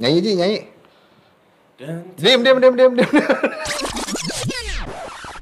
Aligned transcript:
Nyanyi 0.00 0.18
Ji, 0.24 0.32
nyanyi. 0.32 0.58
Diam, 2.16 2.40
diam, 2.40 2.56
diam, 2.56 2.72
diam, 2.72 2.92
diam. 2.96 3.10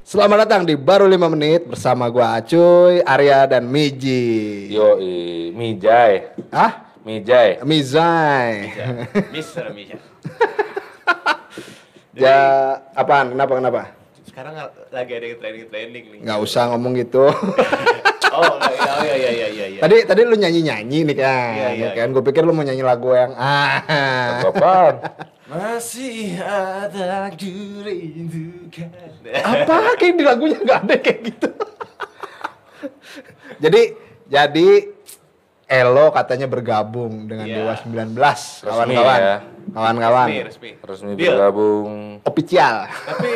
Selamat 0.03 0.43
datang 0.43 0.67
di 0.67 0.75
baru 0.75 1.07
5 1.07 1.31
menit 1.31 1.63
bersama 1.63 2.11
gua 2.11 2.35
Acuy, 2.35 2.99
Arya 3.07 3.47
dan 3.47 3.63
Miji. 3.71 4.67
Yo, 4.67 4.99
Mijay. 5.55 6.35
Ah? 6.51 6.91
Mijay. 7.07 7.63
Mizai. 7.63 8.75
Mister 9.31 9.71
Misha. 9.71 9.95
Ya, 12.19 12.35
apaan? 12.99 13.31
Kenapa 13.31 13.53
kenapa? 13.55 13.81
Sekarang 14.27 14.51
lagi 14.91 15.11
ada 15.15 15.23
yang 15.23 15.39
trending-trending 15.39 16.05
nih. 16.11 16.19
Nggak 16.27 16.39
usah 16.43 16.67
ngomong 16.75 16.99
gitu. 16.99 17.31
Oh, 18.39 18.55
iya 18.55 18.93
iya 18.95 19.13
iya 19.13 19.29
iya 19.29 19.47
iya. 19.49 19.65
iya. 19.69 19.79
tadi 19.79 19.97
tadi 20.03 20.21
lu 20.23 20.33
nyanyi 20.33 20.61
nyanyi 20.61 20.99
nih 21.03 21.15
kan, 21.15 21.51
Iya, 21.51 21.69
iya, 21.75 21.87
ya 21.87 21.89
kan? 21.93 22.07
Gue 22.09 22.23
pikir 22.23 22.41
lu 22.41 22.51
mau 22.51 22.63
nyanyi 22.63 22.81
lagu 22.81 23.11
yang 23.11 23.35
ah. 23.35 23.83
Apaan? 24.41 24.95
Masih 25.45 26.37
ada 26.37 27.27
dirindukan. 27.33 28.89
Apa? 29.35 29.95
Kayak 29.95 30.15
di 30.15 30.23
lagunya 30.23 30.57
nggak 30.57 30.79
ada 30.83 30.95
kayak 30.95 31.19
gitu. 31.25 31.49
jadi 33.57 33.81
jadi 34.25 34.69
Elo 35.65 36.09
katanya 36.09 36.45
bergabung 36.45 37.29
dengan 37.29 37.45
Iya. 37.45 37.61
Dewa 37.61 37.73
19 37.77 38.17
kawan-kawan. 38.63 39.19
ya. 39.21 39.37
Kawan-kawan. 39.69 40.27
Resmi, 40.27 40.41
resmi. 40.43 40.69
Resmi 40.81 41.11
Deal. 41.13 41.37
bergabung. 41.37 42.21
Official. 42.25 42.75
Tapi 42.89 43.29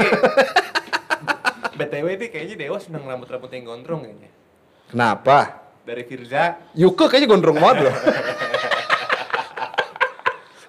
BTW 1.78 2.08
ini 2.12 2.26
kayaknya 2.30 2.56
Dewa 2.60 2.78
senang 2.78 3.06
rambut-rambut 3.06 3.50
yang 3.50 3.66
gondrong 3.68 4.02
kayaknya. 4.02 4.30
Kenapa? 4.94 5.66
Dari 5.82 6.06
Firza. 6.06 6.70
Yuke 6.78 7.10
kayaknya 7.10 7.34
gondrong 7.34 7.58
banget 7.58 7.90
loh. 7.90 7.96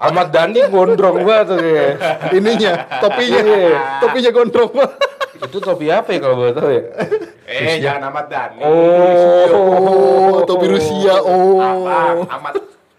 Ahmad 0.00 0.32
Dhani 0.32 0.64
gondrong 0.72 1.20
banget 1.28 1.44
tuh 1.52 1.58
kayak. 1.60 1.92
Ininya, 2.32 2.72
topinya. 3.04 3.40
Iya. 3.44 4.00
topinya 4.00 4.30
gondrong 4.32 4.72
banget. 4.72 4.96
Itu 5.44 5.60
topi 5.60 5.92
apa 5.92 6.08
ya 6.08 6.18
kalau 6.24 6.40
boleh 6.40 6.56
tahu 6.56 6.72
ya? 6.72 6.82
Eh, 7.44 7.84
jangan 7.84 8.08
Ahmad 8.08 8.32
Dhani. 8.32 8.64
Oh, 8.64 10.40
topi 10.48 10.72
Rusia. 10.72 11.20
Oh. 11.20 11.60
Abang, 11.60 12.24
Ahmad 12.24 12.54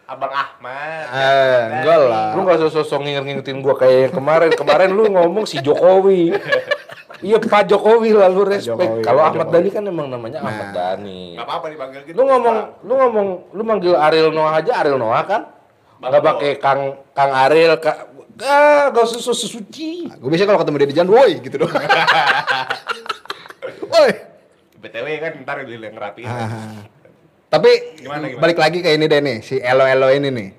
Abang 0.05 0.29
Ahmad. 0.29 1.05
Eh, 1.09 1.61
enggak 1.81 1.99
lah. 2.05 2.37
Lu 2.37 2.45
gak 2.45 2.69
sosok 2.69 3.01
nginget-ngingetin 3.01 3.65
gua 3.65 3.73
kayak 3.73 4.13
yang 4.13 4.13
kemarin. 4.13 4.53
Kemarin 4.53 4.89
lu 4.93 5.09
ngomong 5.09 5.49
si 5.49 5.57
Jokowi. 5.57 6.37
Iya 7.23 7.37
Pak 7.39 7.71
Jokowi 7.71 8.11
lah 8.11 8.27
lu 8.27 8.43
respect. 8.43 9.03
Kalau 9.05 9.21
Ahmad. 9.23 9.47
Dhani 9.47 9.69
kan 9.71 9.83
emang 9.87 10.07
namanya 10.11 10.43
Ahmad 10.43 10.75
Dhani. 10.75 11.39
Gak 11.39 11.47
apa-apa 11.47 11.65
dipanggil 11.71 12.01
gitu. 12.03 12.15
Lu 12.19 12.23
ngomong, 12.27 12.57
lu 12.83 12.93
ngomong, 12.99 13.27
lu 13.55 13.63
manggil 13.63 13.93
Ariel 13.95 14.35
Noah 14.35 14.59
aja 14.59 14.71
Ariel 14.83 14.99
Noah 14.99 15.23
kan? 15.23 15.41
Bang 15.95 16.11
Gak 16.11 16.23
pakai 16.27 16.51
Kang 16.59 16.81
Kang 17.15 17.31
Ariel, 17.31 17.79
Kak. 17.79 18.11
Ah, 18.43 18.91
gak 18.91 19.07
usah 19.07 19.23
susu 19.23 19.47
suci. 19.47 20.11
Gue 20.11 20.27
biasanya 20.27 20.51
kalau 20.51 20.59
ketemu 20.59 20.75
dia 20.83 20.89
di 20.91 20.95
jalan, 20.99 21.11
woi 21.15 21.31
gitu 21.39 21.55
doang. 21.55 21.71
woi. 23.95 24.11
BTW 24.83 25.07
kan 25.23 25.33
ntar 25.47 25.63
dia 25.63 25.79
yang 25.79 25.95
ngerapiin. 25.95 26.27
Ah. 26.27 26.83
Tapi 27.47 27.71
Gimana, 28.03 28.27
gimana? 28.27 28.41
balik 28.43 28.57
lagi 28.59 28.83
ke 28.83 28.91
ini 28.91 29.07
deh 29.07 29.21
nih, 29.23 29.37
si 29.39 29.55
Elo 29.63 29.87
Elo 29.87 30.11
ini 30.11 30.27
nih. 30.27 30.49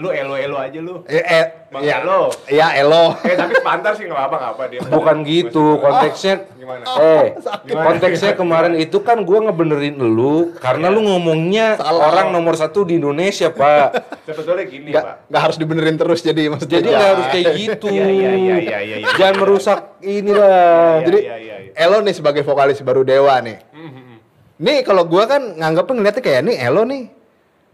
Lu 0.00 0.08
elo-elo 0.08 0.56
aja 0.56 0.78
lu. 0.80 1.04
Eh, 1.04 1.20
eh 1.20 1.44
Bang 1.70 1.84
ya, 1.86 2.00
Elo. 2.02 2.32
Iya 2.48 2.66
Elo. 2.80 3.14
Eh 3.22 3.36
tapi 3.36 3.52
sepantar 3.54 3.92
sih 3.94 4.08
nggak 4.08 4.16
apa 4.26 4.36
nggak 4.40 4.52
apa 4.56 4.62
dia. 4.66 4.80
Bukan 4.88 5.16
gitu, 5.22 5.76
konteksnya 5.78 6.34
Gimana? 6.56 6.82
Eh, 6.98 7.24
Gimana? 7.68 7.84
konteksnya 7.86 8.32
kemarin 8.34 8.74
itu 8.74 8.98
kan 9.04 9.22
gua 9.22 9.38
ngebenerin 9.46 9.94
lu 9.94 10.56
karena 10.58 10.88
lu 10.88 11.04
ngomongnya 11.04 11.76
Salah. 11.78 12.10
orang 12.10 12.26
nomor 12.32 12.56
satu 12.56 12.82
di 12.82 12.96
Indonesia, 12.96 13.52
Pak. 13.52 13.88
Sebetulnya 14.26 14.64
gini 14.66 14.88
Nggak, 14.90 15.04
pak. 15.04 15.14
nggak 15.30 15.42
harus 15.46 15.56
dibenerin 15.60 15.96
terus 16.00 16.20
jadi 16.24 16.42
maksudnya. 16.48 16.74
Jadi 16.80 16.88
nggak 16.90 17.10
harus 17.12 17.26
kayak 17.28 17.46
gitu. 17.54 17.86
Iya 17.92 18.06
iya 18.08 18.10
iya 18.10 18.30
iya 18.34 18.78
iya. 18.82 18.96
iya. 19.04 19.08
Jangan 19.20 19.36
merusak 19.38 19.78
inilah. 20.00 21.04
Jadi 21.06 21.18
Iya, 21.22 21.36
iya, 21.38 21.56
iya. 21.70 21.72
Elo 21.76 22.00
nih 22.00 22.14
sebagai 22.16 22.42
vokalis 22.42 22.80
baru 22.80 23.04
Dewa 23.04 23.36
nih. 23.44 23.60
Mhm. 23.70 24.14
Nih 24.58 24.78
kalau 24.82 25.04
gua 25.04 25.28
kan 25.28 25.54
nganggapnya 25.54 25.92
ngeliatnya 25.92 26.22
kayak 26.24 26.40
nih 26.50 26.56
Elo 26.66 26.82
nih 26.82 27.02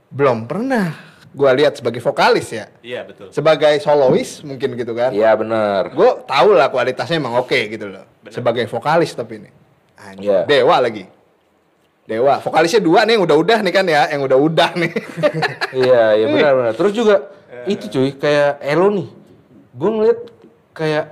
belum 0.07 0.45
pernah 0.45 1.06
gua 1.37 1.53
lihat 1.53 1.77
sebagai 1.77 2.01
vokalis 2.01 2.49
ya. 2.49 2.73
Iya 2.81 3.05
betul. 3.05 3.29
Sebagai 3.29 3.77
solois 3.79 4.41
mungkin 4.41 4.73
gitu 4.73 4.91
kan. 4.91 5.13
Iya 5.13 5.37
benar. 5.37 5.93
Gue 5.93 6.25
tahu 6.25 6.49
lah 6.51 6.67
kualitasnya 6.67 7.21
emang 7.21 7.37
oke 7.37 7.69
gitu 7.69 7.87
loh. 7.87 8.09
Sebagai 8.27 8.65
vokalis 8.65 9.13
tapi 9.13 9.39
ini. 9.39 9.51
Anjing, 9.95 10.25
Iya. 10.25 10.41
Dewa 10.45 10.81
lagi. 10.81 11.05
Dewa. 12.05 12.39
Vokalisnya 12.39 12.81
dua 12.81 13.03
nih 13.03 13.19
yang 13.19 13.25
udah-udah 13.25 13.59
nih 13.61 13.73
kan 13.73 13.85
ya, 13.85 14.03
yang 14.09 14.23
udah-udah 14.23 14.71
nih. 14.77 14.93
Iya, 15.77 16.03
iya 16.15 16.27
benar 16.27 16.53
benar. 16.55 16.73
Terus 16.73 16.93
juga 16.93 17.15
itu 17.67 17.85
cuy 17.87 18.15
kayak 18.15 18.63
Elo 18.63 18.89
nih. 18.91 19.09
Gue 19.73 19.91
ngeliat 19.93 20.19
kayak 20.73 21.05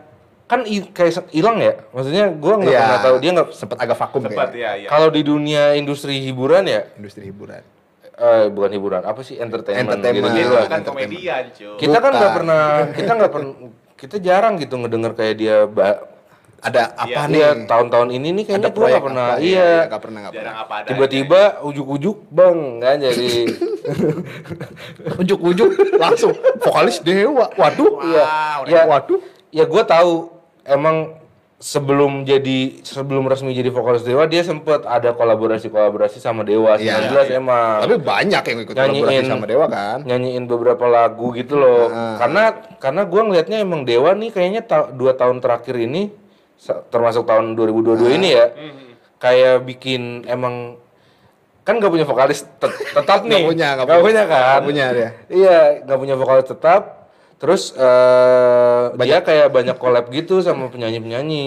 kan 0.44 0.62
i- 0.62 0.88
kayak 0.88 1.28
hilang 1.28 1.58
ya. 1.58 1.82
Maksudnya 1.90 2.30
gue 2.30 2.54
nggak 2.54 2.70
Iya. 2.70 2.80
pernah 2.80 3.00
tahu 3.02 3.16
dia 3.18 3.30
nggak 3.34 3.48
Sempet 3.50 3.76
agak 3.76 3.96
vakum 3.98 4.22
Sempat 4.22 4.48
kayaknya. 4.48 4.70
ya 4.70 4.70
ya. 4.78 4.88
kalau 4.88 5.08
di 5.10 5.20
dunia 5.20 5.62
industri 5.74 6.22
hiburan 6.22 6.64
ya 6.64 6.86
Industri 6.94 7.26
hiburan. 7.26 7.60
Eh 8.16 8.46
bukan 8.46 8.70
hiburan 8.70 9.02
apa 9.02 9.20
sih 9.20 9.36
entertainment, 9.36 9.90
Entertainment. 9.96 10.32
gitu 10.32 10.40
Itu 10.40 10.52
lah. 10.52 10.64
kan 10.64 10.78
entertainment. 10.78 11.10
komedian 11.10 11.44
cuy. 11.50 11.74
kita 11.76 11.96
kan 11.98 12.12
nggak 12.12 12.32
pernah 12.32 12.62
kita 12.92 13.12
nggak 13.12 13.32
pernah 13.32 13.52
kita 13.94 14.16
jarang 14.18 14.54
gitu 14.56 14.74
ngedenger 14.76 15.12
kayak 15.12 15.34
dia 15.34 15.56
Ada 16.60 16.96
apa 16.96 17.04
Iya, 17.06 17.22
nih? 17.26 17.36
Iya, 17.36 17.50
tahun-tahun 17.66 18.08
ini 18.10 18.28
nih 18.32 18.44
kayaknya 18.46 18.62
Ada 18.62 18.72
gue 18.72 18.86
nggak 18.88 19.04
pernah 19.04 19.26
apa? 19.28 19.42
iya 19.42 19.70
Gak 19.84 20.00
pernah, 20.00 20.18
gak 20.22 20.32
Jarang 20.32 20.40
pernah. 20.40 20.64
apa 20.64 20.74
ada. 20.74 20.86
tiba-tiba 20.88 21.40
ujuk-ujuk 21.62 22.16
bang 22.30 22.58
kan 22.80 22.96
jadi 22.98 23.28
Ujuk-ujuk 25.20 25.68
langsung 25.96 26.32
vokalis 26.58 26.98
Dewa. 27.00 27.52
Waduh. 27.52 27.90
Wow, 27.94 28.60
ya 28.64 28.82
Waduh. 28.86 29.20
ya 29.50 29.64
gue 29.64 29.82
tahu 29.84 30.12
emang 30.64 31.20
sebelum 31.64 32.28
jadi 32.28 32.84
sebelum 32.84 33.24
resmi 33.24 33.50
jadi 33.50 33.72
vokalis 33.72 34.04
Dewa 34.04 34.28
dia 34.28 34.44
sempet 34.44 34.84
ada 34.84 35.10
kolaborasi 35.10 35.66
kolaborasi 35.66 36.20
sama 36.20 36.44
Dewa 36.44 36.76
sih 36.76 36.84
yang 36.84 37.08
jelas 37.08 37.32
emang 37.32 37.80
Tapi 37.80 37.96
banyak 37.96 38.42
yang 38.44 38.58
ikut 38.60 38.74
kolaborasi 38.74 39.00
Nyanyiin. 39.00 39.24
sama 39.24 39.44
Dewa 39.44 39.66
kan. 39.66 40.04
nyanyiin 40.04 40.44
beberapa 40.44 40.84
lagu 40.84 41.32
gitu 41.32 41.56
loh 41.56 41.88
Ah. 41.88 42.20
karena 42.20 42.42
karena 42.76 43.02
gue 43.02 43.20
ngelihatnya 43.22 43.58
emang 43.58 43.82
Dewa 43.82 44.12
nih 44.12 44.28
kayaknya 44.28 44.60
ta- 44.60 44.92
dua 44.92 45.16
tahun 45.16 45.40
terakhir 45.40 45.80
ini 45.80 46.12
termasuk 46.84 47.24
tahun 47.24 47.56
2022 47.56 48.12
ini 48.12 48.28
ya 48.30 48.46
Mhm. 48.46 48.82
kayak 49.16 49.64
bikin 49.64 50.02
emang 50.26 50.76
kan 51.60 51.80
gak 51.80 51.88
punya 51.88 52.04
vokalis 52.04 52.44
tet- 52.54 52.76
tetap 52.92 53.24
nih 53.24 53.40
Nggak 53.40 53.48
punya, 53.48 53.68
nggak 53.70 53.86
Nggak 53.86 53.96
punya. 53.96 54.04
punya 54.04 54.22
kan 54.26 54.44
Nggak 54.44 54.64
punya 54.68 54.86
dia. 54.92 55.10
iya 55.32 55.58
nggak 55.80 55.96
punya 55.98 56.14
vokalis 56.14 56.44
tetap 56.46 57.03
terus 57.44 57.76
eh 57.76 58.82
dia 59.04 59.20
kayak 59.20 59.52
banyak 59.52 59.76
collab 59.76 60.08
gitu 60.08 60.40
sama 60.40 60.72
penyanyi 60.72 60.96
penyanyi 60.96 61.46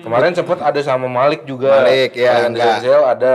kemarin 0.00 0.32
sempet 0.32 0.56
ada 0.64 0.80
sama 0.80 1.04
Malik 1.04 1.44
juga 1.44 1.84
Malik, 1.84 2.16
ya, 2.16 2.48
enggak. 2.48 2.80
Denzel 2.80 3.02
ada 3.04 3.34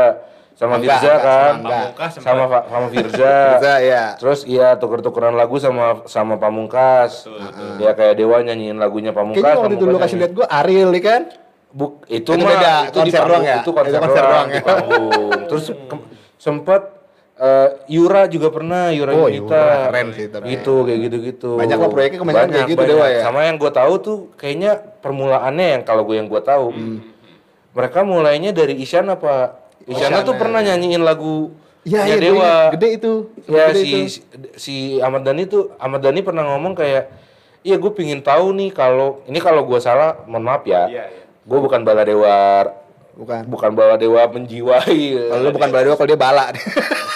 sama 0.53 0.77
Enggak, 0.77 1.01
Firza 1.01 1.11
enggak, 1.13 1.21
kan. 1.21 1.53
Pamungkas 1.61 2.11
sempat. 2.17 2.25
sama 2.25 2.43
sama 2.65 2.87
Firza 2.93 3.33
Bisa 3.57 3.73
ya. 3.81 4.03
Terus 4.17 4.39
iya 4.45 4.67
tuker-tukeran 4.77 5.33
lagu 5.33 5.57
sama 5.57 6.05
sama 6.09 6.37
Pamungkas. 6.37 7.29
Dia 7.81 7.93
kayak 7.93 8.17
Dewa 8.17 8.37
nyanyiin 8.41 8.77
lagunya 8.77 9.13
Pamungkas. 9.13 9.41
Kayaknya 9.41 9.61
waktu 9.61 9.75
itu 9.77 9.85
lu 9.85 9.97
kasih 9.97 10.17
lihat 10.21 10.31
gue 10.33 10.45
Ariel 10.49 10.89
nih 10.93 11.03
kan. 11.03 11.21
Buk, 11.73 12.05
itu, 12.05 12.37
Itu 12.37 12.37
mah 12.37 12.53
beda, 12.53 12.73
itu 12.85 12.99
di 13.01 13.09
konser 13.09 13.17
panggung, 13.17 13.33
doang 13.33 13.45
ya? 13.49 13.57
Itu 13.57 13.71
konser, 13.73 13.89
Itu 13.89 14.01
konser 14.05 14.21
doang, 14.21 14.29
doang 14.29 14.45
di 14.45 14.53
ya? 14.53 14.61
panggung. 14.61 15.29
Terus 15.49 15.65
sempet 16.37 16.81
eh, 17.35 17.69
Yura 17.87 18.25
juga 18.25 18.49
pernah, 18.49 18.89
Yura 18.89 19.11
Oh, 19.11 19.25
Yunita. 19.25 19.53
Yura, 19.53 19.87
keren 19.89 20.07
sih 20.11 20.25
tapi. 20.27 20.45
Gitu, 20.49 20.73
kayak 20.83 20.99
gitu-gitu. 21.01 21.49
Banyak 21.55 21.77
lah 21.77 21.89
proyeknya 21.89 22.19
kebanyakan 22.19 22.49
kayak 22.49 22.69
gitu, 22.69 22.83
Dewa 22.85 23.05
ya? 23.07 23.21
Sama 23.21 23.39
yang 23.43 23.57
gue 23.57 23.71
tahu 23.71 23.93
tuh 23.97 24.17
kayaknya 24.35 24.71
permulaannya 24.99 25.67
yang 25.71 25.81
kalau 25.81 26.03
gue 26.03 26.15
yang 26.15 26.27
gue 26.27 26.41
tahu. 26.41 26.67
Mereka 27.73 27.99
mulainya 28.01 28.51
dari 28.51 28.77
Isyana 28.77 29.17
apa? 29.17 29.57
Isyana, 29.83 30.21
tuh 30.21 30.31
Isyana. 30.31 30.39
pernah 30.39 30.59
nyanyiin 30.61 31.01
lagu 31.01 31.51
Iya, 31.83 31.99
nya 32.01 32.07
iya, 32.07 32.21
Dewa. 32.21 32.51
Gede 32.71 32.87
itu. 32.95 33.13
Ya 33.43 33.67
Gede 33.67 33.75
si 33.75 33.89
itu. 33.91 33.99
si 34.55 34.75
Ahmad 34.97 35.21
Dhani 35.21 35.43
tuh 35.45 35.75
Ahmad 35.75 35.99
Dhani 35.99 36.23
pernah 36.23 36.47
ngomong 36.47 36.71
kayak 36.73 37.11
iya 37.59 37.75
gue 37.75 37.91
pingin 37.91 38.23
tahu 38.23 38.51
nih 38.53 38.71
kalau 38.71 39.19
ini 39.25 39.35
kalau 39.37 39.67
gue 39.67 39.79
salah 39.79 40.15
mohon 40.23 40.43
maaf 40.43 40.63
ya 40.63 40.87
Iya 40.87 41.03
iya. 41.05 41.23
gue 41.43 41.59
bukan 41.59 41.83
bala 41.83 42.03
dewa 42.03 42.71
Bukan. 43.13 43.45
bukan 43.45 43.71
bala 43.73 43.95
dewa 43.95 44.23
menjiwai 44.25 45.27
Kalau 45.27 45.43
lu 45.43 45.51
bukan 45.51 45.69
bala 45.69 45.83
Dewa, 45.83 45.95
kalau 45.95 46.07
dia 46.07 46.15
bala. 46.17 46.45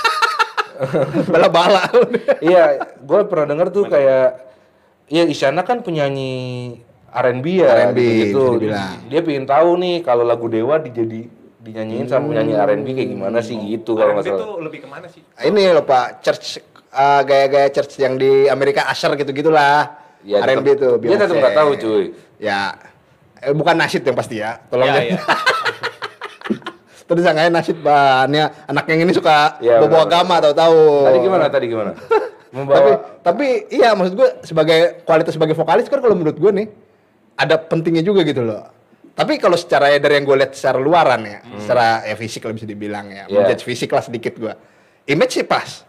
Bala-bala. 1.34 1.84
iya 2.40 2.64
gue 2.96 3.20
pernah 3.26 3.46
denger 3.48 3.68
tuh 3.70 3.84
kayak 3.86 4.28
iya 5.08 5.24
Isyana 5.24 5.62
kan 5.62 5.82
penyanyi 5.82 6.78
R&B 7.08 7.46
ya 7.58 7.88
R&B, 7.88 8.00
gitu 8.28 8.60
dibilang. 8.60 9.08
dia 9.08 9.22
pingin 9.22 9.44
tahu 9.44 9.76
nih 9.76 9.96
kalau 10.02 10.22
lagu 10.22 10.46
Dewa 10.46 10.78
dijadi 10.78 11.26
dinyanyiin 11.58 12.06
sama 12.06 12.30
penyanyi 12.30 12.54
R&B 12.54 12.88
kayak 12.94 13.10
gimana 13.10 13.40
sih 13.40 13.56
gitu 13.58 13.96
kalau 13.96 14.14
nggak 14.14 14.26
salah 14.26 14.40
tuh 14.40 14.52
lebih 14.62 14.80
ke 14.84 14.88
mana 14.88 15.08
sih? 15.08 15.22
ini 15.42 15.62
loh 15.68 15.82
Pak, 15.82 16.22
church 16.22 16.60
eh, 16.88 17.22
gaya-gaya 17.24 17.68
church 17.70 17.98
yang 17.98 18.16
di 18.16 18.48
Amerika 18.48 18.86
Asher 18.86 19.12
gitu-gitulah. 19.14 19.98
Ya, 20.22 20.40
R&B 20.42 20.64
tetep- 20.66 20.80
tuh. 20.80 20.94
dia 21.00 21.16
Beyonce. 21.16 21.36
nggak 21.36 21.56
tahu, 21.56 21.70
cuy. 21.78 22.04
Ya, 22.38 22.76
eh, 23.40 23.54
bukan 23.54 23.76
nasyid 23.76 24.04
yang 24.04 24.18
pasti 24.18 24.40
ya. 24.40 24.60
Tolong 24.68 24.88
Iya 24.88 25.16
ya. 25.16 25.20
Terus 27.08 27.24
yang 27.24 27.40
nasyid 27.50 27.80
bahannya 27.80 28.68
anak 28.68 28.86
yang 28.86 29.00
ini 29.02 29.12
suka 29.12 29.56
Iya, 29.58 29.80
bobo 29.80 29.96
agama 29.98 30.38
tahu-tahu. 30.38 31.08
tadi 31.08 31.18
gimana 31.20 31.46
tadi 31.48 31.66
gimana 31.66 31.92
Membawa- 32.56 32.76
Tapi 32.76 32.92
tapi 33.22 33.46
iya 33.70 33.92
maksud 33.92 34.14
gue 34.14 34.30
sebagai 34.42 35.04
kualitas 35.04 35.32
sebagai 35.32 35.52
vokalis 35.54 35.88
kan 35.88 36.00
kalau 36.00 36.16
menurut 36.16 36.36
gue 36.36 36.52
nih 36.54 36.68
ada 37.36 37.56
pentingnya 37.56 38.02
juga 38.02 38.24
gitu 38.24 38.42
loh. 38.42 38.64
Tapi 39.14 39.36
kalau 39.36 39.56
secara 39.56 39.92
dari 39.94 40.14
yang 40.14 40.24
gue 40.24 40.38
lihat 40.38 40.54
secara 40.54 40.78
luaran 40.78 41.22
ya, 41.22 41.40
secara 41.58 42.04
ya 42.04 42.14
fisik 42.14 42.44
lah 42.44 42.54
bisa 42.54 42.66
dibilang 42.66 43.08
ya, 43.08 43.24
Iya. 43.26 43.36
menjudge 43.36 43.64
fisik 43.64 43.90
lah 43.90 44.00
sedikit 44.00 44.38
gue. 44.38 44.54
Image 45.08 45.34
sih 45.34 45.44
pas, 45.44 45.84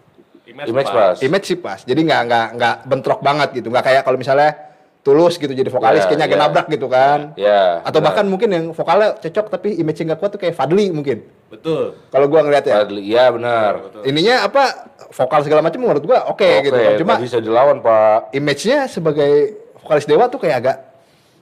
Image 0.46 0.88
pas. 0.88 1.16
image 1.20 1.46
sih 1.46 1.58
pas. 1.58 1.78
Jadi 1.78 2.00
nggak 2.00 2.20
nggak 2.24 2.46
nggak 2.54 2.74
bentrok 2.84 3.20
banget 3.20 3.48
gitu, 3.54 3.68
nggak 3.68 3.84
kayak 3.84 4.02
kalau 4.02 4.16
misalnya 4.16 4.67
tulus 5.08 5.34
gitu 5.34 5.48
jadi 5.50 5.64
vokalis 5.66 6.04
Iya, 6.04 6.06
kayaknya 6.06 6.26
agak 6.26 6.36
iya. 6.36 6.44
nabrak 6.44 6.66
gitu 6.68 6.86
kan. 6.86 7.20
Ya. 7.34 7.80
Atau 7.80 7.98
benar. 7.98 8.12
bahkan 8.12 8.24
mungkin 8.26 8.48
yang 8.48 8.64
vokalnya 8.70 9.16
cocok 9.16 9.46
tapi 9.48 9.68
image-nya 9.74 10.04
nggak 10.06 10.20
kuat 10.20 10.30
tuh 10.30 10.40
kayak 10.40 10.52
Fadli 10.52 10.92
mungkin. 10.92 11.24
Betul. 11.48 11.96
Kalau 12.06 12.26
gua 12.26 12.44
ngeliat 12.44 12.62
ya. 12.62 12.84
Fadli, 12.84 13.00
iya 13.02 13.32
benar. 13.32 13.72
Ininya 14.04 14.44
apa 14.44 14.62
vokal 15.08 15.40
segala 15.40 15.64
macam 15.64 15.80
menurut 15.80 16.04
gua 16.04 16.28
oke 16.28 16.44
gitu 16.60 16.76
kan. 16.76 16.92
Oke, 16.92 17.00
Cuma 17.00 17.14
bisa 17.16 17.40
dilawan 17.40 17.80
pak. 17.80 18.36
image-nya 18.36 18.84
sebagai 18.86 19.56
vokalis 19.80 20.04
Dewa 20.04 20.28
tuh 20.28 20.36
kayak 20.38 20.56
agak 20.58 20.76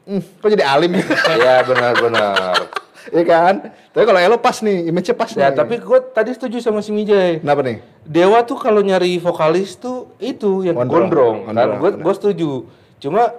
hmm, 0.06 0.22
kok 0.38 0.48
jadi 0.48 0.64
alim 0.64 0.94
gitu. 0.94 1.10
Iya 1.34 1.66
benar-benar. 1.66 2.54
Iya 3.06 3.22
kan? 3.22 3.54
Tapi 3.94 4.02
kalau 4.02 4.18
Elo 4.18 4.34
pas 4.36 4.58
nih, 4.58 4.90
image-nya 4.90 5.14
pas 5.14 5.30
Ya 5.30 5.46
nih. 5.46 5.54
tapi 5.54 5.78
gue 5.78 5.98
tadi 6.10 6.34
setuju 6.34 6.58
sama 6.58 6.82
si 6.82 6.90
Mijay. 6.90 7.38
kenapa 7.38 7.62
nih? 7.62 7.78
Dewa 8.02 8.42
tuh 8.42 8.58
kalau 8.58 8.82
nyari 8.82 9.14
vokalis 9.16 9.78
tuh 9.78 10.10
itu 10.18 10.66
yang 10.66 10.74
Gondrong. 10.74 11.06
gondrong, 11.06 11.36
kan 11.46 11.54
Gondrong, 11.54 11.78
benar. 11.86 12.02
gue 12.02 12.14
setuju. 12.18 12.50
Cuma 12.98 13.30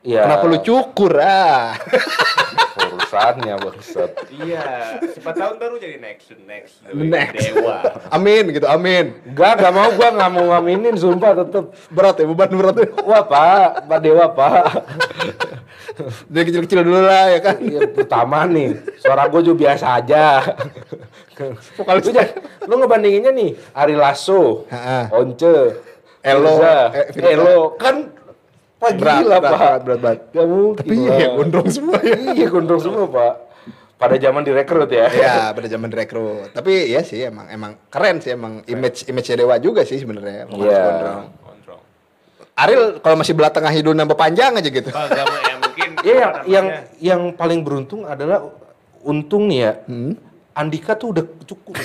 ya 0.00 0.24
Kenapa 0.24 0.44
lu 0.48 0.58
cukur 0.64 1.12
ah? 1.20 1.76
urusannya 3.10 3.54
bangsat. 3.58 4.10
Iya. 4.30 4.64
Siapa 5.02 5.34
tahu 5.34 5.58
ntar 5.58 5.68
lu 5.74 5.78
jadi 5.82 5.98
next 5.98 6.30
next. 6.46 6.78
Next. 6.94 7.34
Dewa. 7.52 7.82
amin 8.16 8.54
gitu, 8.54 8.66
amin. 8.70 9.18
Enggak, 9.26 9.58
enggak 9.58 9.72
mau 9.74 9.88
gua 9.92 10.08
nggak 10.14 10.30
mau 10.30 10.44
ngaminin 10.54 10.94
sumpah 10.94 11.34
tetep. 11.34 11.64
Berat 11.90 12.22
ya, 12.22 12.24
beban 12.30 12.50
berat 12.54 12.76
ya. 12.78 12.86
Wah 13.02 13.22
pak, 13.26 13.90
pak 13.90 13.98
Dewa 13.98 14.26
pak. 14.30 14.64
Dari 16.30 16.44
kecil-kecil 16.48 16.80
dulu 16.86 17.02
lah 17.02 17.34
ya 17.34 17.40
kan. 17.42 17.56
Iya 17.58 17.80
pertama 17.90 18.46
nih, 18.46 18.78
suara 19.02 19.26
gue 19.26 19.40
juga 19.42 19.68
biasa 19.68 20.00
aja. 20.00 20.40
Vokalis 21.76 22.04
lu, 22.08 22.12
jangan- 22.14 22.36
lu 22.68 22.74
ngebandinginnya 22.78 23.32
nih, 23.34 23.50
Ari 23.74 23.96
Lasso. 23.98 24.64
Once, 25.12 25.54
Elo, 26.20 26.52
eh. 26.60 26.88
Elo, 27.16 27.80
kan 27.80 28.12
Pak 28.80 28.96
Berat, 28.96 29.20
gila 29.20 29.36
berat, 29.36 29.44
pak. 29.44 29.60
berat, 29.60 29.80
berat, 29.84 30.00
berat. 30.00 30.18
Gak 30.32 30.46
mungkin. 30.48 30.78
Tapi 30.80 30.94
iya, 30.96 31.12
Pak. 31.12 31.36
gondrong 31.36 31.68
semua 31.68 31.98
ya. 32.00 32.16
Iya 32.32 32.46
gondrong 32.48 32.80
semua 32.80 33.04
pak. 33.12 33.34
Pada 34.00 34.16
zaman 34.16 34.40
direkrut 34.40 34.88
ya. 34.88 35.06
Iya, 35.12 35.52
pada 35.52 35.68
zaman 35.68 35.92
rekrut. 35.92 36.48
Tapi 36.56 36.72
ya 36.88 37.04
sih 37.04 37.28
emang 37.28 37.52
emang 37.52 37.76
keren 37.92 38.24
sih 38.24 38.32
emang 38.32 38.64
image 38.64 39.04
image 39.04 39.28
Dewa 39.36 39.60
juga 39.60 39.84
sih 39.84 40.00
sebenarnya. 40.00 40.48
Iya. 40.48 40.80
gondrong. 40.80 41.24
Kontrol. 41.44 41.80
Ariel 42.56 43.04
kalau 43.04 43.20
masih 43.20 43.36
belah 43.36 43.52
tengah 43.52 43.68
hidung 43.68 43.92
nambah 43.92 44.16
panjang 44.16 44.56
aja 44.56 44.68
gitu. 44.72 44.88
Oh, 44.88 45.06
ya 45.12 45.54
mungkin. 45.60 45.88
Iya 46.00 46.14
yang, 46.16 46.32
yang 46.48 46.66
yang 46.96 47.20
paling 47.36 47.60
beruntung 47.60 48.08
adalah 48.08 48.48
untung 49.04 49.44
nih 49.52 49.60
ya. 49.68 49.72
Hmm. 49.84 50.16
Andika 50.56 50.96
tuh 50.96 51.12
udah 51.12 51.24
cukup. 51.44 51.76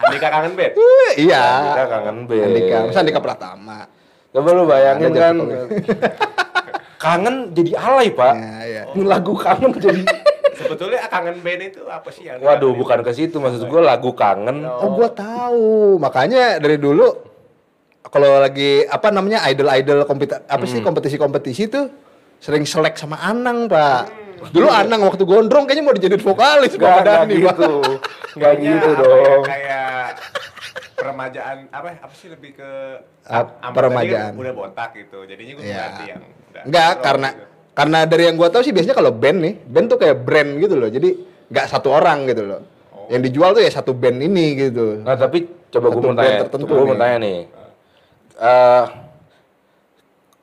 Andika 0.00 0.28
kangen 0.32 0.56
bed. 0.56 0.72
Iya. 1.20 1.44
Andika 1.44 1.84
kangen 1.92 2.18
band. 2.24 2.44
Andika, 2.48 2.76
masa 2.88 3.00
Andika 3.04 3.20
Pratama. 3.20 3.99
Coba 4.30 4.48
lu 4.52 4.64
bayangin 4.64 5.10
Ada 5.10 5.20
kan. 5.20 5.34
Kangen 7.02 7.36
jadi 7.50 7.72
alay 7.74 8.08
pak. 8.12 8.34
Iya, 8.36 8.84
iya. 8.92 9.02
Lagu 9.02 9.32
kangen 9.32 9.72
jadi. 9.74 10.04
Sebetulnya 10.60 11.08
kangen 11.08 11.40
band 11.40 11.62
itu 11.64 11.80
apa 11.88 12.12
sih 12.12 12.28
yang 12.28 12.36
Waduh 12.38 12.76
bukan 12.76 13.00
ke 13.00 13.10
situ 13.10 13.40
maksud 13.40 13.64
gue 13.64 13.80
lagu 13.80 14.12
kangen. 14.12 14.68
Oh, 14.68 14.92
gua 14.92 15.08
tahu. 15.08 15.96
Makanya 15.96 16.60
dari 16.60 16.76
dulu 16.76 17.08
kalau 18.04 18.44
lagi 18.44 18.84
apa 18.84 19.08
namanya 19.08 19.40
idol-idol 19.48 20.04
kompetisi 20.04 20.36
apa 20.44 20.60
Hmm. 20.60 20.68
sih 20.68 20.80
kompetisi-kompetisi 20.80 21.62
tuh 21.66 21.84
sering 22.36 22.68
selek 22.68 23.00
sama 23.00 23.16
Anang, 23.16 23.64
Pak. 23.64 24.02
Dulu 24.52 24.68
Anang 24.68 25.00
waktu 25.04 25.24
gondrong 25.24 25.64
kayaknya 25.64 25.84
mau 25.84 25.92
dijadiin 25.92 26.20
vokalis 26.20 26.72
Gak, 26.72 26.80
Pak 26.80 26.92
gak 26.92 27.04
Dani, 27.04 27.34
Pak. 27.40 27.56
gitu. 27.56 27.72
Gak 28.36 28.52
gitu 28.56 28.88
apa 28.88 29.00
ya, 29.00 29.08
dong. 29.24 29.42
Kayak 29.42 30.04
peremajaan 31.00 31.56
apa 31.68 31.88
apa 31.98 32.14
sih 32.14 32.28
lebih 32.28 32.54
ke 32.54 32.70
Am- 33.24 33.72
peremajaan. 33.72 34.32
udah 34.34 34.52
botak 34.52 34.92
gitu. 34.94 35.24
Jadinya 35.24 35.52
gue 35.54 35.64
Iya. 35.64 35.76
ganti 35.78 36.02
yang 36.06 36.20
udah 36.22 36.62
Enggak, 36.62 36.92
karena 37.00 37.28
gitu. 37.30 37.44
karena 37.72 37.98
dari 38.04 38.22
yang 38.24 38.36
gua 38.36 38.48
tahu 38.48 38.60
sih 38.60 38.70
biasanya 38.70 38.94
kalau 38.94 39.10
band 39.10 39.38
nih, 39.40 39.54
band 39.64 39.86
tuh 39.88 39.98
kayak 39.98 40.16
brand 40.18 40.50
gitu 40.56 40.74
loh. 40.74 40.86
Jadi 40.86 41.08
nggak 41.48 41.66
satu 41.66 41.88
orang 41.90 42.24
gitu 42.24 42.42
loh. 42.44 42.60
Yang 43.08 43.20
dijual 43.26 43.50
tuh 43.52 43.62
ya 43.62 43.70
satu 43.70 43.90
band 43.92 44.18
ini 44.20 44.44
gitu. 44.54 45.00
Nah 45.00 45.16
tapi 45.16 45.42
coba 45.68 45.86
gue 45.88 46.00
mau 46.00 46.14
tanya, 46.14 46.36
tertentu 46.40 46.64
coba 46.64 46.74
gue 46.76 46.86
mau 46.86 46.98
tanya 46.98 47.16
nih. 47.18 47.38
Eh 48.36 48.84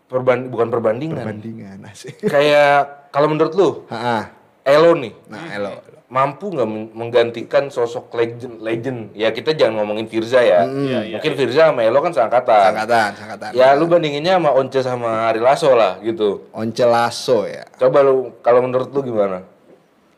perban 0.08 0.40
bukan 0.48 0.68
perbandingan. 0.68 1.20
Perbandingan 1.22 1.78
asik. 1.86 2.16
Kayak 2.24 3.08
kalau 3.12 3.28
menurut 3.28 3.54
lu, 3.54 3.70
Heeh. 3.88 4.24
Elo 4.64 4.92
nih 4.94 5.14
Nah, 5.28 5.48
elo. 5.50 5.72
Mampu 6.08 6.48
nggak 6.48 6.64
men- 6.66 6.92
menggantikan 6.96 7.68
sosok 7.68 8.16
legend 8.16 8.64
legend? 8.64 9.00
Ya 9.12 9.28
kita 9.30 9.52
jangan 9.52 9.84
ngomongin 9.84 10.08
Firza 10.08 10.40
ya. 10.40 10.64
Iya, 10.64 11.00
iya, 11.04 11.16
Mungkin 11.20 11.34
Firza 11.36 11.62
sama 11.68 11.84
Elo 11.84 12.00
kan 12.00 12.16
seangkatan. 12.16 12.72
Sangkatan, 12.72 13.10
sangkatan. 13.14 13.50
Ya 13.52 13.76
lu 13.76 13.86
bandinginnya 13.86 14.40
sama 14.40 14.50
Once 14.52 14.80
sama 14.80 15.28
Ari 15.28 15.40
Lasso 15.40 15.72
lah 15.72 16.00
gitu. 16.00 16.48
Once 16.50 16.80
Lasso 16.82 17.44
ya. 17.44 17.68
Coba 17.76 18.02
lu 18.02 18.32
kalau 18.40 18.64
menurut 18.64 18.88
lu 18.90 19.04
gimana? 19.04 19.44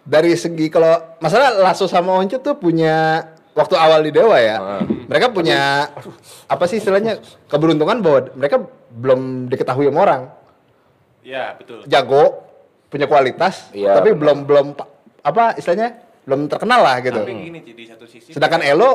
Dari 0.06 0.33
segi 0.33 0.69
kalau 0.69 0.94
masalah 1.18 1.57
Lasso 1.57 1.86
sama 1.86 2.13
Once 2.13 2.38
tuh 2.38 2.53
punya 2.53 3.25
waktu 3.57 3.74
awal 3.74 4.06
di 4.06 4.13
Dewa 4.13 4.38
ya. 4.38 4.57
Ah. 4.57 4.81
Mereka 4.85 5.33
punya 5.33 5.89
apa 6.45 6.63
sih 6.69 6.77
istilahnya 6.77 7.18
keberuntungan 7.50 7.97
bahwa 8.00 8.30
mereka 8.38 8.62
belum 8.89 9.50
diketahui 9.50 9.89
sama 9.89 10.00
orang. 10.06 10.21
Iya, 11.19 11.57
betul. 11.57 11.81
Jago, 11.85 12.45
punya 12.88 13.06
kualitas, 13.06 13.69
Iya, 13.69 13.97
tapi 13.97 14.13
benar. 14.13 14.19
belum 14.21 14.38
belum 14.45 14.68
apa 15.21 15.56
istilahnya 15.56 15.89
belum 16.24 16.45
terkenal 16.45 16.80
lah 16.80 16.98
gitu. 17.00 17.19
Tapi 17.19 17.33
gini 17.33 17.60
di 17.60 17.86
satu 17.86 18.06
sisi 18.06 18.30
Sedangkan 18.30 18.62
Elo 18.62 18.92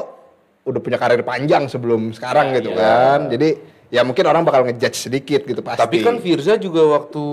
udah 0.62 0.80
punya 0.80 0.96
karir 0.96 1.20
panjang 1.20 1.66
sebelum 1.66 2.10
sekarang 2.10 2.50
Iya, 2.50 2.56
gitu 2.58 2.70
iya. 2.72 2.80
kan. 2.80 3.20
Jadi 3.28 3.48
ya 3.90 4.00
mungkin 4.02 4.24
orang 4.24 4.42
bakal 4.42 4.64
ngejudge 4.64 4.96
sedikit 4.98 5.44
gitu 5.44 5.60
pasti. 5.60 5.80
Tapi 5.80 5.96
kan 6.00 6.16
Firza 6.18 6.56
juga 6.56 6.82
waktu 6.90 7.24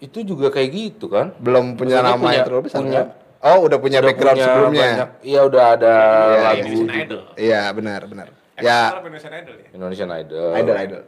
itu 0.00 0.18
juga 0.24 0.48
kayak 0.48 0.70
gitu 0.70 1.06
kan? 1.06 1.36
belum 1.36 1.76
punya 1.76 2.00
Maksudnya 2.00 2.10
nama 2.10 2.16
punya- 2.18 2.34
yang 2.34 2.46
terlalu 2.48 2.62
besar 2.64 2.80
punya- 2.80 3.04
kan? 3.04 3.08
Oh, 3.40 3.58
udah 3.64 3.78
punya 3.78 3.98
Udah 4.00 4.08
background 4.12 4.36
punya 4.36 4.46
sebelumnya. 4.46 4.90
Iya 5.22 5.40
udah 5.42 5.64
ada 5.70 5.94
Iya, 5.96 6.40
lagu 6.42 6.60
Indonesian. 6.60 7.00
Idol. 7.00 7.22
Iya, 7.36 7.60
benar, 7.72 8.00
benar. 8.04 8.26
Ya, 8.60 8.78
Indonesian 8.92 9.32
Idol 9.32 9.54
ya. 9.56 9.68
Indonesian 9.72 10.10
Idol. 10.12 10.48
idol 10.52 10.76
idol. 10.76 11.00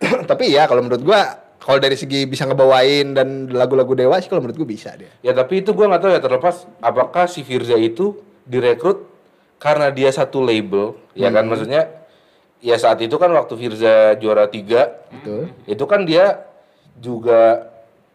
Tapi 0.30 0.44
ya 0.48 0.62
kalau 0.64 0.80
menurut 0.80 1.02
gua 1.02 1.20
kalau 1.68 1.84
dari 1.84 2.00
segi 2.00 2.24
bisa 2.24 2.48
ngebawain 2.48 3.12
dan 3.12 3.52
lagu-lagu 3.52 3.92
Dewa 3.92 4.16
sih 4.16 4.32
kalau 4.32 4.40
menurut 4.40 4.56
gua 4.56 4.68
bisa 4.72 4.96
dia. 4.96 5.12
Ya 5.20 5.36
tapi 5.36 5.60
itu 5.60 5.76
gua 5.76 5.92
nggak 5.92 6.00
tahu 6.00 6.12
ya 6.16 6.20
terlepas 6.24 6.64
apakah 6.80 7.28
si 7.28 7.44
Firza 7.44 7.76
itu 7.76 8.16
direkrut 8.48 9.04
karena 9.60 9.92
dia 9.92 10.08
satu 10.08 10.40
label, 10.40 10.96
ya 11.12 11.28
Hmm. 11.28 11.36
kan 11.36 11.44
maksudnya 11.44 11.82
ya 12.64 12.80
saat 12.80 13.04
itu 13.04 13.12
kan 13.20 13.28
waktu 13.36 13.52
Firza 13.60 14.16
juara 14.16 14.48
tiga, 14.48 14.96
Betul. 15.12 15.52
itu 15.68 15.84
kan 15.84 16.08
dia 16.08 16.40
juga 16.96 17.68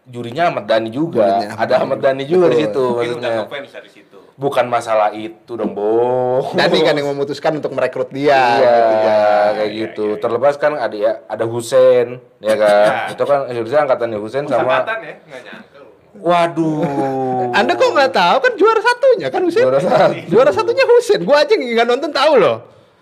jurinya 0.05 0.43
Ahmad 0.47 0.65
Dhani 0.65 0.89
juga, 0.89 1.39
Jurinya 1.39 1.55
ada 1.55 1.65
Dhani. 1.65 1.81
Ahmad 1.81 1.99
Dhani 1.99 2.23
juga 2.23 2.45
di 2.47 2.57
situ 2.59 2.85
Mungkin 2.85 3.17
maksudnya. 3.19 3.87
situ. 3.87 4.17
Bukan 4.33 4.65
masalah 4.65 5.13
itu 5.13 5.51
dong, 5.53 5.71
Bo. 5.71 6.49
Dani 6.51 6.81
kan 6.81 6.93
yang 6.93 7.07
memutuskan 7.07 7.53
untuk 7.53 7.71
merekrut 7.71 8.09
dia 8.09 8.33
Iya, 8.57 8.73
gitu 8.73 8.95
ya. 8.97 9.21
kayak 9.53 9.71
gitu. 9.71 10.05
Terlepas 10.17 10.57
kan 10.57 10.73
ada 10.73 10.91
ya, 10.91 11.21
ada 11.23 11.45
Husen, 11.45 12.17
ya 12.39 12.55
kan. 12.57 13.13
itu 13.13 13.23
kan 13.23 13.39
Firza 13.47 13.77
angkatannya 13.81 14.17
Husen 14.17 14.43
sama 14.45 14.81
Angkatan 14.81 14.97
ya, 15.01 15.13
nyangka. 15.23 15.79
Waduh. 16.13 17.49
Anda 17.57 17.73
kok 17.73 17.89
nggak 17.89 18.11
tahu 18.11 18.37
kan 18.39 18.53
juara 18.53 18.81
satunya 18.81 19.27
kan 19.29 19.41
Husen? 19.41 19.63
Juara 19.63 19.79
satu. 19.79 20.13
Juara 20.27 20.51
satunya 20.51 20.85
Husen. 20.85 21.19
Gua 21.23 21.41
aja 21.41 21.53
nggak 21.53 21.87
nonton 21.87 22.09
tahu 22.09 22.33
loh. 22.37 22.57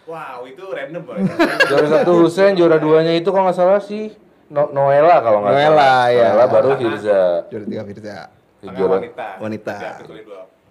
Wow, 0.08 0.43
itu 0.43 0.63
random 0.67 1.03
banget. 1.08 1.31
juara 1.67 1.88
satu 1.88 2.12
Husen, 2.20 2.51
juara 2.55 2.75
duanya 2.75 3.15
itu 3.15 3.31
kalau 3.31 3.48
nggak 3.48 3.55
salah 3.55 3.79
sih 3.79 4.12
no 4.51 4.67
Noela 4.70 5.17
kalau 5.20 5.39
nggak 5.41 5.53
Noela, 5.53 5.72
salah. 5.74 6.03
ya. 6.10 6.27
Noela 6.29 6.46
baru 6.46 6.70
Firza. 6.75 7.22
Juara 7.48 7.65
tiga 7.65 7.84
Firza. 7.84 8.17
Juara- 8.62 8.93
wanita. 9.00 9.27
Wanita. 9.39 9.75
Itu. 9.98 10.13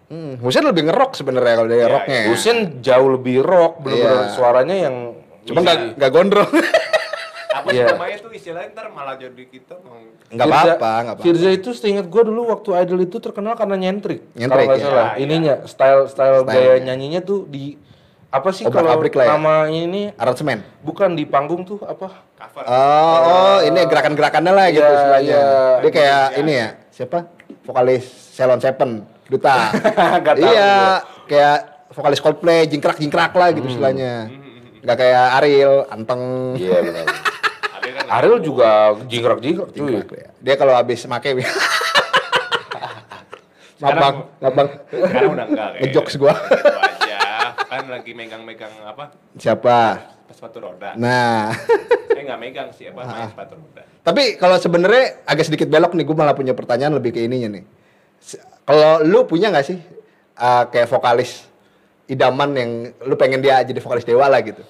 Hmm, 0.07 0.33
Husen 0.39 0.65
lebih 0.65 0.83
ngerok 0.85 1.11
sebenarnya 1.15 1.55
kalau 1.57 1.69
dari 1.69 1.81
Iya, 1.81 1.89
rocknya. 1.89 2.19
ya. 2.21 2.29
Husen 2.29 2.57
jauh 2.81 3.09
lebih 3.11 3.37
rock, 3.41 3.79
bener-bener 3.81 4.11
Iya. 4.21 4.33
suaranya 4.33 4.77
yang 4.79 4.97
Cuma 5.41 5.59
nggak 5.61 5.97
nggak 5.97 6.11
gondrong. 6.11 6.51
Apa 7.51 7.67
sih 7.69 7.77
Iya. 7.77 7.87
namanya 7.91 8.17
tuh 8.19 8.31
istilahnya 8.31 8.69
ntar 8.71 8.87
malah 8.89 9.15
jadi 9.15 9.43
kita 9.45 9.75
mau 9.81 9.99
Nggak 10.29 10.47
apa-apa, 10.47 10.71
nggak 11.01 11.15
apa-apa. 11.17 11.25
Firza 11.25 11.51
itu 11.51 11.71
seingat 11.73 12.07
gue 12.07 12.23
dulu 12.23 12.47
waktu 12.49 12.71
Idol 12.77 13.01
itu 13.01 13.17
terkenal 13.19 13.55
karena 13.55 13.75
nyentrik. 13.77 14.23
Nyentrik, 14.33 14.47
kalau 14.61 14.69
nggak 14.69 14.79
ya. 14.79 14.85
salah. 14.85 15.09
Iya. 15.11 15.21
Ininya 15.21 15.55
style 15.65 16.03
style 16.07 16.37
Stylenya. 16.41 16.53
gaya 16.53 16.75
nyanyinya 16.81 17.21
tuh 17.21 17.39
di 17.45 17.75
apa 18.31 18.49
sih 18.55 18.63
kalau 18.63 18.95
lah 18.95 19.27
ya. 19.27 19.35
nama 19.35 19.67
ini 19.67 20.15
Aransemen. 20.15 20.63
bukan 20.87 21.19
di 21.19 21.27
panggung 21.27 21.67
tuh 21.67 21.83
apa? 21.83 22.23
cover. 22.39 22.63
Oh, 22.63 23.19
oh, 23.27 23.59
ini 23.61 23.83
gerakan-gerakannya 23.85 24.53
lah 24.55 24.67
gitu 24.71 24.81
Iya, 24.81 24.95
istilahnya. 24.95 25.35
iya. 25.35 25.47
Dia 25.83 25.91
kayak 25.91 26.23
Iya. 26.31 26.39
ini 26.39 26.53
ya, 26.55 26.69
siapa? 26.89 27.19
Vokalis 27.67 28.05
Ceylon 28.33 28.63
Seven, 28.63 28.91
Duta. 29.27 29.75
Iya, 30.41 30.73
kayak 31.27 31.59
vokalis 31.91 32.23
Coldplay, 32.23 32.71
jingkrak-jingkrak 32.71 33.35
lah 33.35 33.51
gitu 33.51 33.67
istilahnya. 33.67 34.31
Nggak 34.81 34.97
kayak 34.97 35.27
Ariel, 35.37 35.75
anteng. 35.91 36.55
Iya 36.55 36.79
benar. 36.81 37.07
Ada 37.77 37.89
kan 37.93 38.05
Ariel 38.15 38.39
juga 38.41 38.71
jingkrak-jingkrak 39.05 39.69
cuy. 39.75 40.01
Dia 40.39 40.55
kalau 40.55 40.73
habis 40.73 41.03
make 41.05 41.35
ngabang, 43.81 44.29
ngabang. 44.39 44.69
sekarang 44.93 45.31
udah 45.35 45.47
enggak 45.49 45.69
kayak. 45.73 45.83
Ngejokes 45.83 46.15
gua. 46.15 46.35
Kan 47.71 47.87
lagi 47.87 48.11
megang-megang 48.13 48.75
apa? 48.83 49.15
Siapa? 49.39 49.79
Sepatu 50.35 50.59
roda. 50.59 50.99
Nah, 50.99 51.55
Eh 52.19 52.23
nggak 52.27 52.41
megang 52.43 52.69
sih 52.75 52.91
apa 52.91 53.07
main 53.07 53.31
sepatu 53.31 53.55
roda. 53.55 53.83
tapi 54.03 54.35
kalau 54.35 54.59
sebenarnya 54.59 55.23
agak 55.23 55.47
sedikit 55.47 55.71
belok 55.71 55.95
nih, 55.95 56.03
gue 56.03 56.17
malah 56.19 56.35
punya 56.35 56.51
pertanyaan 56.51 56.99
lebih 56.99 57.15
ke 57.15 57.23
ininya 57.23 57.55
nih. 57.55 57.65
Kalau 58.67 59.07
lu 59.07 59.23
punya 59.25 59.49
nggak 59.49 59.67
sih 59.67 59.79
uh, 60.37 60.67
kayak 60.67 60.91
vokalis 60.91 61.47
idaman 62.07 62.51
yang 62.53 62.71
lu 63.07 63.15
pengen 63.15 63.39
dia 63.39 63.63
jadi 63.63 63.79
vokalis 63.79 64.03
dewa 64.03 64.27
lah 64.27 64.43
gitu? 64.43 64.61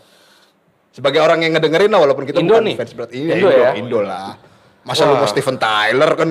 Sebagai 0.93 1.25
orang 1.25 1.41
yang 1.41 1.57
ngedengerin 1.57 1.89
lah 1.89 2.05
walaupun 2.05 2.29
kita 2.29 2.45
Indo 2.45 2.59
bukan 2.59 2.65
nih? 2.69 2.77
fans 2.77 2.93
berat. 2.93 3.11
Iya, 3.11 3.33
Indo 3.33 3.49
Indo, 3.49 3.51
ya? 3.51 3.71
Indo 3.81 4.01
lah. 4.05 4.29
Masa 4.85 5.09
lu 5.09 5.17
Wah. 5.17 5.25
mau 5.25 5.29
Steven 5.29 5.57
Tyler 5.57 6.11
kan 6.17 6.29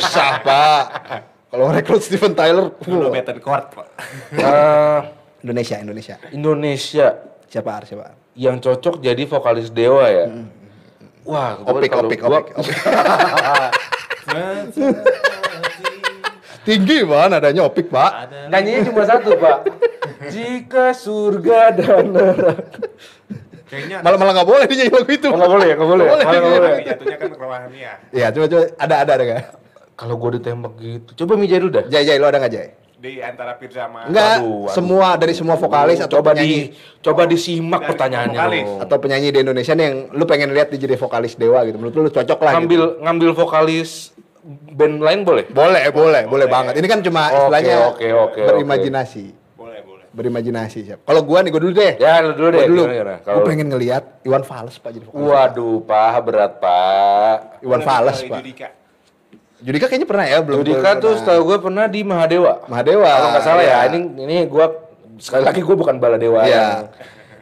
susah, 0.00 0.32
Pak. 0.40 0.82
Kalau 1.50 1.64
rekrut 1.72 2.02
Steven 2.02 2.32
Tyler, 2.34 2.68
wah. 2.74 3.10
Bettencourt, 3.14 3.66
Pak. 3.72 3.86
Eh, 4.34 5.00
Indonesia, 5.46 5.76
Indonesia. 5.78 6.14
Indonesia 6.30 7.06
Siapa 7.46 7.70
Ar, 7.70 7.82
siapa? 7.86 8.04
Ar? 8.10 8.14
yang 8.34 8.58
cocok 8.58 8.98
jadi 8.98 9.22
vokalis 9.24 9.70
Dewa 9.70 10.04
ya. 10.10 10.26
Wah, 11.22 11.56
gua 11.56 11.72
Opik, 11.72 11.88
kalau 11.88 12.10
opik, 12.10 12.20
gua- 12.20 12.42
opik, 12.42 12.52
opik. 12.52 12.76
Tinggi 16.66 17.06
banget 17.06 17.30
adanya 17.38 17.62
opik, 17.62 17.86
Pak. 17.88 18.12
Nyanyinya 18.50 18.80
cuma 18.90 19.02
satu, 19.06 19.38
Pak. 19.38 19.58
Jika 20.34 20.90
surga 20.90 21.70
dan 21.72 22.04
neraka. 22.10 22.66
Kayaknya 23.66 23.98
Malah 23.98 24.18
malah 24.18 24.32
nggak 24.34 24.46
boleh 24.46 24.66
nyanyi 24.66 24.90
lagu 24.90 25.10
itu. 25.10 25.28
Nggak 25.30 25.50
boleh 25.50 25.66
ya, 25.66 25.74
nggak 25.74 25.90
boleh. 25.90 26.06
Nggak 26.06 26.42
boleh. 26.42 26.74
Jatuhnya 26.82 27.16
kan 27.18 27.30
rohania. 27.34 27.92
Iya, 28.10 28.26
coba 28.30 28.46
coba 28.46 28.62
ada 28.76 28.94
ada 29.00 29.12
ada 29.14 29.24
nggak? 29.24 29.42
Kalau 29.96 30.14
gua 30.18 30.30
ditembak 30.34 30.72
gitu. 30.78 31.10
Coba 31.22 31.32
Mijay 31.34 31.58
dulu 31.58 31.70
dah. 31.78 31.84
Jai 31.86 32.02
Jai 32.02 32.18
lo 32.18 32.26
ada 32.26 32.38
nggak 32.38 32.52
Jai? 32.52 32.68
Di 32.96 33.20
antara 33.20 33.60
Firza 33.60 33.84
sama 33.84 34.08
Enggak, 34.08 34.40
Waduh, 34.40 34.56
waduh. 34.64 34.72
semua 34.72 35.08
dari 35.14 35.36
semua 35.36 35.54
vokalis 35.54 36.00
atau 36.00 36.16
coba 36.16 36.32
penyanyi 36.32 36.72
di 36.72 36.72
coba 37.04 37.22
disimak 37.28 37.84
Dari 37.84 37.88
pertanyaannya 37.92 38.40
vokalis. 38.40 38.68
atau 38.80 38.96
penyanyi 38.96 39.28
di 39.28 39.38
Indonesia 39.44 39.72
nih 39.72 39.84
yang 39.84 39.96
lu 40.16 40.24
pengen 40.24 40.48
lihat 40.50 40.72
dia 40.72 40.80
jadi 40.80 40.96
vokalis 40.96 41.36
dewa 41.36 41.60
gitu. 41.62 41.76
Menurut 41.76 41.92
lu, 41.92 42.02
lu 42.02 42.10
cocok 42.10 42.38
lah 42.40 42.52
ngambil 42.56 42.82
gitu. 42.88 43.02
ngambil 43.04 43.30
vokalis 43.36 43.90
band 44.72 44.96
lain 44.98 45.20
boleh? 45.22 45.44
Boleh, 45.46 45.84
boleh, 45.92 46.22
boleh 46.24 46.46
banget. 46.48 46.72
Ini 46.74 46.86
kan 46.88 47.04
cuma 47.04 47.28
Oke, 47.28 47.36
istilahnya 47.36 47.76
oke, 47.84 48.06
oke, 48.16 48.40
berimajinasi. 48.48 49.24
boleh 49.52 49.80
boleh. 49.84 50.06
Berimajinasi 50.10 50.78
siap. 50.82 50.98
Kalau 51.04 51.20
gua 51.20 51.44
nih, 51.44 51.52
gua 51.52 51.60
dulu 51.60 51.74
deh. 51.76 51.92
Ya, 52.00 52.24
lu 52.24 52.32
dulu 52.32 52.48
deh. 52.48 52.58
Gua 52.58 52.70
dulu. 52.70 52.82
gimana, 52.82 52.96
gimana? 52.96 53.14
Gua 53.18 53.26
Kalau 53.28 53.40
pengen 53.44 53.66
ngelihat 53.68 54.04
Iwan 54.24 54.40
Fals 54.40 54.80
Pak 54.80 54.90
jadi 54.90 55.04
vokalis. 55.04 55.28
Waduh, 55.28 55.76
Pak, 55.84 56.14
berat, 56.24 56.52
Pak. 56.56 57.36
Iwan 57.60 57.76
Boleh 57.76 57.84
Fals 57.84 58.18
Pak. 58.24 58.40
Judika. 58.40 58.68
Judika 59.56 59.88
kayaknya 59.88 60.08
pernah 60.08 60.26
ya, 60.28 60.38
belum. 60.44 60.60
Judika 60.60 61.00
tuh 61.00 61.16
setahu 61.16 61.40
gue 61.48 61.58
pernah 61.64 61.88
di 61.88 62.04
Mahadewa. 62.04 62.68
Mahadewa. 62.68 63.08
Kalau 63.08 63.28
nggak 63.32 63.44
salah 63.44 63.64
ya, 63.64 63.88
Iya. 63.88 63.96
ini 63.96 63.98
ini 64.20 64.36
gue 64.44 64.66
sekali 65.16 65.42
lagi 65.48 65.60
gue 65.64 65.76
bukan 65.76 65.96
bala 65.96 66.20
dewa. 66.20 66.44
Iya. 66.44 66.92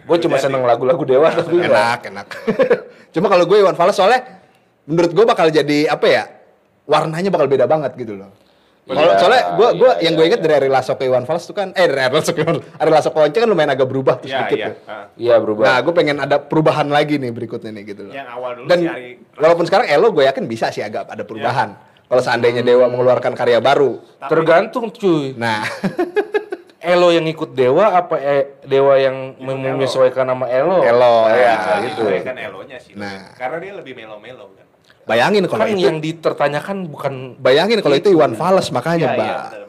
Gue 0.04 0.16
cuma 0.21 0.37
seneng 0.38 0.62
lagu-lagu 0.62 1.00
dewa 1.02 1.33
tapi 1.33 1.64
enak, 1.64 2.00
enak. 2.12 2.28
Cuma 3.14 3.30
kalau 3.30 3.47
gue 3.47 3.56
Iwan 3.62 3.78
Fals 3.78 3.94
soalnya 3.94 4.42
menurut 4.90 5.14
gue 5.14 5.25
bakal 5.25 5.47
jadi 5.49 5.87
apa 5.87 6.06
ya? 6.11 6.26
Warnanya 6.85 7.30
bakal 7.33 7.47
beda 7.47 7.64
banget 7.64 7.94
gitu 7.97 8.18
loh. 8.18 8.28
Kalau 8.85 9.00
Iya, 9.00 9.16
soalnya 9.16 9.42
gue 9.56 9.68
gue 9.80 9.90
iya, 9.97 10.02
yang 10.04 10.12
iya, 10.12 10.18
gue 10.21 10.26
inget 10.28 10.40
iya. 10.42 10.44
dari 10.44 10.54
Ari 10.61 10.68
Lasso 10.68 10.92
ke 10.92 11.09
Iwan 11.09 11.25
Fals 11.25 11.49
tuh 11.49 11.56
kan 11.56 11.73
eh 11.73 11.88
dari 11.88 12.04
Ari 12.04 12.21
Lasso 12.21 12.37
ke 12.37 12.44
Iwan 12.44 12.61
Ari 12.61 12.90
Lasso 12.92 13.09
ke 13.09 13.18
Once 13.23 13.33
kan 13.33 13.49
lumayan 13.49 13.73
agak 13.73 13.88
berubah 13.88 14.21
tuh 14.21 14.28
Iya 14.28 14.44
sedikit 14.44 14.59
iya. 14.61 14.66
tuh. 14.68 14.76
Ah. 14.85 15.04
Iya 15.16 15.35
berubah. 15.40 15.62
Nah, 15.64 15.76
gue 15.80 15.94
pengen 15.97 16.16
ada 16.21 16.37
perubahan 16.37 16.87
lagi 16.92 17.16
nih 17.16 17.33
berikutnya 17.33 17.73
nih 17.73 17.85
gitu 17.97 18.02
loh. 18.04 18.12
Yang 18.12 18.28
awal 18.28 18.50
dulu 18.61 18.66
Dan 18.68 18.78
si 18.83 18.87
Ari 18.92 19.09
walaupun 19.40 19.64
sekarang 19.64 19.87
Elo 19.88 20.12
gue 20.12 20.25
yakin 20.28 20.44
bisa 20.44 20.68
sih 20.68 20.85
agak 20.85 21.09
ada 21.09 21.25
perubahan. 21.25 21.80
Kalau 22.14 22.23
seandainya 22.23 22.62
Dewa 22.62 22.87
mengeluarkan 22.87 23.35
karya 23.35 23.59
baru. 23.59 23.99
Tergantung 24.30 24.87
cuy. 24.94 25.35
Nah, 25.35 25.66
Elo 26.94 27.11
yang 27.11 27.26
ikut 27.26 27.59
dewa 27.59 27.90
apa 27.90 28.23
e- 28.23 28.62
dewa 28.71 28.94
yang 28.94 29.35
Ikut 29.35 29.50
menyesuaikan 29.50 30.30
nama 30.30 30.47
Elo? 30.47 30.78
Elo, 30.78 31.26
Nah, 31.26 31.35
ya, 31.35 31.54
gitu. 31.90 32.06
Itu 32.06 32.23
kan 32.23 32.38
elonya 32.38 32.78
sih. 32.78 32.94
Nah. 32.94 33.35
Karena 33.35 33.59
dia 33.59 33.73
lebih 33.75 33.99
melo-melo 33.99 34.54
kan. 34.54 34.62
bayangin 35.04 35.44
kalau 35.50 35.66
Kan 35.66 35.75
itu 35.75 35.85
yang 35.90 35.99
ditertanyakan 35.99 36.76
bukan 36.87 37.35
bayangin 37.37 37.83
kalau 37.83 37.99
itu 37.99 38.14
Iwan 38.14 38.38
Fals 38.38 38.71
makanya, 38.71 39.11
Mbak. 39.12 39.26
iya, 39.26 39.37
benar-benar. 39.37 39.63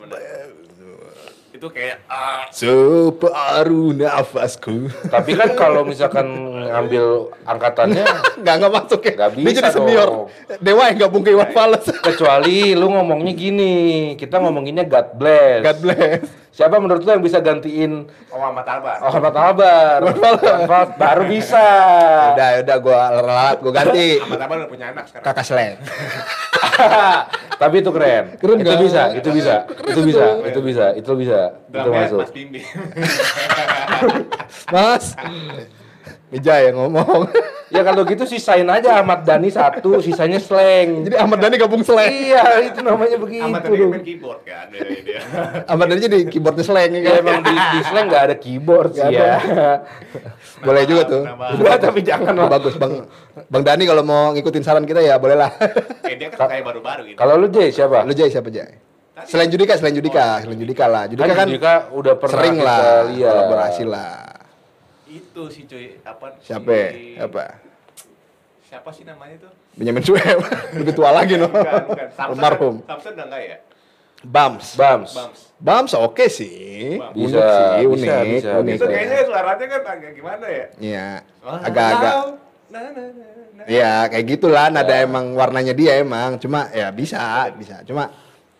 Itu 1.65 1.73
kayak 1.73 1.97
ah, 2.05 2.45
Separuh 2.53 3.89
nafasku. 3.97 4.85
Tapi 5.09 5.33
kan 5.33 5.57
kalau 5.57 5.81
misalkan 5.81 6.29
ngambil 6.61 7.33
angkatannya 7.41 8.05
Nggak 8.45 8.53
nggak 8.61 8.73
masuk 8.77 9.01
ya. 9.01 9.13
Nggak 9.17 9.29
Dia 9.33 9.41
bisa 9.41 9.61
jadi 9.65 9.71
senior. 9.73 10.09
dong. 10.13 10.29
Dewa 10.61 10.83
yang 10.93 10.97
gabung 11.01 11.25
ke 11.25 11.33
Iwan 11.33 11.49
Fals. 11.49 11.89
kecuali 12.05 12.77
lu 12.77 12.85
ngomongnya 12.85 13.33
gini, 13.33 13.73
kita 14.13 14.37
ngomonginnya 14.37 14.85
God 14.85 15.17
bless. 15.17 15.65
God 15.65 15.79
bless. 15.81 16.21
Siapa 16.53 16.77
menurut 16.77 17.01
lu 17.01 17.09
yang 17.17 17.25
bisa 17.25 17.41
gantiin 17.41 18.05
oh 18.29 18.39
Ahmad 18.45 18.69
Albar. 18.69 19.01
Oh, 19.01 19.09
Ahmad 19.09 19.33
Albar? 19.33 19.99
Albar 20.05 20.85
baru 21.01 21.23
bisa. 21.25 21.65
Udah, 22.37 22.61
udah 22.61 22.77
gua 22.77 23.01
lalat, 23.09 23.57
gua 23.57 23.73
ganti. 23.73 24.21
Ahmad 24.21 24.37
Albar 24.37 24.55
udah 24.61 24.69
punya 24.69 24.85
anak 24.93 25.09
sekarang. 25.09 25.25
Kakak 25.25 25.45
Slang. 25.49 25.81
Tapi 27.61 27.75
itu 27.79 27.89
keren. 27.91 28.35
Keren 28.35 28.57
itu 28.59 28.67
nggak? 28.67 28.81
bisa, 28.83 29.01
itu 29.15 29.29
bisa, 29.31 29.55
Keren 29.63 29.91
itu 29.91 29.99
itu. 29.99 30.07
bisa, 30.11 30.25
itu 30.43 30.59
bisa, 30.59 30.85
itu 30.99 31.11
bisa, 31.15 31.39
itu 31.71 31.89
masuk. 31.91 32.19
Mas 32.19 32.31
Bimbi. 32.35 32.61
Mas. 34.73 35.05
Meja 36.33 36.55
yang 36.59 36.75
ngomong. 36.75 37.31
Ya 37.75 37.83
kalau 37.83 38.01
gitu 38.03 38.23
sisain 38.23 38.63
aja 38.65 38.89
Ahmad 38.95 39.21
Dhani 39.21 39.49
satu, 39.49 39.99
sisanya 39.99 40.39
slang. 40.39 41.03
jadi 41.03 41.19
Ahmad 41.19 41.37
Dhani 41.37 41.55
gabung 41.55 41.83
Slang. 41.83 42.07
Iya, 42.07 42.43
itu 42.63 42.79
namanya 42.79 43.17
begitu. 43.17 43.43
Ahmad 43.43 43.61
dong. 43.61 43.91
main 43.91 44.01
keyboard 44.01 44.39
kan. 44.41 44.65
Dia, 44.71 44.81
dia. 45.03 45.19
Ahmad 45.65 45.85
Dhani 45.85 46.01
jadi 46.01 46.17
keyboardnya 46.25 46.63
Slang 46.63 46.89
ya 46.89 46.99
Ya 47.01 47.11
kan. 47.11 47.19
emang 47.19 47.39
di, 47.41 47.51
di 47.51 47.79
slang 47.83 48.05
nggak 48.07 48.23
ada 48.23 48.35
keyboard 48.37 48.89
sih 48.93 49.03
ya. 49.05 49.35
Boleh 50.61 50.83
juga 50.85 51.03
tuh. 51.05 51.23
Nama- 51.23 51.51
Udah 51.59 51.75
tapi 51.77 51.99
jangan 52.01 52.33
lah. 52.33 52.47
Bagus 52.49 52.75
Bang. 52.75 52.93
Bang 53.45 53.63
Dani 53.63 53.83
kalau 53.83 54.01
mau 54.01 54.31
ngikutin 54.31 54.63
saran 54.63 54.83
kita 54.83 54.99
ya 54.99 55.17
boleh 55.17 55.35
lah. 55.35 55.51
Eh 56.01 56.15
dia 56.15 56.31
kan 56.31 56.47
kayak 56.47 56.63
baru-baru 56.63 57.11
gitu. 57.11 57.17
Kalau 57.17 57.35
lu 57.35 57.47
Jay 57.47 57.69
siapa? 57.69 58.01
Lu 58.01 58.13
Jai 58.13 58.31
siapa 58.31 58.47
Jai? 58.47 58.71
Selain 59.25 59.47
Judika, 59.47 59.75
selain 59.75 59.91
Judika, 59.93 60.39
selain 60.39 60.59
Judika 60.59 60.85
lah. 60.85 61.03
Judika 61.07 61.31
kan, 61.33 61.47
Judika 61.47 61.73
udah 61.89 62.13
pernah 62.15 62.35
sering 62.35 62.57
lah 62.59 62.83
kolaborasi 63.07 63.83
lah. 63.83 64.15
Itu 65.07 65.47
sih 65.47 65.63
cuy, 65.63 66.03
apa? 66.03 66.35
Siapa? 66.39 66.75
si- 66.91 67.15
Apa? 67.15 67.43
Siapa 68.75 68.91
sih 68.91 69.07
namanya 69.07 69.39
tuh? 69.39 69.51
Benyamin 69.79 70.03
Sueb. 70.03 70.39
Lebih 70.83 70.91
tua 70.91 71.15
lagi 71.15 71.39
no. 71.39 71.47
Bukan, 71.47 71.63
bukan. 71.87 72.07
Samson, 72.11 72.35
Almarhum. 72.35 72.75
Samson 72.83 73.11
udah 73.15 73.25
enggak 73.31 73.41
ya? 73.47 73.57
Bams. 74.19 74.65
Bams. 74.75 75.11
Bams. 75.15 75.39
Bams 75.63 75.91
oke 75.95 76.27
sih. 76.27 76.99
Bams. 76.99 77.15
Unik 77.15 77.31
Bisa, 77.31 77.39
sih, 77.39 77.71
bisa, 77.71 77.87
unik, 77.87 78.27
bisa, 78.35 78.49
unik. 78.59 78.75
Itu 78.75 78.83
ya. 78.83 78.91
kayaknya 78.91 79.19
suaranya 79.23 79.65
kan 79.71 79.81
agak 79.87 80.11
gimana 80.11 80.45
ya? 80.51 80.65
Iya. 80.75 81.07
Agak-agak. 81.39 82.13
Iya, 83.65 83.93
kayak 84.11 84.25
gitulah 84.27 84.67
nada 84.67 84.91
Ya. 84.91 85.07
emang 85.07 85.25
warnanya 85.39 85.71
dia 85.71 86.03
emang. 86.03 86.35
Cuma 86.35 86.67
ya 86.75 86.91
bisa, 86.91 87.47
bisa. 87.55 87.79
Cuma 87.87 88.11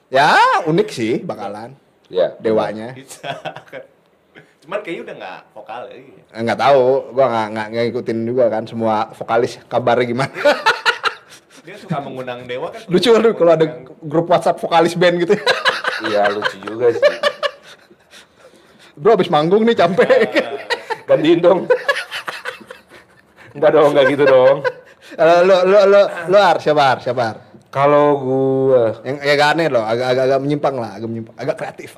ya 0.08 0.32
unik 0.64 0.90
sih 0.96 1.20
bakalan 1.28 1.76
Ya. 2.08 2.40
dewanya. 2.40 2.96
Bisa. 2.96 3.36
Cuman 4.66 4.80
kayaknya 4.82 5.02
udah 5.06 5.16
nggak 5.22 5.40
vokal 5.54 5.82
lagi. 5.86 6.14
Enggak 6.34 6.58
tahu, 6.58 6.84
gua 7.14 7.26
nggak 7.30 7.48
nggak 7.54 7.68
nggak 7.70 7.84
ngikutin 7.86 8.18
juga 8.26 8.46
kan 8.50 8.64
semua 8.66 8.96
vokalis 9.14 9.62
kabarnya 9.70 10.06
gimana. 10.10 10.34
Dia 11.66 11.76
suka 11.82 11.98
mengundang 12.02 12.46
dewa 12.46 12.70
kan. 12.70 12.82
Lucu 12.90 13.10
kan 13.10 13.22
kalau 13.34 13.52
ada 13.54 13.66
grup 14.02 14.26
WhatsApp 14.30 14.62
vokalis 14.62 14.94
band 14.98 15.22
gitu. 15.22 15.34
Iya 16.10 16.30
lucu 16.34 16.56
juga 16.62 16.92
sih. 16.94 17.14
Bro 18.98 19.18
abis 19.18 19.30
manggung 19.30 19.66
nih 19.66 19.76
capek. 19.78 20.30
Gantiin 21.10 21.40
dong. 21.42 21.60
Enggak 23.56 23.72
dong, 23.72 23.90
enggak 23.96 24.06
gitu 24.12 24.24
dong. 24.28 24.58
lo 25.16 25.36
lo 25.48 25.58
lo 25.64 25.80
lo 25.88 26.02
lo 26.28 26.38
Ar, 26.38 26.58
siapa 26.60 26.84
Ar? 26.84 26.98
Siapa 27.00 27.22
Ar? 27.24 27.38
Kalau 27.76 28.24
gua 28.24 29.04
Yang 29.04 29.18
ya 29.20 29.34
agak 29.36 29.50
aneh 29.52 29.68
loh, 29.68 29.84
agak 29.84 30.08
agak, 30.16 30.24
agak 30.32 30.40
menyimpang 30.48 30.76
lah, 30.80 30.92
agak 30.96 31.08
menyimpang, 31.12 31.36
agak 31.36 31.56
kreatif. 31.60 31.90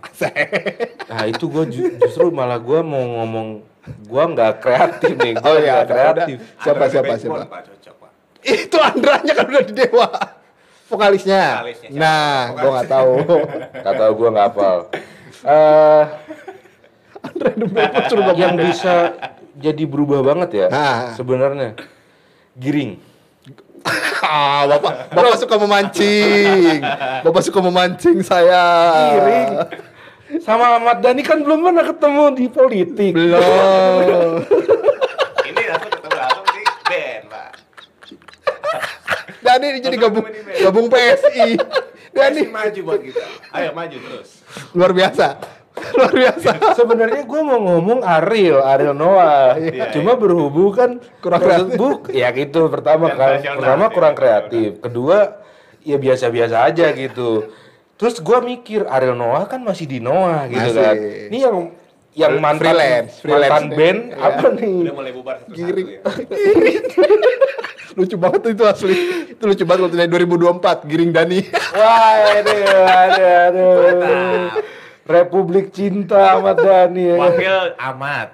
Nah 1.14 1.24
itu 1.30 1.46
gua 1.46 1.64
ju- 1.70 1.94
justru 2.02 2.34
malah 2.34 2.58
gua 2.58 2.82
mau 2.82 2.98
ngomong 3.00 3.62
gua 4.10 4.24
nggak 4.26 4.54
kreatif 4.58 5.14
nih. 5.14 5.38
Gua 5.38 5.46
Oh 5.46 5.56
iya, 5.62 5.86
nggak 5.86 5.88
kreatif. 5.94 6.38
udah. 6.42 6.62
Siapa, 6.66 6.82
Andra 6.82 6.90
siapa, 6.90 7.14
siapa? 7.22 7.38
Pak, 7.46 7.62
cocok, 7.70 7.96
Pak. 8.02 8.12
Itu 8.42 8.78
Andranya 8.82 9.34
kan 9.38 9.46
udah 9.46 9.64
di 9.70 9.74
Dewa. 9.78 10.08
Vokalisnya. 10.90 11.44
Vokalisnya 11.62 11.90
siapa? 11.94 12.02
Nah, 12.02 12.34
gua 12.58 12.70
nggak 12.74 12.90
tahu. 12.90 13.14
Gak 13.86 13.96
tahu 14.02 14.12
gua 14.18 14.30
nggak 14.34 14.48
hafal. 14.50 14.78
Eh 15.48 16.04
Andra 17.22 17.50
the 17.54 18.34
yang 18.34 18.58
bisa 18.58 19.14
jadi 19.54 19.84
berubah 19.86 20.26
banget 20.26 20.50
ya 20.66 20.68
sebenarnya 21.14 21.78
giring. 22.58 22.98
Ah, 24.28 24.68
bapak, 24.68 25.14
bapak 25.14 25.38
suka 25.40 25.56
memancing. 25.56 26.82
Bapak 27.24 27.42
suka 27.46 27.60
memancing 27.64 28.20
saya. 28.26 28.64
Giring. 29.16 29.52
Sama 30.44 30.76
Ahmad 30.76 31.00
Dhani 31.00 31.24
kan 31.24 31.40
belum 31.40 31.64
pernah 31.64 31.88
ketemu 31.88 32.24
di 32.36 32.46
politik. 32.52 33.12
Belum. 33.16 34.44
Ini 35.48 35.62
langsung 35.72 35.92
ketemu 35.96 36.16
langsung 36.20 36.46
di 36.52 36.64
Ben 36.92 37.22
Pak. 37.32 37.52
Dhani 39.40 39.68
jadi 39.80 39.96
gabung 39.96 40.26
gabung 40.60 40.88
PSI. 40.92 41.56
Dhani 42.12 42.42
maju 42.52 42.80
buat 42.84 43.00
kita. 43.00 43.24
Ayo 43.56 43.70
maju 43.72 43.96
terus. 43.96 44.30
Luar 44.76 44.92
biasa. 44.92 45.40
Luar 45.98 46.14
biasa. 46.14 46.50
Sebenarnya 46.80 47.22
gue 47.24 47.42
mau 47.42 47.60
ngomong 47.60 48.00
Ariel, 48.00 48.62
Ariel 48.62 48.94
Noah. 48.94 49.58
Iya, 49.58 49.90
Cuma 49.90 50.14
berhubung 50.14 50.72
kan 50.72 51.02
Kurang 51.18 51.42
kreatif. 51.42 51.74
buk- 51.74 52.10
ya 52.12 52.30
gitu 52.32 52.70
pertama 52.70 53.10
kan. 53.10 53.42
Pertama 53.42 53.84
iya, 53.84 53.92
kurang 53.92 54.14
kreatif. 54.14 54.70
Kedua 54.78 55.42
ya 55.82 55.98
biasa-biasa 55.98 56.64
aja 56.64 56.94
gitu. 56.94 57.50
Terus 57.96 58.18
gue 58.18 58.38
mikir 58.40 58.86
Ariel 58.86 59.18
Noah 59.18 59.46
kan 59.46 59.60
masih 59.60 59.86
di 59.86 59.98
Noah 59.98 60.46
gitu 60.46 60.70
Masih. 60.70 60.80
kan. 60.80 60.96
Ini 61.28 61.38
yang 61.42 61.58
yang 62.14 62.34
mantan 62.38 62.74
Freelance, 62.74 63.14
mantan 63.20 63.22
freelance. 63.22 63.76
band 63.76 64.00
Iya. 64.08 64.22
apa 64.24 64.48
nih? 64.52 64.76
Udah 64.80 64.94
mulai 64.96 65.12
bubar 65.12 65.36
Giring. 65.48 65.88
ya. 65.88 66.02
lucu 67.98 68.14
banget 68.16 68.42
itu 68.48 68.64
asli. 68.64 68.94
Itu 69.28 69.44
lucu 69.44 69.64
banget 69.64 69.82
waktu 69.84 69.98
dari 69.98 70.10
2024 70.28 70.86
Giring 70.86 71.12
Dani. 71.12 71.40
Wah, 71.74 72.14
aduh, 72.32 72.62
aduh, 72.86 73.34
aduh. 73.40 74.46
Republik 75.08 75.72
Cinta 75.72 76.36
Ahmad 76.36 76.58
Dhani 76.58 77.04
ya. 77.08 77.16
Wakil 77.18 77.56
amat. 77.76 78.30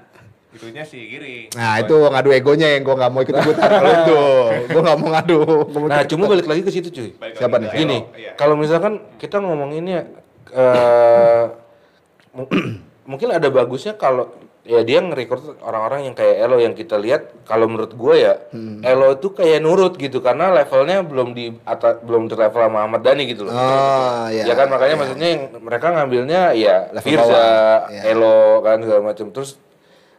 Itunya 0.53 0.85
si 0.85 1.01
Giring. 1.01 1.49
Nah, 1.53 1.81
itu 1.81 1.95
ngadu 1.97 2.29
egonya 2.29 2.67
yang 2.69 2.81
gua 2.81 2.95
nggak 2.95 3.09
mau 3.09 3.21
ikut 3.21 3.35
ikutan 3.35 3.69
kalau 3.69 3.91
itu. 3.91 4.21
Gua 4.69 4.81
nggak 4.81 4.97
mau 4.97 5.09
ngadu. 5.09 5.39
Gua 5.65 5.87
Nah, 5.89 6.03
cuma 6.05 6.23
balik 6.27 6.45
lagi 6.45 6.61
ke 6.61 6.69
situ 6.69 6.89
cuy. 6.89 7.09
Balik 7.17 7.35
Siapa 7.37 7.55
nih? 7.57 7.69
Gini. 7.73 7.97
Iya. 8.13 8.31
kalau 8.33 8.53
misalkan 8.53 9.01
kita 9.17 9.37
ngomonginnya 9.37 10.05
eh 10.49 11.43
mu- 12.37 12.49
mungkin 13.09 13.29
ada 13.29 13.49
bagusnya 13.49 13.93
kalau 13.93 14.29
ya 14.63 14.79
dia 14.79 15.03
nge-record 15.03 15.59
orang-orang 15.59 16.07
yang 16.07 16.15
kayak 16.15 16.39
Elo 16.39 16.55
yang 16.55 16.71
kita 16.71 16.95
lihat 16.95 17.35
kalau 17.43 17.67
menurut 17.67 17.91
gue 17.91 18.15
ya 18.15 18.33
Hmm. 18.55 18.79
Elo 18.79 19.19
itu 19.19 19.35
kayak 19.35 19.59
nurut 19.59 19.99
gitu 19.99 20.23
karena 20.23 20.55
levelnya 20.55 21.03
belum 21.03 21.35
di 21.35 21.51
atas 21.67 21.99
belum 21.99 22.31
di 22.31 22.35
level 22.39 22.61
sama 22.63 22.87
Ahmad 22.87 23.03
Dhani 23.03 23.27
gitu 23.27 23.43
loh. 23.43 23.51
Oh, 23.51 24.31
iya. 24.31 24.47
ya 24.47 24.53
kan 24.55 24.71
makanya 24.71 24.95
maksudnya 24.95 25.27
yang 25.35 25.43
mereka 25.59 25.91
ngambilnya 25.91 26.41
ya 26.55 26.87
Level 26.95 27.03
Firza, 27.03 27.27
bawah, 27.27 27.75
iya. 27.91 28.01
Elo 28.15 28.63
kan 28.63 28.77
segala 28.79 29.01
macam. 29.03 29.27
Terus 29.35 29.59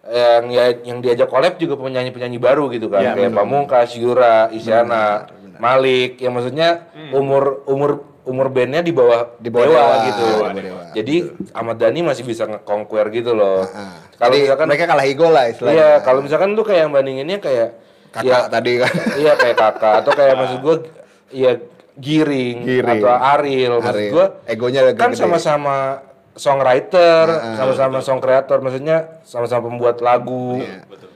yang 0.04 0.44
ya 0.52 0.64
yang 0.84 0.98
diajak 1.00 1.32
collab 1.32 1.56
juga 1.56 1.80
penyanyi-penyanyi 1.80 2.36
baru 2.36 2.68
gitu 2.68 2.92
kan 2.92 3.00
Iya, 3.00 3.12
kayak 3.16 3.32
Pamungkas, 3.32 3.96
Yura, 3.96 4.52
Isyana, 4.52 5.24
Malik 5.56 6.20
yang 6.20 6.36
maksudnya 6.36 6.84
umur 7.16 7.64
umur 7.64 8.04
umur 8.24 8.48
bandnya 8.48 8.80
di 8.80 8.90
bawah 8.90 9.36
Di 9.36 9.48
bawah 9.48 9.66
Dewa, 9.66 9.80
Dewa, 9.80 9.96
gitu. 10.04 10.24
bawah 10.34 10.52
Dewa. 10.54 10.82
Jadi 10.92 11.16
Ahmad 11.52 11.76
Dhani 11.76 12.00
masih 12.00 12.24
bisa 12.24 12.44
nge-conquer 12.44 13.06
gitu 13.10 13.32
loh. 13.32 13.64
Ah. 13.66 14.00
Kalau 14.14 14.32
Jadi 14.32 14.42
misalkan 14.44 14.66
mereka 14.66 14.84
kalah 14.86 15.04
ego 15.04 15.28
lah 15.28 15.44
istilahnya. 15.46 15.76
Iya, 15.76 15.90
kalau 16.00 16.20
misalkan 16.20 16.48
lu 16.52 16.62
kayak 16.62 16.88
bandinginnya 16.88 17.38
kayak 17.38 17.68
kakak 18.10 18.24
ya, 18.24 18.48
tadi 18.48 18.72
kan. 18.78 18.92
Iya 19.20 19.32
kayak 19.34 19.56
kakak 19.56 19.94
atau 20.00 20.12
kayak 20.12 20.34
maksud 20.34 20.58
gua 20.60 20.76
ya 21.28 21.52
giring, 21.94 22.56
Giring. 22.62 23.00
atau 23.00 23.10
Ariel 23.12 23.72
maksud 23.78 23.92
Ariel. 23.92 24.10
gua 24.10 24.26
Egonya 24.44 24.80
kan 24.94 25.10
sama-sama 25.12 25.76
songwriter, 26.34 27.26
Ah, 27.28 27.54
sama-sama 27.56 27.98
song 28.00 28.18
creator 28.18 28.58
maksudnya 28.58 29.20
sama-sama 29.22 29.68
pembuat 29.68 29.98
lagu. 29.98 30.58
Iya. 30.58 30.82
Betul. 30.86 31.08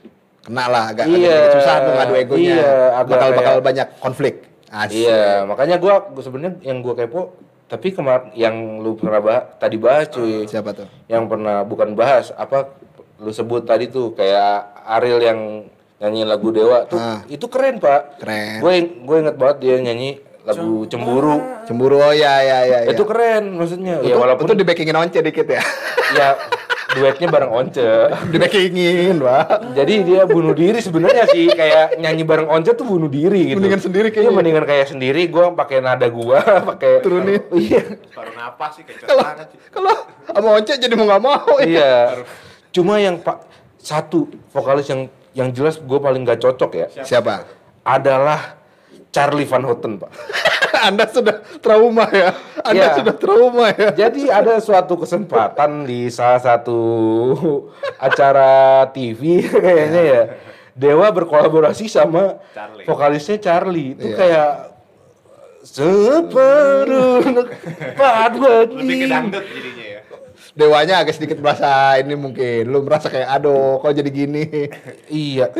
Kena 0.42 0.64
lah 0.64 0.84
agak, 0.88 1.04
Iya, 1.06 1.34
agak 1.34 1.52
susah 1.54 1.74
tuh 1.78 1.92
ngadu 1.92 2.14
egonya. 2.16 2.52
iya, 2.52 2.72
agak 2.96 3.10
bakal 3.10 3.28
bakal 3.32 3.54
banyak 3.60 3.88
konflik. 3.98 4.34
Asik. 4.68 5.08
Iya, 5.08 5.48
makanya 5.48 5.76
gua, 5.80 6.12
gua 6.12 6.22
sebenarnya 6.22 6.60
yang 6.60 6.84
gua 6.84 6.92
kepo 6.92 7.32
tapi 7.68 7.92
kemar 7.92 8.32
yang 8.32 8.80
lu 8.80 8.96
pernah 8.96 9.20
bah 9.20 9.40
tadi 9.60 9.76
bahas 9.76 10.08
cuy. 10.08 10.48
Siapa 10.48 10.72
tuh? 10.72 10.88
Yang 11.04 11.24
pernah 11.28 11.64
bukan 11.68 11.92
bahas 11.92 12.32
apa 12.32 12.72
lu 13.20 13.28
sebut 13.28 13.68
tadi 13.68 13.92
tuh 13.92 14.16
kayak 14.16 14.88
Ariel 14.88 15.20
yang 15.20 15.40
nyanyi 16.00 16.22
lagu 16.24 16.48
Dewa 16.48 16.86
tuh 16.88 16.96
Ah. 16.96 17.20
itu 17.28 17.44
keren, 17.50 17.76
Pak. 17.76 18.22
Keren. 18.24 18.64
Gue 18.64 18.72
gue 19.04 19.16
inget 19.20 19.36
banget 19.36 19.56
dia 19.60 19.76
nyanyi 19.84 20.16
lagu 20.48 20.88
Cemburu. 20.88 21.36
Cemburu 21.68 22.00
oh 22.00 22.14
ya 22.16 22.40
ya 22.40 22.58
ya. 22.64 22.78
ya. 22.88 22.90
Itu 22.92 23.04
keren 23.04 23.60
maksudnya. 23.60 24.00
Itu, 24.00 24.12
ya 24.12 24.16
walaupun 24.16 24.48
itu 24.48 24.54
di 24.56 24.64
backingin 24.64 24.96
once 24.96 25.20
dikit 25.20 25.44
ya. 25.44 25.60
ya 26.16 26.28
duetnya 26.98 27.28
bareng 27.28 27.48
Once. 27.48 27.86
di 28.26 28.36
backingin, 28.36 29.16
Pak. 29.16 29.72
Jadi 29.72 29.94
dia 30.02 30.22
bunuh 30.24 30.50
diri 30.52 30.78
sebenarnya 30.78 31.24
sih 31.24 31.46
kayak 31.48 31.96
nyanyi 31.96 32.22
bareng 32.22 32.50
Once 32.50 32.74
tuh 32.74 32.82
bunuh 32.82 33.06
diri 33.06 33.54
gitu. 33.54 33.62
Mendingan 33.62 33.78
sendiri 33.80 34.08
Iya, 34.08 34.14
kayaknya. 34.18 34.34
mendingan 34.34 34.64
kayak 34.64 34.86
sendiri 34.88 35.20
gua 35.26 35.54
pakai 35.54 35.78
nada 35.78 36.10
gua, 36.10 36.42
pakai 36.74 37.00
Turunin. 37.00 37.38
Iya. 37.50 37.82
Baru 38.10 38.30
napas 38.34 38.74
sih 38.74 38.82
Kalau 38.82 39.22
kalau 39.70 39.94
sama 40.26 40.48
once 40.52 40.74
jadi 40.74 40.92
mau 40.92 41.06
nggak 41.06 41.22
mau. 41.22 41.52
ya. 41.58 41.64
Iya. 41.64 41.92
Cuma 42.68 42.98
yang 42.98 43.16
Pak 43.16 43.46
satu 43.78 44.26
vokalis 44.50 44.90
yang 44.90 45.06
yang 45.32 45.54
jelas 45.54 45.78
gue 45.78 45.98
paling 45.98 46.26
gak 46.26 46.42
cocok 46.42 46.70
ya 46.74 46.86
Siapa? 46.98 47.46
adalah 47.80 48.57
Charlie 49.08 49.44
Van 49.44 49.64
Houten, 49.64 49.96
Pak. 49.96 50.10
Anda 50.88 51.04
sudah 51.08 51.42
trauma 51.58 52.06
ya. 52.08 52.30
Anda 52.62 52.86
Iya. 52.86 52.96
sudah 52.96 53.14
trauma 53.16 53.66
ya. 53.72 53.88
Jadi 53.96 54.28
ada 54.28 54.60
suatu 54.60 54.94
kesempatan 54.94 55.82
di 55.82 56.06
salah 56.08 56.38
satu 56.38 56.78
acara 57.98 58.84
TV 58.92 59.42
kayaknya 59.64 60.02
ya. 60.04 60.22
Dewa 60.72 61.10
berkolaborasi 61.10 61.90
sama 61.90 62.38
Charlie. 62.54 62.86
vokalisnya 62.86 63.36
Charlie. 63.38 63.88
Itu 63.92 64.06
Iya. 64.06 64.16
kayak 64.16 64.50
separuh 65.58 67.18
padu 67.98 68.78
Lebih 68.78 68.96
ke 68.96 69.06
dangdut 69.08 69.44
jadinya 69.44 69.84
ya. 69.84 69.87
Dewanya 70.58 71.06
agak 71.06 71.14
sedikit 71.14 71.38
merasa 71.38 71.94
ini 72.02 72.18
mungkin. 72.18 72.66
Lu 72.66 72.82
merasa 72.82 73.06
kayak 73.06 73.30
aduh 73.30 73.78
kok 73.78 73.94
jadi 73.94 74.10
gini. 74.10 74.66
Iya, 75.06 75.54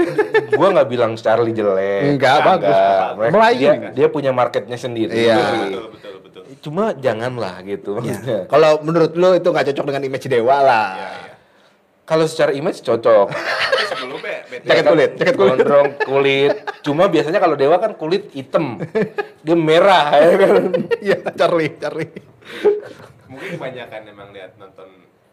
gua 0.59 0.75
nggak 0.75 0.89
bilang 0.91 1.15
Charlie 1.15 1.55
jelek. 1.55 2.19
Enggak, 2.19 2.43
bagus. 2.43 2.75
Mereka- 3.15 3.35
Melayu. 3.39 3.59
Dia, 3.63 3.73
dia 3.95 4.07
punya 4.11 4.35
marketnya 4.35 4.75
sendiri. 4.75 5.15
Iya. 5.15 5.39
Betul 5.39 5.87
betul 5.95 6.15
betul. 6.27 6.43
Cuma 6.59 6.91
janganlah 6.99 7.63
gitu. 7.63 8.03
maksudnya. 8.03 8.51
Kalau 8.51 8.83
menurut 8.83 9.15
lu 9.15 9.39
itu 9.39 9.47
nggak 9.47 9.71
cocok 9.71 9.85
dengan 9.87 10.03
image 10.03 10.27
Dewa 10.27 10.57
lah. 10.61 10.91
Iya 10.93 11.09
iya. 11.15 11.33
Kalau 12.03 12.25
secara 12.27 12.51
image 12.51 12.83
cocok. 12.83 13.29
Jaket 14.65 14.85
kulit, 14.89 15.11
jaket 15.15 15.35
kulit. 15.37 15.51
Gondrong 15.61 15.89
kulit. 16.03 16.55
Cuma 16.81 17.07
biasanya 17.07 17.37
kalau 17.37 17.55
dewa 17.55 17.77
kan 17.77 17.95
kulit 17.95 18.33
hitam. 18.33 18.81
Dia 19.45 19.55
merah 19.55 20.11
ya 20.17 20.35
kan. 20.35 20.55
Iya, 20.99 21.17
Charlie, 21.37 21.77
Charlie. 21.79 22.11
Mungkin 23.29 23.49
kebanyakan 23.55 24.01
emang 24.09 24.29
lihat 24.33 24.57
nonton 24.57 24.89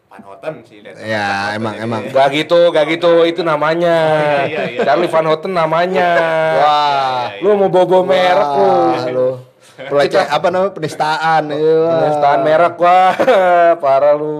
Van 0.06 0.22
Houten 0.22 0.62
sih 0.62 0.78
lihat. 0.80 0.94
Ya, 1.00 1.56
emang- 1.56 1.76
emang. 1.76 2.02
ya. 2.06 2.14
Gak 2.14 2.28
gitu, 2.32 2.70
gak 2.70 2.86
gitu. 2.86 3.24
Itu 3.24 3.42
namanya. 3.42 3.96
Iya, 4.46 4.62
iya. 4.70 4.80
Charlie 4.84 5.10
Van 5.10 5.26
Houten 5.26 5.50
namanya. 5.50 6.10
Wah. 6.56 7.22
Iya, 7.34 7.42
Lu 7.42 7.56
mau 7.56 7.66
bobo 7.66 8.04
merek 8.04 8.50
lu. 8.54 8.70
Lu. 9.10 9.30
Pelecehan 9.76 10.30
apa 10.30 10.46
namanya 10.48 10.72
penistaan. 10.72 11.42
Iya. 11.52 11.80
Penistaan 11.90 12.40
merek 12.40 12.76
wah. 12.78 13.12
Parah 13.82 14.14
lu. 14.14 14.36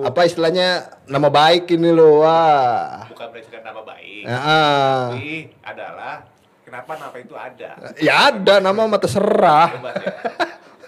Apa 0.00 0.22
istilahnya 0.22 0.68
nama 1.04 1.26
baik 1.26 1.66
ini 1.68 1.90
lo. 1.90 2.22
Wah. 2.22 3.10
Bukan 3.10 3.28
presiden 3.34 3.66
nama 3.66 3.82
baik. 3.82 4.22
Ya, 4.22 4.38
ah. 4.38 5.00
Tapi 5.10 5.34
adalah 5.60 6.14
kenapa 6.62 6.92
nama 6.94 7.16
itu 7.16 7.34
ada. 7.34 7.70
ya 7.98 8.14
ada 8.30 8.54
nama 8.60 8.86
mah 8.86 9.00
terserah. 9.02 9.68
Coba 9.74 9.90
ya. 9.96 10.12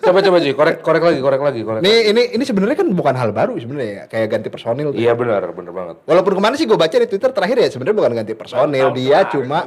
Coba 0.01 0.19
coba 0.21 0.37
Ji, 0.41 0.51
korek 0.53 0.81
korek 0.81 1.03
lagi, 1.03 1.19
korek 1.21 1.41
lagi, 1.41 1.61
korek. 1.61 1.81
Ini 1.81 1.93
ini 2.09 2.23
ini 2.35 2.45
sebenarnya 2.45 2.77
kan 2.81 2.89
bukan 2.89 3.15
hal 3.15 3.31
baru 3.31 3.53
sebenarnya 3.55 3.91
ya, 3.93 4.05
kayak 4.09 4.27
ganti 4.31 4.49
personil. 4.49 4.91
tuh. 4.91 4.99
Iya 4.99 5.13
benar, 5.13 5.45
benar 5.53 5.73
banget. 5.73 5.97
Walaupun 6.05 6.33
ke 6.35 6.43
mana 6.43 6.55
sih 6.57 6.65
gue 6.65 6.75
baca 6.75 6.93
di 6.93 7.05
Twitter 7.05 7.31
terakhir 7.31 7.57
ya 7.59 7.69
sebenarnya 7.69 7.97
bukan 7.97 8.13
ganti 8.17 8.33
personil, 8.33 8.87
dia 8.91 9.21
kemarin. 9.21 9.33
cuma 9.37 9.59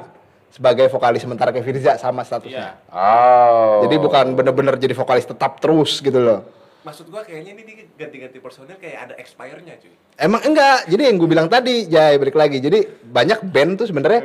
sebagai 0.49 0.85
vokalis 0.87 1.21
sementara 1.21 1.49
kayak 1.49 1.65
Firza 1.65 1.91
sama 1.97 2.21
Iya. 2.21 2.27
statusnya. 2.27 2.67
Oh. 2.89 3.85
Jadi 3.85 3.95
bukan 3.97 4.25
bener-bener 4.33 4.73
jadi 4.77 4.93
vokalis 4.93 5.25
tetap 5.25 5.57
terus 5.57 5.97
gitu 5.97 6.17
loh. 6.17 6.45
Maksud 6.83 7.07
gua 7.07 7.23
kayaknya 7.23 7.55
ini 7.55 7.61
dia 7.63 7.75
ganti-ganti 7.95 8.37
personil 8.37 8.75
kayak 8.75 8.97
ada 8.99 9.13
expire-nya 9.15 9.79
cuy. 9.79 9.93
Emang 10.13 10.41
enggak, 10.43 10.85
jadi 10.85 11.09
yang 11.09 11.15
gue 11.15 11.29
bilang 11.31 11.47
tadi, 11.47 11.87
Jay, 11.87 12.19
balik 12.19 12.35
lagi. 12.35 12.59
Jadi 12.59 12.83
banyak 13.01 13.39
band 13.45 13.79
tuh 13.79 13.87
sebenarnya 13.87 14.21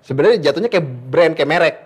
sebenarnya 0.00 0.36
jatuhnya 0.40 0.70
kayak 0.70 0.86
brand, 1.10 1.32
kayak 1.34 1.50
merek. 1.50 1.76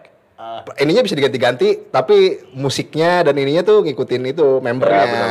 Ininya 0.78 1.02
bisa 1.02 1.14
diganti-ganti, 1.14 1.90
tapi 1.90 2.42
musiknya 2.52 3.26
dan 3.26 3.34
ininya 3.38 3.62
tuh 3.62 3.82
ngikutin 3.82 4.22
itu 4.30 4.46
membernya. 4.58 5.04
Ya, 5.04 5.26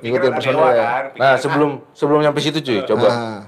Ngikutin 0.00 0.32
dewa 0.40 0.68
ya. 0.72 0.84
kan. 0.84 1.04
Nah, 1.16 1.34
sebelum 1.36 1.70
sebelum 1.92 2.20
nyampe 2.24 2.40
situ 2.40 2.60
cuy, 2.60 2.84
coba. 2.84 3.08
Ah. 3.08 3.40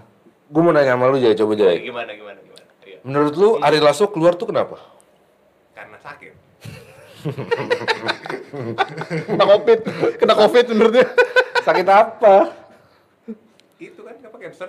Gue 0.50 0.62
mau 0.66 0.74
nanya 0.74 0.98
sama 0.98 1.06
lu 1.06 1.22
Jay, 1.22 1.32
coba 1.38 1.54
ah, 1.54 1.58
Jay. 1.62 1.76
gimana 1.86 2.10
gimana 2.10 2.38
gimana. 2.42 2.64
Iya. 2.82 2.98
Menurut 3.06 3.34
lu 3.38 3.48
Ari 3.62 3.78
Lasso 3.78 4.10
keluar 4.10 4.34
tuh 4.34 4.50
kenapa? 4.50 4.82
Karena 5.72 5.96
sakit. 6.02 6.34
kena 9.30 9.44
covid, 9.46 9.78
kena 10.18 10.34
covid 10.34 10.64
menurutnya. 10.74 11.06
Sakit 11.62 11.86
apa? 11.86 12.34
Itu 13.78 14.00
kan 14.02 14.14
apa 14.18 14.36
cancer 14.40 14.68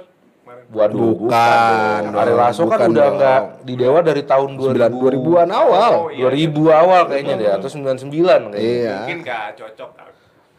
kemarin. 0.51 0.65
Waduh, 0.71 1.11
Bukan 1.15 2.01
Ari 2.15 2.33
Lasso 2.35 2.63
kan 2.67 2.79
udah 2.91 3.07
nggak 3.15 3.41
di 3.63 3.73
Dewa 3.75 3.99
dari 4.03 4.23
tahun 4.23 4.49
9 4.59 4.75
2000 4.75 5.19
2000-an 5.19 5.49
awal. 5.51 5.93
Oh, 6.07 6.09
iya. 6.11 6.27
2000 6.29 6.81
awal 6.81 7.01
kayaknya 7.07 7.35
deh 7.39 7.49
atau 7.59 7.69
99 7.69 8.07
kayaknya. 8.11 8.59
Iya. 8.59 8.95
Mungkin 9.03 9.19
gak 9.23 9.45
cocok 9.57 9.89
kan. 9.95 10.07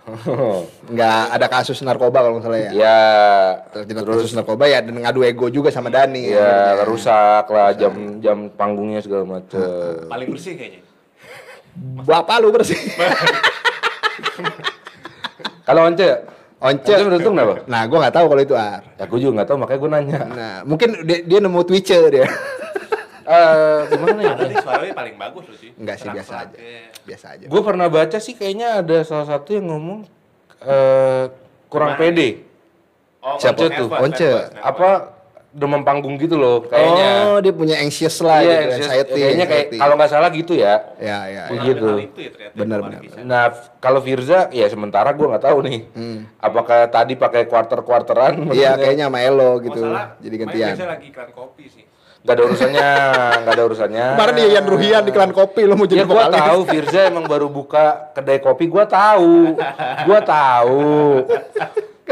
Nggak 0.98 1.22
ada 1.30 1.46
kasus 1.46 1.78
narkoba 1.86 2.26
kalau 2.26 2.42
nggak 2.42 2.46
salah 2.50 2.58
ya. 2.58 2.70
ya. 2.74 2.98
Terjerat 3.70 4.02
kasus 4.02 4.34
narkoba 4.34 4.66
ya 4.66 4.82
dan 4.82 4.98
ngadu 4.98 5.22
ego 5.22 5.46
juga 5.46 5.70
sama 5.70 5.94
Dani. 5.94 6.26
Ya, 6.26 6.82
rusak 6.82 7.46
lah 7.46 7.70
jam 7.78 8.18
jam 8.18 8.50
panggungnya 8.50 8.98
segala 8.98 9.38
macem. 9.38 9.62
Paling 10.10 10.28
bersih 10.34 10.58
kayaknya. 10.58 10.82
Bapak 12.02 12.42
lu 12.42 12.50
bersih. 12.50 12.74
Kalau 15.62 15.86
Once, 15.86 16.02
Once. 16.62 16.86
Once 16.86 17.18
lu 17.18 17.30
kenapa? 17.34 17.54
Nah, 17.66 17.82
gua 17.90 17.98
nggak 18.06 18.14
tahu 18.14 18.26
kalau 18.30 18.42
itu 18.46 18.54
ar. 18.54 18.82
Ya 18.94 19.04
gue 19.10 19.18
juga 19.18 19.32
nggak 19.42 19.48
tahu 19.50 19.58
makanya 19.58 19.80
gue 19.82 19.90
nanya. 19.90 20.20
Nah, 20.30 20.54
mungkin 20.62 20.88
dia, 21.02 21.18
dia 21.26 21.38
nemu 21.42 21.60
Twitcher 21.66 22.06
dia. 22.08 22.26
Eh 23.22 23.80
gimana 23.86 24.18
ya? 24.18 24.34
Tadi 24.34 24.54
suaranya 24.58 24.94
paling 24.98 25.14
bagus 25.14 25.44
loh 25.46 25.54
sih. 25.54 25.70
Enggak 25.78 25.96
sih 26.02 26.10
biasa 26.10 26.32
aja. 26.42 26.58
Terang-terangnya. 26.58 27.06
Biasa 27.06 27.26
aja. 27.30 27.44
Gue 27.46 27.60
pernah 27.62 27.86
baca 27.86 28.18
sih 28.18 28.34
kayaknya 28.34 28.68
ada 28.82 28.98
salah 29.06 29.26
satu 29.30 29.48
yang 29.54 29.70
ngomong 29.70 30.10
eh 30.58 31.24
kurang 31.70 31.94
pede. 31.94 32.42
Oh, 33.22 33.38
Siapa 33.38 33.62
tuh? 33.70 33.86
Once. 33.94 34.26
Apa 34.58 35.14
demam 35.52 35.80
panggung 35.80 36.16
gitu 36.16 36.34
loh 36.34 36.64
kayaknya. 36.64 37.10
Oh, 37.26 37.38
dia 37.38 37.52
punya 37.52 37.76
anxious 37.76 38.16
lah 38.18 38.40
Iya, 38.40 38.48
gitu, 38.48 38.56
anxious- 38.64 38.88
anxiety. 38.88 39.12
kayaknya 39.14 39.46
kayak 39.46 39.66
kalau 39.76 39.94
nggak 39.94 40.10
salah 40.10 40.28
gitu 40.28 40.52
ya. 40.54 40.74
Ya, 40.96 41.18
ya, 41.26 41.42
Kurang 41.46 41.60
ya. 41.60 41.62
Begitu. 41.68 41.88
ya 42.16 42.48
bener, 42.54 42.78
bisa. 42.98 43.18
Nah, 43.20 43.44
kalau 43.76 44.00
Firza 44.00 44.48
ya 44.48 44.66
sementara 44.66 45.12
gue 45.12 45.22
nggak 45.22 45.44
tahu 45.44 45.58
nih. 45.62 45.80
Apakah 46.38 46.88
tadi 46.88 47.14
pakai 47.14 47.44
quarter-quarteran? 47.44 48.32
Hmm. 48.42 48.50
Iya, 48.50 48.74
kayaknya 48.74 49.06
sama 49.06 49.20
Elo 49.20 49.44
Oh, 49.44 49.54
gitu. 49.58 49.80
salah. 49.82 50.16
Jadi 50.18 50.34
gantian. 50.38 50.72
biasa 50.72 50.86
lagi 50.88 51.06
iklan 51.08 51.30
kopi 51.30 51.64
sih. 51.68 51.84
Gak 52.22 52.32
ada 52.32 52.42
urusannya, 52.44 52.90
gak 53.42 53.52
ada 53.52 53.64
urusannya. 53.66 54.06
Kemarin 54.14 54.34
dia 54.36 54.48
Yan 54.54 54.66
Ruhian 54.68 55.02
di 55.02 55.10
Klan 55.10 55.34
Kopi 55.34 55.66
lo 55.66 55.74
mau 55.74 55.84
jadi 55.84 56.00
Ya 56.00 56.06
gua 56.06 56.22
vokalis. 56.22 56.38
tahu 56.40 56.60
Firza 56.70 57.00
emang 57.04 57.26
baru 57.26 57.50
buka 57.50 57.84
kedai 58.14 58.38
kopi, 58.38 58.64
gua 58.66 58.86
tahu. 58.86 59.58
Gua 60.06 60.20
tahu. 60.22 61.26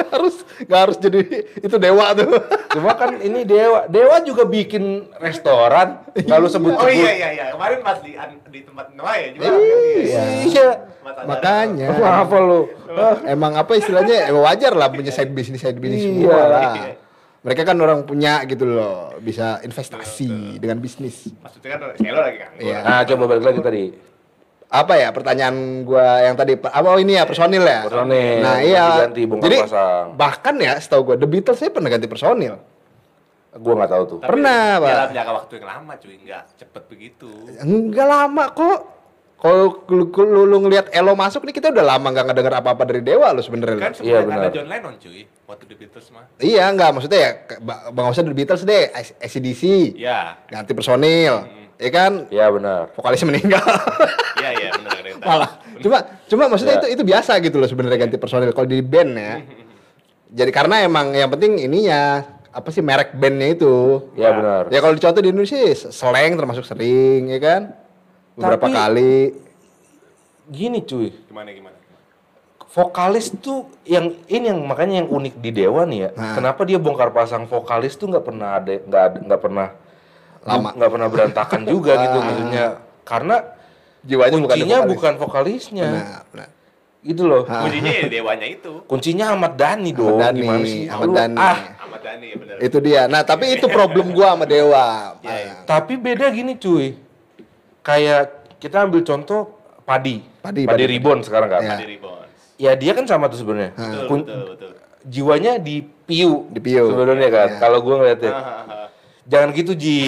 Gak 0.00 0.08
harus 0.16 0.36
gak 0.64 0.80
harus 0.88 0.96
jadi 0.96 1.20
itu 1.60 1.76
dewa 1.76 2.16
tuh. 2.16 2.40
Cuma 2.72 2.96
kan 2.96 3.20
ini 3.20 3.44
Dewa, 3.44 3.84
Dewa 3.84 4.16
juga 4.24 4.48
bikin 4.48 5.12
restoran. 5.20 6.00
Kalau 6.24 6.48
sebut 6.48 6.72
Oh 6.72 6.88
iya 6.88 7.12
iya 7.12 7.28
iya, 7.36 7.44
kemarin 7.52 7.84
pas 7.84 8.00
di 8.00 8.16
di 8.48 8.60
tempat 8.64 8.96
Noah 8.96 9.16
ya 9.20 9.28
juga. 9.36 9.44
Iya. 10.00 10.22
Iya. 10.48 10.68
Makanya. 11.28 11.88
Apa 12.24 12.36
lu? 12.40 12.60
Emang 13.28 13.52
apa 13.54 13.76
istilahnya 13.76 14.30
ya 14.30 14.32
wajar 14.32 14.72
lah 14.72 14.88
punya 14.88 15.12
side 15.12 15.36
business 15.36 15.60
side 15.60 15.76
business 15.76 16.00
Iya. 16.00 16.10
semua 16.16 16.40
lah. 16.48 16.62
Iya. 16.74 16.92
Mereka 17.40 17.62
kan 17.64 17.76
orang 17.80 18.04
punya 18.04 18.44
gitu 18.44 18.68
loh, 18.68 19.16
bisa 19.16 19.64
investasi 19.64 20.60
dengan 20.60 20.76
bisnis. 20.76 21.32
Maksudnya 21.40 21.80
kan 21.80 21.96
Elo 21.96 22.20
lagi 22.20 22.36
kan. 22.36 22.50
Iya. 22.60 22.78
Nah, 22.84 23.00
coba 23.08 23.22
balik 23.32 23.44
lagi 23.48 23.60
tadi. 23.64 23.84
Apa 24.70 24.94
ya 24.94 25.10
pertanyaan 25.10 25.82
gua 25.82 26.22
yang 26.22 26.38
tadi 26.38 26.54
apa 26.54 26.86
oh 26.86 26.94
ini 26.94 27.18
ya 27.18 27.26
personil 27.26 27.58
ya? 27.60 27.82
Personil, 27.82 28.38
Nah, 28.38 28.54
ganti 28.54 28.70
iya. 28.70 28.86
ganti, 29.02 29.22
bongkar 29.26 29.44
Jadi 29.44 29.56
pasang. 29.66 30.06
bahkan 30.14 30.54
ya 30.56 30.72
setahu 30.78 31.02
gua 31.04 31.16
The 31.18 31.26
Beatles 31.26 31.58
saya 31.58 31.74
pernah 31.74 31.90
ganti 31.90 32.06
personil. 32.06 32.54
Gua 33.50 33.74
nggak 33.74 33.90
tahu 33.90 34.02
tuh. 34.06 34.18
Tapi 34.22 34.30
Pernah, 34.30 34.62
Pak. 34.78 34.88
Dalam 34.88 35.10
jangka 35.10 35.32
waktu 35.34 35.52
yang 35.52 35.66
lama 35.66 35.92
cuy, 35.98 36.14
enggak 36.16 36.42
cepet 36.54 36.82
begitu. 36.86 37.30
Enggak 37.58 38.06
lama 38.06 38.44
kok. 38.48 38.80
Kalau 39.40 39.56
lu, 39.88 40.04
lu, 40.12 40.42
lu 40.44 40.56
ngelihat 40.60 40.92
Elo 40.92 41.16
masuk 41.16 41.42
nih 41.42 41.56
kita 41.56 41.72
udah 41.72 41.96
lama 41.96 42.06
nggak 42.06 42.28
ngedenger 42.28 42.54
apa-apa 42.60 42.84
dari 42.84 43.00
Dewa 43.00 43.32
lu 43.32 43.40
sebenarnya. 43.40 43.80
Kan. 43.80 43.92
Iya, 43.98 44.20
sebelum 44.20 44.36
ada. 44.36 44.48
John 44.52 44.68
Lennon 44.68 44.94
cuy, 44.94 45.24
waktu 45.48 45.64
The 45.64 45.76
Beatles 45.80 46.06
mah. 46.12 46.24
Iya 46.38 46.62
enggak 46.68 46.90
maksudnya 46.92 47.18
ya 47.18 47.30
bang 47.88 48.06
usah 48.06 48.22
The 48.22 48.36
Beatles 48.36 48.62
deh, 48.62 48.84
ACDC 49.18 49.62
Iya. 49.96 50.44
ganti 50.46 50.72
personil, 50.76 51.34
ya 51.80 51.90
kan 51.90 52.12
Iya 52.28 52.46
benar. 52.52 52.92
vokalisnya 52.92 53.26
meninggal. 53.28 53.64
Iya 54.36 54.50
iya 54.52 54.70
benar 54.72 54.92
ada 54.94 55.08
yang 55.08 55.18
tahu. 55.18 55.28
Malah 55.28 55.50
cuma 55.80 55.98
cuma 56.28 56.42
maksudnya 56.46 56.74
Ya. 56.76 56.80
itu 56.80 56.88
itu 56.94 57.02
biasa 57.02 57.32
gitu 57.40 57.56
loh 57.56 57.66
sebenarnya 57.66 57.98
ganti 57.98 58.16
personil 58.16 58.52
kalau 58.52 58.68
di 58.68 58.80
band 58.80 59.12
ya. 59.16 59.34
Jadi 60.30 60.50
karena 60.50 60.84
emang 60.84 61.10
yang 61.10 61.26
penting 61.26 61.58
ininya 61.58 62.22
apa 62.50 62.68
sih 62.68 62.80
merek 62.80 63.16
bandnya 63.16 63.48
itu. 63.50 64.06
Iya 64.14 64.30
benar. 64.30 64.62
Ya 64.68 64.78
kalau 64.78 64.94
dicontoh 64.94 65.18
di 65.18 65.30
Indonesia 65.30 65.56
sih, 65.56 65.90
Slang 65.90 66.36
termasuk 66.36 66.62
sering 66.62 67.26
ya 67.26 67.38
kan. 67.38 67.62
Beberapa 68.36 68.66
Tapi- 68.66 68.76
kali. 68.76 69.16
Gini 70.46 70.82
cuy. 70.82 71.10
Gimana 71.26 71.50
gimana? 71.50 71.76
vokalis 72.70 73.34
tuh 73.34 73.66
yang 73.82 74.14
ini 74.30 74.46
yang 74.46 74.62
makanya 74.62 75.02
yang 75.02 75.10
unik 75.10 75.42
di 75.42 75.50
Dewa 75.50 75.82
nih 75.82 76.06
ya. 76.06 76.10
Nah. 76.14 76.38
Kenapa 76.38 76.62
dia 76.62 76.78
bongkar 76.78 77.10
pasang 77.10 77.50
vokalis 77.50 77.98
tuh 77.98 78.06
nggak 78.06 78.22
pernah 78.22 78.62
ada 78.62 78.78
nggak 78.78 79.02
ada 79.02 79.18
nggak 79.26 79.40
pernah 79.42 79.66
Lama. 80.40 80.72
nggak 80.72 80.90
pernah 80.90 81.08
berantakan 81.12 81.60
juga 81.68 81.92
gitu 82.00 82.16
Ah. 82.16 82.24
maksudnya. 82.24 82.66
Karena 83.04 83.36
Jiwanya 84.00 84.32
bukan 84.40 84.48
kuncinya 84.48 84.78
vokalis. 84.80 84.92
bukan 84.96 85.12
vokalisnya. 85.20 85.88
Nah, 85.92 86.20
nah. 86.32 86.48
Gitu 87.00 87.22
loh. 87.28 87.42
Ah. 87.44 87.64
Kuncinya 87.68 87.92
ya 87.92 88.06
dewanya 88.08 88.46
itu. 88.48 88.72
Kuncinya 88.88 89.24
Ahmad 89.36 89.52
Dhani 89.56 89.90
dong. 89.92 90.16
Ahmad 90.16 90.24
Dhani, 90.24 90.40
Gimana 90.40 90.64
sih? 90.64 90.84
Ahmad 90.88 91.08
Dhani. 91.12 91.36
Ah, 91.36 91.58
Ahmad 91.84 92.00
Dhani 92.00 92.26
ya 92.32 92.36
benar. 92.40 92.56
Itu 92.60 92.78
dia. 92.80 93.02
Nah, 93.08 93.22
tapi 93.24 93.44
itu 93.52 93.66
problem 93.68 94.12
gua 94.16 94.36
sama 94.36 94.44
Dewa. 94.48 95.16
Iya, 95.20 95.36
iya. 95.36 95.52
tapi 95.68 96.00
beda 96.00 96.32
gini 96.32 96.56
cuy. 96.56 96.96
Kayak 97.80 98.22
kita 98.60 98.84
ambil 98.84 99.00
contoh 99.04 99.56
Padi. 99.84 100.24
Padi, 100.40 100.64
Padi, 100.64 100.80
Padi. 100.80 100.84
Ribon 100.88 101.20
sekarang 101.20 101.48
kan. 101.52 101.60
Ya. 101.64 101.76
Ribbons. 101.80 102.28
Ya 102.60 102.72
dia 102.76 102.92
kan 102.92 103.04
sama 103.04 103.28
tuh 103.28 103.40
sebenarnya. 103.40 103.72
Betul, 103.76 104.24
betul, 104.24 104.40
betul. 104.56 104.70
Jiwanya 105.04 105.56
di 105.56 105.80
Piu. 105.80 106.48
Di 106.52 106.60
Piu. 106.60 106.84
Sebenarnya 106.88 107.28
kan. 107.32 107.48
Ya. 107.48 107.58
Kalau 107.60 107.78
gua 107.84 107.94
ngeliatnya. 108.00 108.32
Jangan 109.30 109.48
gitu 109.54 109.72
Ji. 109.78 110.00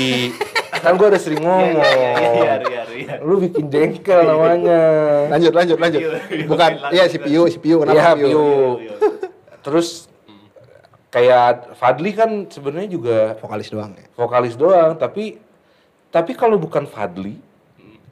kan 0.73 0.99
gua 0.99 1.15
udah 1.15 1.21
sering 1.21 1.39
ngomong. 1.47 1.79
Iya, 1.79 2.11
iya, 2.19 2.55
iya, 2.59 2.83
iya. 2.91 3.15
Lu 3.23 3.39
bikin 3.39 3.71
jengkel 3.71 4.27
namanya. 4.27 4.81
Lanjut, 5.31 5.53
lanjut, 5.55 5.79
lanjut. 5.79 6.01
Bukan, 6.51 6.71
iya 6.91 7.07
si 7.07 7.23
Piu, 7.23 7.47
si 7.47 7.63
Piu. 7.63 7.87
Kenapa 7.87 7.95
Iya, 7.95 8.11
Piu? 8.19 8.27
Piu. 8.27 8.47
Iya. 8.83 8.95
Terus 9.63 10.11
kayak 11.13 11.77
Fadli 11.79 12.11
kan 12.17 12.51
sebenarnya 12.51 12.89
juga 12.91 13.17
Vokalis 13.39 13.69
doang 13.69 13.93
ya. 13.95 14.09
vokalis 14.17 14.55
doang, 14.57 14.97
tapi 14.97 15.37
tapi 16.09 16.33
kalau 16.33 16.57
bukan 16.57 16.89
Fadli 16.89 17.37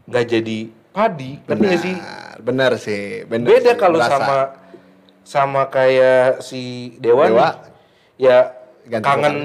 nggak 0.05 0.25
jadi 0.29 0.59
Padi, 0.91 1.39
nggak 1.49 1.79
sih? 1.81 1.97
Benar 2.43 2.73
sih. 2.77 3.25
Benar 3.25 3.47
Beda 3.47 3.73
sih, 3.73 3.79
kalau 3.79 3.99
sama 4.03 4.39
sama 5.23 5.63
kayak 5.71 6.43
si 6.43 6.93
Dewa, 6.99 7.31
Dewa, 7.31 7.49
nih. 7.49 7.55
ya 8.21 8.37
ganti 8.91 9.07
kangen 9.07 9.37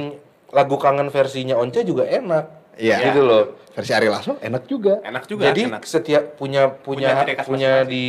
lagu 0.50 0.76
kangen 0.76 1.08
versinya 1.08 1.56
Once 1.56 1.82
juga 1.82 2.04
enak. 2.04 2.46
Iya. 2.76 3.08
Gitu 3.08 3.22
loh. 3.22 3.44
Versi 3.72 3.92
Ari 3.92 4.08
Lasso 4.08 4.36
enak 4.38 4.64
juga. 4.66 5.00
Enak 5.02 5.24
juga. 5.26 5.48
Jadi 5.48 5.62
enak. 5.68 5.82
setiap 5.84 6.36
punya 6.36 6.68
punya 6.70 7.12
Punya 7.16 7.34
khas 7.34 7.46
punya 7.46 7.72
masing-masing. 7.82 7.92
di 7.92 8.06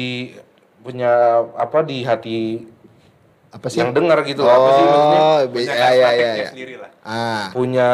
punya 0.81 1.13
apa 1.53 1.79
di 1.83 1.99
hati 2.01 2.39
Apa 3.49 3.67
sih? 3.67 3.81
yang 3.81 3.91
dengar 3.91 4.23
gitu 4.23 4.43
apa 4.43 4.69
sih 4.71 4.85
maksudnya? 4.85 5.19
Oh, 5.19 5.39
Punya 5.43 5.55
bisa 5.57 5.73
khas 5.73 5.81
ya 5.81 5.91
ya 5.91 6.07
prakteknya 6.07 6.37
ya. 6.37 6.49
sendiri 6.51 6.75
lah. 6.77 6.91
Ah, 7.03 7.45
Punya 7.51 7.89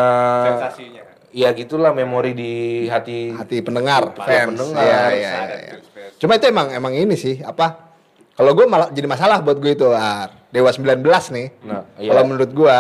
Sensasinya. 0.45 1.03
ya 1.33 1.49
gitulah 1.55 1.93
memori 1.93 2.33
di 2.33 2.53
hati 2.87 3.33
hati 3.33 3.57
pendengar, 3.61 4.13
Para 4.13 4.27
fans. 4.27 4.49
pendengar. 4.53 4.85
Iya, 4.85 5.01
iya, 5.09 5.33
iya, 5.41 5.57
iya. 5.57 5.73
tuh 5.75 5.91
fans. 5.91 6.13
Cuma 6.19 6.33
itu 6.35 6.47
emang 6.47 6.67
emang 6.71 6.93
ini 6.93 7.15
sih 7.15 7.41
apa? 7.41 7.89
Kalau 8.33 8.53
gue 8.53 8.65
malah 8.65 8.89
jadi 8.89 9.07
masalah 9.07 9.41
buat 9.41 9.57
gue 9.57 9.73
itu 9.73 9.89
ah, 9.89 10.29
Dewa 10.49 10.69
19 10.69 11.01
nih. 11.31 11.47
Nah, 11.63 11.85
iya. 11.97 12.11
Kalau 12.11 12.23
menurut 12.27 12.51
gue 12.51 12.77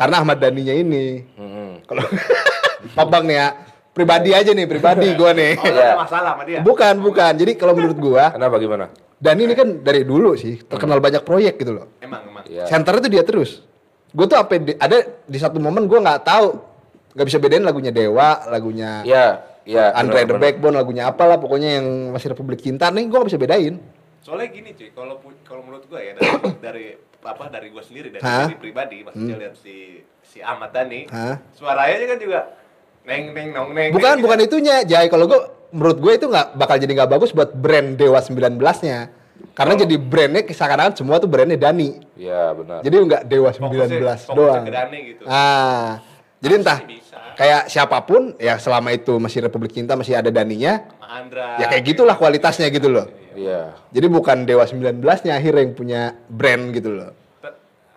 karena 0.00 0.16
Ahmad 0.24 0.40
Dhaninya 0.40 0.72
ini. 0.72 1.20
Mm-mm. 1.36 1.84
Kalau 1.84 2.04
Babang 2.96 3.28
nih 3.28 3.36
ya, 3.36 3.48
pribadi 3.92 4.32
aja 4.32 4.50
nih, 4.50 4.64
pribadi 4.64 5.12
gue 5.20 5.30
nih. 5.36 5.52
Oh, 5.60 5.68
Iya. 5.68 5.88
ada 5.92 6.00
masalah 6.00 6.30
sama 6.32 6.42
dia. 6.48 6.64
Bukan, 6.64 6.94
bukan. 7.04 7.32
Jadi 7.36 7.52
kalau 7.60 7.76
menurut 7.76 7.98
gue, 8.00 8.24
Kenapa 8.32 8.56
gimana? 8.56 8.88
Dhani 9.20 9.42
ini 9.44 9.52
kan 9.52 9.84
dari 9.84 10.00
dulu 10.00 10.32
sih 10.32 10.64
terkenal 10.64 10.96
banyak 10.96 11.20
proyek 11.20 11.60
gitu 11.60 11.76
loh. 11.76 11.92
Emang, 12.00 12.24
emang. 12.24 12.44
Iya. 12.48 12.64
Center 12.64 12.96
itu 12.96 13.12
dia 13.12 13.20
terus. 13.20 13.60
Gue 14.10 14.24
tuh 14.24 14.40
apa 14.40 14.56
ada 14.56 14.96
di 15.22 15.38
satu 15.38 15.60
momen 15.60 15.84
gue 15.84 16.00
nggak 16.00 16.24
tahu, 16.24 16.56
nggak 17.12 17.26
bisa 17.28 17.36
bedain 17.36 17.60
lagunya 17.60 17.92
Dewa, 17.92 18.48
lagunya 18.48 19.04
Iya, 19.04 19.44
iya. 19.68 19.92
Andre 19.92 20.24
the. 20.24 20.40
Backbone, 20.40 20.74
lagunya 20.74 21.04
apalah 21.04 21.36
pokoknya 21.36 21.78
yang 21.78 21.86
masih 22.10 22.32
Republik 22.32 22.64
Cinta 22.64 22.88
nih 22.88 23.04
gue 23.06 23.16
nggak 23.20 23.28
bisa 23.28 23.36
bedain. 23.38 23.76
Soalnya 24.24 24.48
gini 24.48 24.72
cuy, 24.72 24.88
kalau 24.96 25.20
kalau 25.44 25.62
menurut 25.68 25.84
gua 25.84 26.00
ya 26.00 26.16
dari 26.16 26.32
dari 26.64 26.86
apa 27.20 27.44
dari 27.46 27.68
gua 27.68 27.80
sendiri 27.80 28.08
dari 28.08 28.22
diri 28.22 28.56
pribadi 28.56 29.04
maksudnya 29.04 29.36
lihat 29.36 29.54
si 29.56 30.00
si 30.20 30.38
Ahmad 30.40 30.70
Dhani, 30.70 31.04
Hah? 31.06 31.36
suaranya 31.52 32.06
kan 32.06 32.18
juga 32.18 32.40
neng 33.02 33.34
neng 33.34 33.48
nong 33.50 33.68
neng. 33.72 33.90
Bukan 33.90 34.14
neng, 34.14 34.22
bukan 34.22 34.38
gitu. 34.40 34.46
itunya, 34.56 34.76
Jai. 34.84 35.08
Kalau 35.08 35.26
gue 35.26 35.40
menurut 35.70 35.98
gue 35.98 36.12
itu 36.14 36.26
nggak 36.26 36.54
bakal 36.54 36.76
jadi 36.76 36.92
nggak 36.94 37.10
bagus 37.10 37.30
buat 37.30 37.50
brand 37.50 37.98
Dewa 37.98 38.20
19-nya. 38.20 38.98
Karena 39.50 39.72
jadi 39.74 39.96
brandnya 39.96 40.44
seakan-akan 40.46 40.94
semua 40.94 41.16
tuh 41.16 41.26
brandnya 41.26 41.56
Dani. 41.56 41.98
Iya, 42.14 42.52
benar. 42.54 42.80
Jadi 42.80 42.94
nggak 42.94 43.22
Dewa 43.26 43.50
19 43.50 43.58
Fokusnya- 43.58 43.90
fokusnya 43.90 44.36
doang. 44.36 44.62
ke 44.62 44.72
Dani 44.72 44.98
gitu. 45.02 45.22
Ah, 45.26 45.88
jadi 46.38 46.54
entah 46.56 46.78
bisa. 46.84 47.16
kayak 47.34 47.62
siapa 47.66 47.98
pun 48.00 48.32
ya 48.36 48.54
selama 48.56 48.92
itu 48.92 49.16
masih 49.16 49.42
Republik 49.42 49.72
Cinta 49.72 49.96
masih 49.96 50.14
ada 50.14 50.30
Daninya, 50.30 50.86
Andra. 51.02 51.58
ya 51.58 51.66
kayak 51.66 51.84
gitulah 51.84 52.14
kualitasnya 52.14 52.68
gitu 52.68 52.86
loh. 52.86 53.08
Iya. 53.32 53.60
Jadi 53.88 54.06
bukan 54.06 54.42
Dewa 54.42 54.62
19-nya 54.62 55.32
akhirnya 55.32 55.60
yang 55.60 55.72
punya 55.72 56.00
brand 56.26 56.70
gitu 56.70 56.90
loh. 56.92 57.10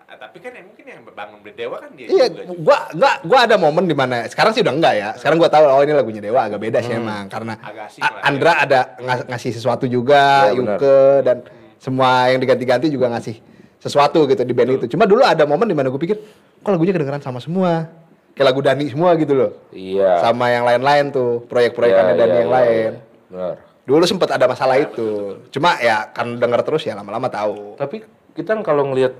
Ah, 0.04 0.18
Tapi 0.20 0.38
kan 0.40 0.52
yang 0.52 0.66
mungkin 0.68 0.86
yang 0.86 1.02
bangun 1.06 1.40
Dewa 1.48 1.78
kan 1.78 1.90
dia 1.94 2.06
Iya, 2.06 2.26
juga. 2.28 2.44
gua 2.56 2.78
gua 2.92 3.12
gua 3.22 3.40
ada 3.44 3.56
momen 3.56 3.84
di 3.84 3.94
mana 3.94 4.26
sekarang 4.26 4.52
sih 4.52 4.62
udah 4.62 4.74
enggak 4.74 4.94
ya. 4.96 5.10
Sekarang 5.16 5.38
gua 5.38 5.48
tahu 5.48 5.64
oh 5.64 5.82
ini 5.82 5.92
lagunya 5.92 6.20
Dewa 6.20 6.42
agak 6.44 6.60
beda 6.60 6.80
sih 6.80 6.94
emang 6.94 7.28
karena 7.28 7.54
Agak 7.56 7.86
asik 7.88 8.00
A- 8.00 8.10
lah, 8.10 8.22
Andra 8.24 8.52
ada 8.58 8.80
ngas- 8.98 9.26
ngasih 9.28 9.52
sesuatu 9.52 9.86
juga, 9.86 10.48
Iya, 10.48 10.54
benar. 10.56 10.78
Yuke 10.78 10.98
dan 11.22 11.38
semua 11.78 12.10
yang 12.28 12.40
diganti-ganti 12.40 12.88
juga 12.88 13.10
ngasih 13.10 13.36
sesuatu 13.78 14.24
gitu 14.26 14.42
di 14.42 14.54
band 14.54 14.70
itu. 14.76 14.86
Cuma 14.88 15.04
dulu 15.04 15.22
ada 15.22 15.44
momen 15.44 15.66
di 15.66 15.76
mana 15.76 15.88
gue 15.88 16.00
pikir 16.00 16.18
kok 16.58 16.70
lagunya 16.70 16.92
kedengeran 16.92 17.20
sama 17.20 17.38
semua. 17.38 17.92
Kayak 18.34 18.48
lagu 18.50 18.62
Dani 18.62 18.86
semua 18.88 19.14
gitu 19.14 19.34
loh. 19.36 19.52
Iya. 19.70 20.18
Sama 20.20 20.50
yang 20.50 20.64
lain-lain 20.64 21.12
tuh, 21.12 21.46
proyek-proyekannya 21.46 22.14
Iya, 22.14 22.18
Dani 22.18 22.30
iya, 22.30 22.40
yang 22.40 22.50
iya, 22.50 22.58
lain. 22.58 22.92
iya. 22.96 23.30
Benar. 23.30 23.56
Dulu 23.84 24.04
sempat 24.04 24.32
ada 24.32 24.48
masalah 24.48 24.80
itu. 24.80 25.38
Cuma 25.52 25.76
ya 25.78 26.08
kan 26.08 26.40
denger 26.40 26.64
terus 26.64 26.84
ya 26.84 26.96
lama-lama 26.96 27.28
tahu. 27.28 27.76
Tapi 27.76 28.00
kita 28.32 28.56
kan 28.56 28.64
kalau 28.64 28.88
ngelihat 28.88 29.12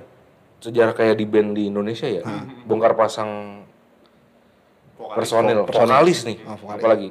sejarah 0.58 0.92
kayak 0.92 1.14
di 1.14 1.26
band 1.26 1.52
di 1.52 1.68
Indonesia 1.68 2.08
ya, 2.08 2.24
bongkar 2.64 2.96
pasang 2.96 3.60
Vokalis. 4.96 5.16
personil, 5.20 5.58
vokalis 5.66 6.18
nih, 6.24 6.38
Oh, 6.42 6.56
vokalis. 6.56 6.80
apalagi. 6.80 7.08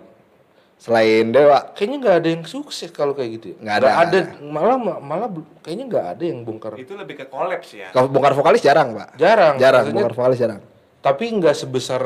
Selain 0.74 1.30
Dewa, 1.30 1.72
Kayaknya 1.72 1.98
nggak 2.02 2.16
ada 2.18 2.28
yang 2.28 2.44
sukses 2.44 2.90
kalau 2.90 3.14
kayak 3.14 3.30
gitu. 3.38 3.46
ya. 3.54 3.56
Nggak 3.62 3.76
ada, 3.78 3.86
Nggak 3.86 4.02
nggak 4.02 4.28
malah 4.50 4.78
malah 5.00 5.30
kayaknya 5.62 5.86
nggak 5.88 6.06
ada 6.10 6.24
yang 6.26 6.40
bongkar. 6.42 6.74
Itu 6.76 6.98
lebih 6.98 7.16
ke 7.16 7.26
kolaps 7.30 7.70
ya. 7.72 7.88
kalau 7.94 8.10
bongkar 8.10 8.34
vokalis 8.34 8.60
jarang, 8.60 8.92
Pak. 8.92 9.16
Jarang. 9.16 9.56
Jarang, 9.56 9.84
maksudnya- 9.86 9.96
bongkar 10.02 10.16
vokalis 10.18 10.40
jarang. 10.42 10.60
tapi 11.00 11.26
nggak 11.30 11.54
sebesar 11.54 12.02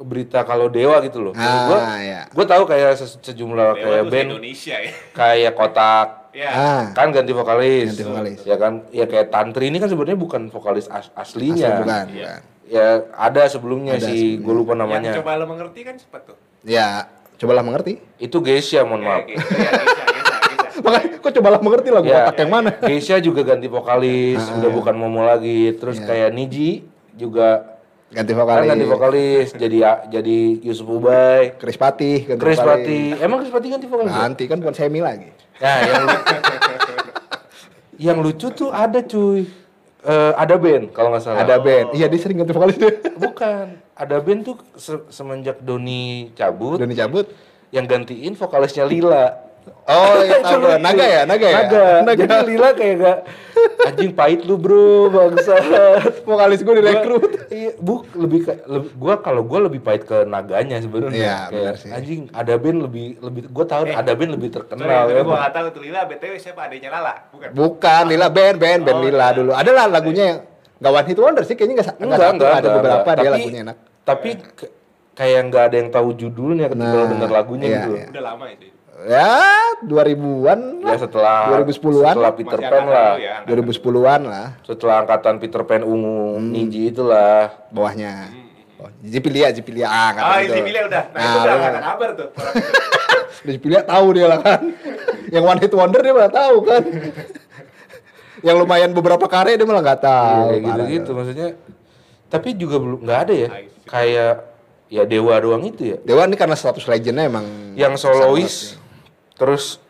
berita 0.00 0.42
kalau 0.42 0.66
Dewa 0.66 0.96
gitu 1.00 1.20
loh. 1.20 1.32
Ah, 1.32 1.66
gue 1.66 1.78
ya. 2.02 2.20
gue 2.26 2.44
tahu 2.44 2.64
kayak 2.64 2.96
se- 2.96 3.20
sejumlah 3.22 3.68
Dewa 3.70 3.84
kayak 3.84 4.04
band 4.06 4.28
Indonesia 4.32 4.76
ya. 4.76 4.92
kayak 5.12 5.52
Kotak 5.54 6.08
Ya. 6.30 6.46
Ah, 6.48 6.84
kan 6.94 7.10
ganti 7.10 7.34
vokalis. 7.34 7.90
Ganti 7.90 8.06
vokalis. 8.06 8.38
Ya 8.44 8.54
kan, 8.54 8.86
ya 8.88 9.02
kayak 9.02 9.34
Tantri 9.34 9.66
ini 9.66 9.76
kan 9.76 9.90
sebenarnya 9.90 10.14
bukan 10.14 10.46
vokalis 10.46 10.86
as- 10.86 11.10
asli 11.12 11.50
aslinya. 11.50 11.82
bukan, 11.82 12.06
Iya. 12.06 12.06
bukan. 12.06 12.40
Ya 12.70 12.86
ada 13.18 13.42
sebelumnya 13.44 13.98
Ada 13.98 14.06
sih, 14.06 14.38
gue 14.38 14.54
lupa 14.54 14.78
namanya. 14.78 15.10
Yang 15.10 15.26
coba 15.26 15.34
lo 15.34 15.50
mengerti 15.50 15.82
kan 15.82 15.98
cepet 15.98 16.22
tuh. 16.22 16.38
Ya, 16.62 17.10
cobalah 17.34 17.66
mengerti. 17.66 17.98
Itu 18.16 18.38
Geisha, 18.38 18.86
mohon 18.86 19.02
maaf. 19.02 19.26
Ya, 19.26 19.42
Gisa, 19.42 19.42
Gisa. 19.42 20.80
Makanya 20.86 21.18
kok 21.18 21.32
cobalah 21.34 21.58
mengerti 21.58 21.88
lagu 21.90 22.06
Ya, 22.06 22.22
otak 22.24 22.38
yang 22.38 22.50
mana? 22.52 22.70
Geisha 22.78 23.18
juga 23.18 23.42
ganti 23.42 23.66
vokalis, 23.66 24.38
Ah, 24.38 24.54
udah 24.54 24.70
iya. 24.70 24.76
bukan 24.76 24.94
Momo 24.94 25.26
lagi. 25.26 25.74
Terus 25.74 25.98
Iya. 25.98 26.06
kayak 26.06 26.30
Niji 26.30 26.86
juga 27.12 27.74
Ganti 28.10 28.32
kan 28.32 28.40
vokalis. 28.40 28.68
ganti 28.68 28.86
vokalis, 28.86 29.48
jadi 29.54 29.78
jadi 30.08 30.38
Yusuf 30.60 30.82
Ubay, 30.84 31.54
Chris 31.56 31.74
Patih 31.74 32.26
ganti 32.26 32.40
Chris 32.40 32.58
vokalis. 32.58 32.82
Pati. 32.82 33.00
Emang 33.18 33.38
Chris 33.38 33.52
Pati 33.52 33.66
ganti 33.68 33.86
vokalis? 33.86 34.10
ya? 34.10 34.18
Ganti 34.20 34.44
kan 34.44 34.56
bukan 34.58 34.74
Semi 34.74 34.98
lagi. 34.98 35.30
Nah, 35.56 35.78
yang 35.80 36.02
lu- 36.02 36.24
yang 38.00 38.18
lucu 38.18 38.48
tuh 38.50 38.70
ada 38.70 38.98
cuy. 39.00 39.44
Eh, 40.00 40.32
ada 40.34 40.56
band 40.56 40.90
kalau 40.90 41.12
nggak 41.12 41.22
salah. 41.22 41.44
Ada 41.44 41.60
band. 41.60 41.92
Iya, 41.92 42.08
dia 42.08 42.18
sering 42.18 42.40
ganti 42.40 42.50
vokalis 42.50 42.76
dia. 42.76 42.88
Bukan. 43.14 43.66
Ada 43.92 44.16
band 44.18 44.40
tuh 44.42 44.56
se- 44.74 45.04
semenjak 45.08 45.60
Doni 45.60 46.32
cabut 46.32 46.80
Udah 46.80 46.88
dicabut. 46.88 47.28
yang 47.68 47.84
gantiin 47.84 48.32
vokalisnya 48.32 48.82
Lila. 48.82 49.49
Oh, 49.82 50.20
iya 50.22 50.38
tahu 50.38 50.58
gua. 50.60 50.76
Naga 50.76 51.02
ya, 51.02 51.22
naga 51.24 51.46
ya. 51.46 51.58
Naga. 52.00 52.14
Jadi 52.20 52.36
Lila 52.46 52.68
kayak 52.72 52.94
gak 52.96 53.18
anjing 53.82 54.12
pahit 54.12 54.40
lu 54.42 54.54
bro 54.54 55.08
bangsat. 55.08 55.64
Vokalis 56.26 56.60
gue 56.60 56.74
direkrut. 56.76 57.22
Iya, 57.48 57.74
bu 57.76 58.06
lebih 58.14 58.40
ke 58.44 58.52
lebih, 58.64 58.90
gua 58.94 59.18
kalau 59.18 59.42
gua 59.42 59.66
lebih 59.66 59.80
pahit 59.80 60.04
ke 60.04 60.22
naganya 60.24 60.78
sebenarnya. 60.78 61.18
Iya, 61.18 61.36
benar 61.50 61.74
sih. 61.76 61.90
Anjing 61.90 62.20
ada 62.30 62.54
band 62.54 62.78
lebih 62.82 63.06
lebih 63.18 63.42
gua 63.48 63.64
tahu 63.64 63.82
Eh, 63.84 63.94
ada 63.94 64.12
band 64.12 64.30
lebih 64.32 64.48
Sorry, 64.48 64.56
terkenal 64.62 64.86
tapi 64.86 65.12
ya. 65.12 65.22
gua 65.22 65.36
nggak 65.36 65.52
tahu 65.52 65.66
tuh 65.70 65.82
Lila 65.82 66.00
BTW 66.06 66.32
siapa 66.36 66.60
adanya 66.62 66.88
Lala, 66.90 67.14
bukan? 67.28 67.48
Bukan, 67.50 68.02
Lila 68.06 68.28
band, 68.28 68.56
band, 68.56 68.80
band 68.82 68.96
Oh, 68.96 69.02
Lila 69.02 69.18
iya. 69.20 69.28
dulu. 69.34 69.50
Ada 69.52 69.70
lah 69.70 69.86
lagunya 69.88 70.24
yang 70.26 70.38
nggak 70.78 70.92
one 70.94 71.06
hit 71.06 71.18
wonder 71.18 71.42
sih, 71.42 71.54
kayaknya 71.54 71.74
nggak 71.76 71.88
sa- 71.88 71.98
nggak 71.98 72.20
satu, 72.22 72.44
ada 72.46 72.68
beberapa 72.70 73.08
dia 73.10 73.20
Tapi- 73.20 73.34
lagunya 73.34 73.60
enak. 73.64 73.76
Tapi 74.00 74.30
kayak 75.12 75.40
nggak 75.46 75.64
ada 75.68 75.76
yang 75.76 75.90
tahu 75.90 76.08
judulnya 76.14 76.66
ketika 76.66 76.86
Nah, 76.86 76.96
lo 76.96 77.04
denger 77.06 77.30
lagunya 77.30 77.66
iya, 77.66 77.80
gitu. 77.82 77.92
iya. 77.92 78.06
Udah 78.08 78.22
lama 78.24 78.44
itu. 78.48 78.66
Ya, 79.02 79.32
2000-an 79.80 80.60
Ya 80.78 80.86
lah. 80.86 80.98
setelah 80.98 81.38
2010-an. 81.56 82.12
setelah 82.12 82.32
Peter 82.32 82.58
Pan 82.58 82.68
angkatan 82.68 82.84
lah. 82.86 83.12
ya, 83.16 83.32
angkatan. 83.40 83.64
2010-an 83.64 84.20
lah 84.22 84.46
Setelah 84.60 84.96
angkatan 84.98 85.34
Peter 85.38 85.62
Pan 85.62 85.82
ungu 85.82 86.36
Hmm. 86.36 86.50
Niji 86.50 86.82
itulah. 86.88 87.64
bawahnya. 87.68 88.28
Oh, 88.76 88.88
Zipilia, 89.02 89.48
Zipilia. 89.50 89.86
Ah, 89.86 90.10
kata 90.10 90.24
Ah, 90.26 90.38
itu. 90.38 90.56
Billy 90.58 90.80
udah. 90.82 91.04
Nah, 91.06 91.18
itu 91.18 91.28
Nah, 91.28 91.36
udah 91.38 91.44
lu- 91.46 91.60
nggak 91.60 91.70
ada 91.70 91.80
kabar 91.86 92.10
tuh. 92.14 92.28
itu. 93.40 93.50
Zipilia 93.50 93.80
tahu 93.82 94.06
dia 94.10 94.26
lah 94.26 94.38
kan. 94.38 94.60
yang 95.28 95.44
one 95.44 95.58
hit 95.58 95.70
wonder 95.70 96.00
dia 96.00 96.12
malah 96.12 96.28
tahu 96.30 96.56
kan. 96.62 96.82
yang 98.40 98.56
lumayan 98.56 98.90
beberapa 98.90 99.24
karya 99.26 99.54
dia 99.54 99.64
malah 99.64 99.80
nggak 99.82 100.00
tahu. 100.02 100.44
Iya, 100.46 100.58
Parah. 100.58 100.64
gitu-gitu 100.66 101.10
maksudnya. 101.12 101.48
Tapi 102.26 102.48
juga 102.54 102.76
belum 102.76 103.00
nggak 103.00 103.20
ada 103.22 103.34
ya. 103.34 103.48
Ah. 103.48 103.60
Kayak 103.86 104.32
ya 104.88 105.02
Dewa 105.04 105.34
doang 105.36 105.60
itu 105.62 105.82
ya. 105.86 105.96
Dewa 106.00 106.24
ini 106.24 106.34
karena 106.34 106.54
status 106.54 106.84
legendnya 106.84 107.24
emang 107.26 107.44
Yang 107.74 107.94
solois. 107.98 108.79
Terus 109.40 109.80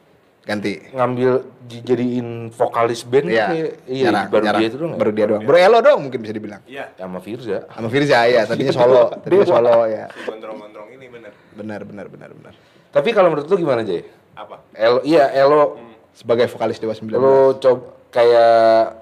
ganti. 0.41 0.79
ngambil 0.91 1.43
dijadiin 1.67 2.29
vokalis 2.51 3.03
band 3.03 3.27
Iya, 3.29 3.47
kayak 3.47 3.71
iya 3.87 4.05
jarang, 4.09 4.27
baru 4.29 4.45
jarang. 4.45 4.61
dia 4.61 4.67
itu 4.67 4.77
doang. 4.79 4.91
ya? 4.91 4.99
Baru 4.99 5.11
dia 5.11 5.27
doang. 5.27 5.43
Bro 5.43 5.57
Elo 5.59 5.79
doang 5.81 6.01
mungkin 6.01 6.19
bisa 6.21 6.33
dibilang. 6.33 6.63
Iya. 6.65 6.85
sama 6.95 7.19
Firza. 7.19 7.59
Sama 7.69 7.89
Firza 7.89 8.19
ya, 8.25 8.43
tadinya 8.45 8.73
solo, 8.73 9.03
tadinya 9.17 9.45
solo 9.45 9.75
ya. 9.85 10.07
Gondrong-gondrong 10.25 10.89
ini 10.91 11.07
bener. 11.07 11.33
Benar, 11.53 11.81
benar, 11.85 12.07
benar, 12.07 12.31
benar. 12.33 12.55
Tapi 12.89 13.09
kalau 13.11 13.29
menurut 13.29 13.47
lu 13.47 13.57
gimana 13.59 13.83
Jay? 13.83 14.07
Apa? 14.33 14.63
Elo 14.73 15.03
iya 15.03 15.29
Elo 15.31 15.77
Sebagai 16.11 16.47
vokalis 16.47 16.77
Dewa 16.77 16.91
19. 16.93 17.17
lo 17.17 17.35
coba 17.57 17.81
kayak 18.11 18.99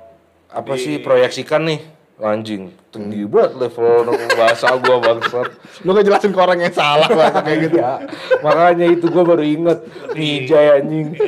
apa 0.49 0.73
Di- 0.75 0.81
sih 0.81 0.95
proyeksikan 0.99 1.65
nih 1.65 1.81
anjing 2.20 2.74
tinggi 2.88 3.22
banget 3.24 3.52
level 3.57 4.11
bahasa 4.35 4.74
gua 4.76 4.96
bangsat 4.98 5.48
Lu 5.81 5.92
ngejelasin 5.92 6.31
ke 6.31 6.40
orang 6.40 6.59
yang 6.59 6.72
salah 6.72 7.07
bahasa 7.07 7.38
kayak 7.40 7.59
gitu. 7.64 7.78
ya 7.78 8.02
makanya 8.40 8.87
itu 8.88 9.07
gua 9.07 9.24
baru 9.24 9.40
inget 9.40 9.78
Mijay 10.12 10.66
anjing 10.76 11.14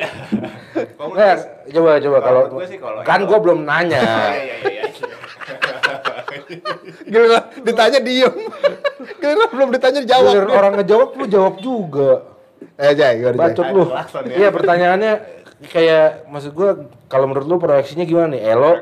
Nggak, 1.01 1.31
menurut- 1.33 1.49
coba 1.71 1.91
coba 1.97 2.19
Kalau 2.21 2.43
gua 2.49 2.65
kan 3.03 3.21
gua 3.23 3.39
belum 3.39 3.63
nanya 3.63 4.03
Iya, 4.03 4.35
iya, 4.35 4.57
iya, 4.65 4.85
iya. 4.85 4.85
Gila, 7.07 7.27
ditanya 7.61 7.99
diem. 8.01 8.35
Gila, 9.17 9.45
belum 9.49 9.69
ditanya 9.71 10.01
jawab. 10.05 10.31
Giliran 10.33 10.51
orang 10.53 10.73
ngejawab 10.77 11.09
lu 11.13 11.25
jawab 11.27 11.55
juga 11.59 12.11
Eh, 12.77 12.93
Jay, 12.93 13.19
gimana 13.19 13.35
Jay? 13.35 13.41
bacot 13.47 13.67
lu 13.71 13.85
ya. 13.87 14.03
iya 14.37 14.49
pertanyaannya 14.49 15.13
kayak 15.67 16.27
maksud 16.27 16.53
gua 16.53 16.71
kalau 17.07 17.27
menurut 17.27 17.47
lu 17.47 17.57
proyeksinya 17.57 18.03
gimana 18.03 18.33
nih 18.33 18.43
Elo 18.47 18.81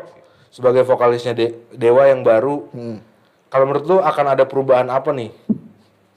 sebagai 0.48 0.82
vokalisnya 0.82 1.32
De- 1.32 1.54
Dewa 1.70 2.04
yang 2.04 2.20
baru 2.20 2.68
Hmm. 2.68 2.98
kalau 3.46 3.64
menurut 3.64 3.84
lu 3.84 3.96
akan 3.98 4.26
ada 4.28 4.44
perubahan 4.44 4.87
apa 4.87 5.11
nih 5.11 5.32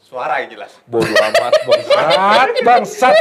Suara 0.01 0.43
yang 0.43 0.51
jelas. 0.51 0.75
Bodoh 0.83 1.07
amat 1.07 1.53
bangsat, 1.63 2.49
bangsat. 2.61 3.15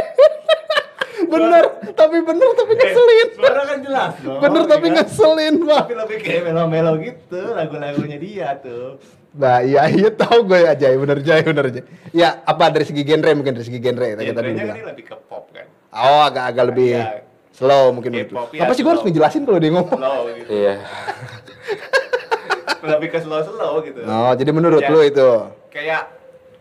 Bener, 1.22 1.64
tapi 1.92 2.18
bener 2.18 2.50
tapi 2.52 2.72
ngeselin. 2.74 3.28
Suara 3.32 3.62
kan 3.62 3.78
jelas 3.78 4.12
dong. 4.18 4.40
Bener 4.40 4.62
tapi 4.66 4.82
ya 4.82 4.90
kan? 4.90 4.96
ngeselin, 4.98 5.54
Pak. 5.62 5.82
Tapi 5.84 5.94
lebih 5.94 6.18
kayak 6.18 6.42
melo-melo 6.44 6.92
gitu 6.98 7.42
lagu-lagunya 7.52 8.18
dia 8.18 8.48
tuh. 8.58 8.98
Nah, 9.30 9.62
iya 9.62 9.86
iya 9.86 10.10
tahu 10.10 10.42
gue 10.42 10.58
ya 10.58 10.74
Jay, 10.74 10.98
bener 10.98 11.22
Jay, 11.22 11.40
bener 11.40 11.70
Jay. 11.70 11.84
Ya, 12.10 12.42
apa 12.42 12.66
dari 12.68 12.82
segi 12.82 13.06
genre 13.06 13.30
mungkin 13.30 13.54
dari 13.54 13.62
segi 13.62 13.78
genre 13.78 14.02
ya, 14.02 14.14
kita 14.18 14.34
tadi 14.34 14.50
Genrenya 14.50 14.74
kan 14.74 14.86
lebih 14.90 15.04
ke 15.06 15.16
pop 15.30 15.46
kan. 15.54 15.66
Oh, 15.92 16.26
agak-agak 16.26 16.64
lebih 16.66 16.88
Iya. 16.96 17.22
Slow 17.52 17.90
mungkin. 17.90 18.12
K-pop, 18.24 18.50
ya, 18.50 18.62
Apa 18.62 18.72
sih 18.72 18.82
gue 18.82 18.90
harus 18.90 19.04
ngejelasin 19.04 19.42
kalau 19.42 19.58
dia 19.58 19.70
ngomong? 19.70 19.90
Slow 19.92 20.20
gitu. 20.32 20.48
Iya. 20.48 20.74
lebih 22.80 23.08
ke 23.12 23.18
slow-slow 23.20 23.84
gitu. 23.84 24.00
Oh, 24.02 24.32
jadi 24.32 24.50
menurut 24.50 24.80
Ya. 24.80 24.88
lu 24.88 25.00
itu. 25.02 25.28
Kayak 25.68 26.08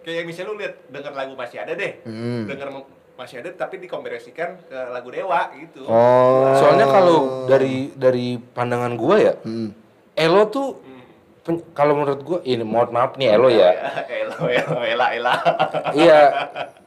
kayak 0.02 0.24
misalnya 0.24 0.48
lu 0.48 0.56
lihat 0.58 0.76
denger 0.88 1.14
lagu 1.14 1.34
masih 1.34 1.58
ada 1.60 1.74
deh. 1.74 2.04
Hmm. 2.04 2.44
Denger 2.44 2.68
masih 3.16 3.36
ada 3.40 3.50
tapi 3.54 3.80
dikomparasikan 3.80 4.60
ke 4.62 4.78
lagu 4.90 5.10
Dewa 5.10 5.52
gitu. 5.56 5.84
Oh. 5.86 6.56
Soalnya 6.56 6.88
kalau 6.88 7.18
dari 7.46 7.92
dari 7.94 8.36
pandangan 8.36 8.96
gua 8.96 9.16
ya, 9.18 9.34
Hmm. 9.40 9.72
Elo 10.14 10.44
tuh 10.48 10.76
pen- 11.42 11.64
kalau 11.72 11.96
menurut 11.96 12.20
gua 12.20 12.40
ini 12.44 12.64
mohon 12.64 12.92
maaf 12.92 13.16
nih 13.16 13.32
Elo 13.32 13.48
ya. 13.48 13.72
Elo, 14.20 14.36
elo, 14.46 14.80
ela, 14.84 15.06
ela. 15.10 15.34
iya. 15.94 16.20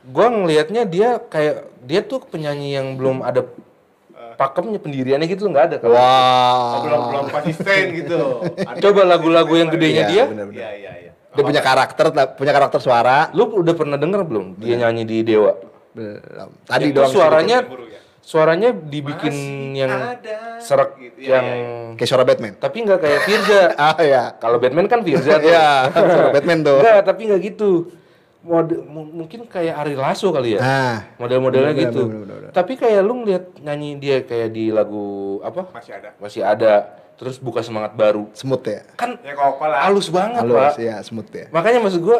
Gua 0.02 0.28
ngelihatnya 0.28 0.84
dia 0.84 1.16
kayak 1.18 1.68
dia 1.80 2.00
tuh 2.00 2.20
penyanyi 2.22 2.76
yang 2.76 2.96
belum 2.96 3.24
ada 3.24 3.48
pakemnya 4.34 4.78
pendiriannya 4.78 5.26
gitu 5.26 5.46
nggak 5.46 5.64
ada. 5.64 5.76
Wah. 5.84 5.94
Oh, 5.94 6.78
belum 6.84 7.00
belum 7.08 7.26
konsisten 7.28 7.82
gitu. 7.94 8.20
Ada 8.58 8.78
Coba 8.84 9.00
lagu-lagu 9.04 9.52
yang 9.52 9.68
gedenya 9.68 10.04
Iya, 10.04 10.10
dia. 10.10 10.24
bener-bener. 10.26 10.60
Iya, 10.60 10.70
iya, 10.74 10.92
iya. 10.98 11.10
Dia 11.32 11.42
punya 11.42 11.60
karakter, 11.60 12.06
punya 12.36 12.52
karakter 12.52 12.78
suara. 12.78 13.32
Lu 13.32 13.48
udah 13.56 13.72
pernah 13.72 13.96
denger 13.96 14.20
belum 14.22 14.60
dia 14.60 14.76
nyanyi 14.76 15.02
di 15.02 15.18
Dewa? 15.22 15.56
Belum. 15.92 16.50
Tadi 16.64 16.86
Itu 16.88 16.96
doang. 16.98 17.08
suaranya 17.08 17.58
ya. 17.64 18.00
suaranya 18.22 18.70
dibikin 18.70 19.34
Masih 19.34 19.80
yang 19.82 19.92
ada, 19.92 20.36
serak 20.60 20.94
gitu. 20.94 21.16
Iya, 21.18 21.30
yang 21.32 21.44
iya, 21.44 21.54
iya. 21.54 21.64
sedikit. 21.66 21.96
Kayak 21.96 22.08
suara 22.08 22.24
Batman. 22.24 22.52
tapi 22.54 22.76
nggak 22.80 22.98
kayak 23.00 23.20
Firza. 23.24 23.62
Ah 23.90 23.96
ya. 23.98 24.22
Kalau 24.36 24.56
Batman 24.56 24.86
kan 24.86 25.00
Firza 25.00 25.32
tuh. 25.36 25.48
Iya, 25.48 25.68
suara 26.14 26.30
Batman 26.30 26.58
tuh. 26.60 26.78
Enggak, 26.80 27.00
tapi 27.02 27.20
nggak 27.26 27.40
gitu. 27.42 27.70
Mode, 28.42 28.74
mu- 28.82 29.06
mungkin 29.06 29.46
kayak 29.46 29.70
Ari 29.76 29.94
Lasso 29.94 30.26
kali 30.28 30.54
ya. 30.54 30.60
Nah, 30.60 30.96
Model-modelnya 31.14 31.78
gitu. 31.78 32.10
bener, 32.10 32.20
bener, 32.20 32.36
bener. 32.40 32.50
Tapi 32.50 32.74
kayak 32.74 33.00
lu 33.00 33.22
ngeliat 33.22 33.54
nyanyi 33.56 33.90
dia 33.96 34.16
kayak 34.20 34.50
di 34.50 34.68
lagu 34.68 35.06
apa? 35.40 35.70
Masih 35.70 35.92
ada. 35.94 36.10
Masih 36.18 36.42
ada. 36.42 36.74
Terus 37.14 37.38
buka 37.38 37.62
semangat 37.62 37.94
baru. 37.94 38.26
smooth 38.34 38.66
ya. 38.66 38.82
Kan 38.94 39.14
Ya 39.22 39.38
lah. 39.38 39.86
halus 39.86 40.10
banget, 40.10 40.42
Halus, 40.42 40.58
Pak. 40.58 40.74
ya, 40.76 40.96
smooth 41.00 41.30
ya. 41.30 41.46
Makanya 41.48 41.78
maksud 41.78 42.02
gua 42.02 42.18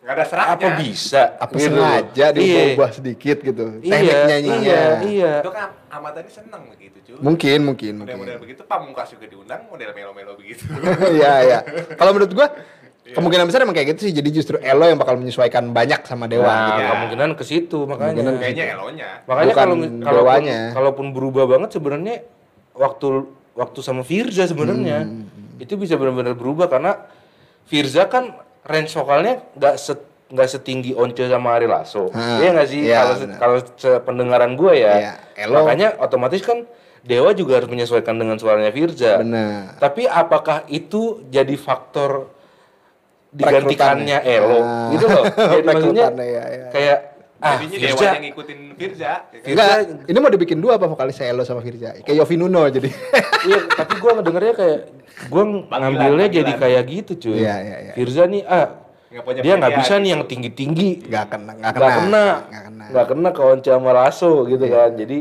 Enggak 0.00 0.14
ada 0.16 0.24
seraknya. 0.26 0.54
apa 0.56 0.68
bisa? 0.80 1.22
Apa 1.36 1.52
gitu. 1.52 1.64
sengaja 1.70 2.26
Iya. 2.26 2.34
diubah 2.34 2.90
sedikit 2.90 3.36
gitu. 3.38 3.64
Iya, 3.78 3.92
Teknik 3.92 4.18
nyanyinya. 4.26 4.58
iya, 4.58 4.82
iya. 5.04 5.32
Itu 5.38 5.52
kan 5.52 5.68
Ahmad 5.86 6.12
tadi 6.16 6.26
seneng 6.26 6.62
begitu, 6.66 6.96
cuy. 7.06 7.20
Mungkin, 7.20 7.58
mungkin, 7.62 7.92
mungkin. 7.96 8.16
Model-model 8.16 8.40
begitu, 8.42 8.62
Pamungkas 8.64 9.12
juga 9.12 9.28
diundang, 9.28 9.62
model 9.68 9.92
melo-melo 9.92 10.34
begitu. 10.34 10.66
Iya, 11.14 11.32
iya. 11.44 11.58
Kalau 11.94 12.10
menurut 12.10 12.32
gua 12.32 12.48
Kemungkinan 13.00 13.48
besar 13.48 13.64
emang 13.64 13.74
kayak 13.74 13.96
gitu 13.96 14.06
sih. 14.06 14.14
Jadi 14.14 14.28
justru 14.30 14.56
Elo 14.58 14.86
yang 14.86 14.94
bakal 14.94 15.18
menyesuaikan 15.18 15.72
banyak 15.72 16.06
sama 16.06 16.30
Dewa 16.30 16.46
Nah, 16.46 16.58
gitu. 16.68 16.80
Kemungkinan 16.86 17.28
ke 17.34 17.44
situ 17.44 17.78
makanya. 17.82 18.14
Kemungkinan 18.14 18.34
Kayaknya 18.38 18.64
elonya. 18.70 19.08
Makanya 19.24 19.46
Bukan 19.50 19.56
kalau 19.58 19.74
kalaupun, 20.70 21.06
berubah 21.10 21.44
banget 21.48 21.70
sebenarnya 21.72 22.16
waktu 22.70 23.08
waktu 23.52 23.78
sama 23.82 24.02
Firza 24.02 24.46
sebenarnya 24.46 25.04
Hmm, 25.04 25.26
itu 25.58 25.74
bisa 25.74 25.98
benar-benar 25.98 26.38
berubah 26.38 26.70
karena 26.70 27.02
Firza 27.66 28.06
kan 28.06 28.30
range 28.62 28.94
vokalnya 28.94 29.42
nggak 29.58 29.74
set 29.74 30.00
nggak 30.30 30.46
setinggi 30.48 30.94
Once 30.94 31.18
sama 31.18 31.58
Ari 31.58 31.66
Lasso. 31.66 32.14
Ah, 32.14 32.38
Iya 32.38 32.48
nggak 32.54 32.68
sih? 32.68 32.80
iya, 32.86 33.02
Kalau 33.02 33.14
kalau 33.34 33.56
pendengaran 34.00 34.54
gue 34.54 34.72
ya. 34.78 34.94
Iya, 34.94 35.12
Elo- 35.40 35.66
Makanya 35.66 35.98
otomatis 35.98 36.38
kan 36.40 36.62
Dewa 37.00 37.32
juga 37.32 37.58
harus 37.58 37.66
menyesuaikan 37.66 38.14
dengan 38.14 38.38
suaranya 38.38 38.70
Firza. 38.70 39.18
Benar. 39.18 39.82
Tapi 39.82 40.06
apakah 40.06 40.62
itu 40.68 41.26
jadi 41.26 41.58
faktor 41.58 42.30
digantikannya. 43.32 44.18
Elo 44.20 44.58
Ah. 44.58 44.90
gitu 44.90 45.06
loh? 45.06 45.24
Jadi 45.24 45.62
maksudnya 45.68 46.06
Perekrutannya, 46.08 46.26
iya, 46.26 46.44
iya. 46.48 46.66
kayak 46.68 46.98
ah 47.38 47.56
Jadinya 47.56 47.72
Firza 47.72 47.88
Dewa 47.96 48.04
yang 48.10 48.24
ngikutin 48.26 48.58
Firza. 48.74 49.12
Firza- 49.32 49.48
Enggak, 49.48 49.76
ini 50.06 50.18
mau 50.18 50.28
dibikin 50.28 50.58
dua 50.58 50.72
apa 50.76 50.86
vokalisnya 50.86 51.26
Elo 51.26 51.42
sama 51.42 51.60
Firza? 51.60 51.96
Kayak 51.96 52.16
Yofi 52.18 52.36
Nuno 52.36 52.62
jadi. 52.66 52.90
Iya, 53.40 53.56
tapi 53.72 53.96
gua 53.96 54.12
ngedengernya 54.14 54.52
kayak 54.52 54.78
gua 55.26 55.42
ngambilnya 55.70 56.26
jadi 56.28 56.52
kayak 56.54 56.82
gitu 56.86 57.12
cuy. 57.18 57.40
Iya, 57.40 57.56
iya, 57.58 57.76
iya. 57.82 57.92
Firza 57.94 58.24
nih 58.24 58.44
ah 58.44 58.66
Nggak 59.10 59.40
dia 59.40 59.54
nggak 59.56 59.72
bisa 59.74 59.94
nih 59.94 60.00
gitu. 60.00 60.12
yang 60.12 60.22
tinggi 60.24 60.50
tinggi, 60.52 60.90
Nggak 61.02 61.24
kena, 61.26 61.52
nggak 61.52 61.72
nggak 61.72 61.72
kena. 61.74 61.88
kena, 61.96 62.24
Nggak 62.44 62.62
kena. 62.62 62.68
Iya. 62.76 62.90
nggak 62.92 63.06
kena 63.08 63.28
ke 63.30 63.40
Once 63.42 63.66
sama 63.66 63.90
Lasso 63.90 64.32
gitu 64.44 64.64
kan. 64.66 64.90
Jadi 64.94 65.18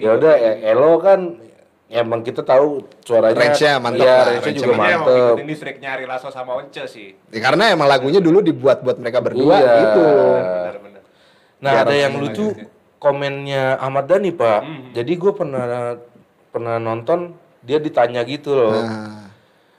ya 0.00 0.10
udah 0.12 0.34
ya, 0.34 0.52
Elo 0.66 0.90
kan 0.98 1.20
ya 1.38 1.53
emang 1.94 2.20
kita 2.20 2.42
tahu 2.42 2.82
suaranya 3.00 3.38
Range-nya 3.38 3.72
mantep 3.78 4.02
Iya, 4.02 4.10
lah, 4.10 4.18
range-nya 4.18 4.42
range-nya 4.42 4.52
juga 4.60 4.74
mantep. 4.74 5.06
ngikutin 5.06 5.46
listriknya 5.46 5.88
Ari 5.92 6.04
Lasso 6.04 6.28
sama 6.28 6.52
Once 6.54 6.82
sih. 6.86 7.14
Ya, 7.30 7.40
karena 7.40 7.70
emang 7.70 7.86
lagunya 7.86 8.18
dulu 8.18 8.42
dibuat 8.42 8.82
buat 8.82 8.98
mereka 8.98 9.22
berdua 9.22 9.54
Iya. 9.54 9.72
gitu. 9.80 10.06
Benar-benar. 10.34 11.02
Nah, 11.56 11.70
Biar 11.72 11.84
ada 11.84 11.94
yang 11.94 12.14
lucu 12.18 12.46
komennya 12.98 13.78
Ahmad 13.78 14.04
Dhani, 14.04 14.30
Pak. 14.30 14.60
Hmm. 14.60 14.82
Jadi 14.92 15.12
gue 15.14 15.32
pernah 15.32 15.96
pernah 16.48 16.76
nonton 16.76 17.32
dia 17.60 17.78
ditanya 17.78 18.20
gitu 18.22 18.52
loh. 18.52 18.74
Nah, 18.74 19.22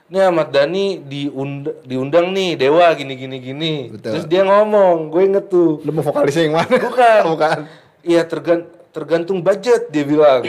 Ini 0.06 0.22
Ahmad 0.22 0.48
Dhani 0.48 1.02
diund- 1.02 1.82
diundang 1.82 2.30
nih 2.30 2.54
Dewa 2.54 2.94
gini 2.94 3.12
gini 3.12 3.36
gini. 3.36 3.72
Betul. 3.90 4.14
Terus 4.14 4.26
dia 4.26 4.40
ngomong, 4.40 5.10
gue 5.10 5.22
inget 5.26 5.46
tuh. 5.46 5.82
lu 5.82 5.90
mau 5.90 6.00
vokalisnya 6.00 6.46
yang 6.46 6.54
mana? 6.56 6.74
Bukan. 6.78 7.22
Bukan. 7.34 7.58
Iya 8.00 8.22
tergan 8.22 8.70
tergantung 8.96 9.44
budget 9.44 9.92
dia 9.92 10.02
bilang. 10.02 10.40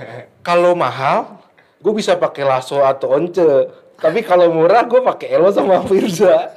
kalau 0.46 0.78
mahal, 0.78 1.42
gue 1.76 1.90
bisa 1.90 2.14
pakai 2.14 2.46
Lasso 2.46 2.78
atau 2.78 3.10
Once. 3.10 3.42
Tapi 3.98 4.22
kalau 4.22 4.54
murah, 4.54 4.86
gue 4.86 5.02
pakai 5.02 5.34
Elo 5.34 5.50
sama 5.50 5.82
Firza. 5.82 6.54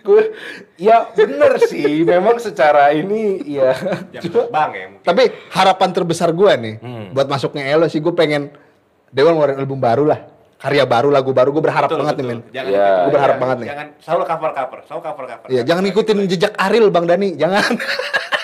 gue, 0.00 0.22
ya 0.80 1.12
bener 1.12 1.60
sih. 1.60 2.00
Memang 2.02 2.40
secara 2.40 2.88
ini, 2.90 3.44
ya. 3.44 3.76
Yang 4.08 4.48
bang 4.48 4.70
ya 4.72 4.86
mungkin. 4.88 5.04
Tapi 5.04 5.22
harapan 5.52 5.88
terbesar 5.92 6.32
gua 6.32 6.56
nih 6.56 6.80
Hmm. 6.80 7.12
buat 7.12 7.28
masuknya 7.28 7.68
Elo 7.68 7.84
sih 7.84 8.00
gue 8.00 8.14
pengen 8.16 8.48
Dewa 9.12 9.30
ngeluarin 9.30 9.60
album 9.60 9.78
baru 9.78 10.08
lah. 10.08 10.20
Karya 10.56 10.88
baru, 10.88 11.12
lagu 11.12 11.36
baru 11.36 11.52
gue 11.52 11.60
berharap 11.60 11.92
Betul, 11.92 12.00
banget 12.00 12.14
betul. 12.16 12.24
nih 12.24 12.32
men. 12.32 12.40
Jangan 12.48 12.70
Iya. 12.72 12.80
jangan- 12.80 12.96
Gua 12.96 13.12
berharap 13.12 13.36
banget 13.36 13.56
nih. 13.60 13.68
Jangan 13.68 13.86
selalu 14.00 14.22
cover 14.24 14.50
cover, 14.56 14.78
selalu 14.88 15.02
cover 15.04 15.24
cover. 15.28 15.46
Iya, 15.52 15.62
jangan 15.62 15.82
ngikutin 15.84 16.18
jejak 16.24 16.52
Ariel 16.56 16.88
Bang 16.88 17.04
Dani, 17.04 17.28
jangan. 17.36 17.72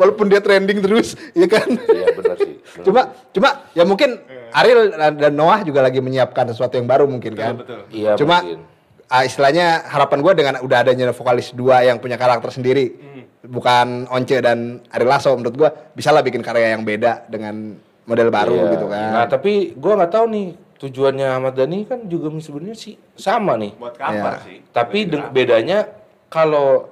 Walaupun 0.00 0.26
dia 0.26 0.40
trending 0.40 0.80
terus, 0.80 1.12
ya 1.36 1.44
kan. 1.44 1.68
Iya 1.68 2.06
bener 2.16 2.36
sih. 2.38 2.54
bener. 2.56 2.84
Cuma 2.86 3.00
cuma 3.30 3.48
ya 3.70 3.84
mungkin 3.84 4.16
Ariel 4.50 4.88
dan 4.96 5.32
Noah 5.32 5.60
juga 5.60 5.78
lagi 5.80 6.00
menyiapkan 6.00 6.48
sesuatu 6.48 6.74
yang 6.74 6.88
baru 6.88 7.04
mungkin 7.04 7.36
Betul, 7.36 7.44
kan. 7.44 7.54
betul. 7.54 7.80
Iya 7.92 8.16
Cuma 8.16 8.40
mungkin. 8.40 8.64
ah, 9.06 9.22
istilahnya 9.22 9.66
harapan 9.86 10.18
gue 10.18 10.32
dengan 10.34 10.54
udah 10.58 10.78
adanya 10.80 11.12
vokalis 11.12 11.52
dua 11.52 11.84
yang 11.84 12.00
punya 12.00 12.16
karakter 12.16 12.48
sendiri, 12.48 12.86
Hmm. 12.90 13.24
bukan 13.46 13.86
Once 14.08 14.32
dan 14.34 14.80
Ariel 14.88 15.06
Lasso 15.06 15.30
menurut 15.32 15.54
gue 15.54 15.68
bisa 15.92 16.10
lah 16.10 16.20
bikin 16.20 16.40
karya 16.40 16.72
yang 16.72 16.82
beda 16.82 17.28
dengan 17.28 17.76
model 18.02 18.28
baru 18.28 18.56
Iya. 18.56 18.70
gitu 18.72 18.86
kan. 18.88 19.10
Nah 19.12 19.24
tapi 19.26 19.52
gue 19.72 19.92
nggak 19.92 20.10
tahu 20.10 20.26
nih 20.26 20.46
tujuannya 20.80 21.28
Ahmad 21.30 21.54
Dhani 21.54 21.78
kan 21.84 22.00
juga 22.04 22.32
sebenarnya 22.34 22.72
sih 22.74 22.96
sama 23.12 23.54
nih. 23.54 23.76
Buat 23.76 23.94
cover 23.94 24.32
Iya. 24.32 24.42
sih. 24.42 24.58
Tapi 24.66 24.98
bedanya 25.30 25.78
kalau 26.26 26.88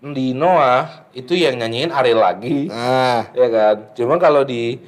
di 0.00 0.32
Noah 0.32 1.04
itu 1.12 1.36
yang 1.36 1.60
nyanyiin 1.60 1.92
Ariel 1.92 2.18
lagi, 2.18 2.66
Nah, 2.66 3.28
ya 3.30 3.46
kan. 3.46 3.76
Cuma 3.92 4.16
kalau 4.16 4.42
di 4.42 4.80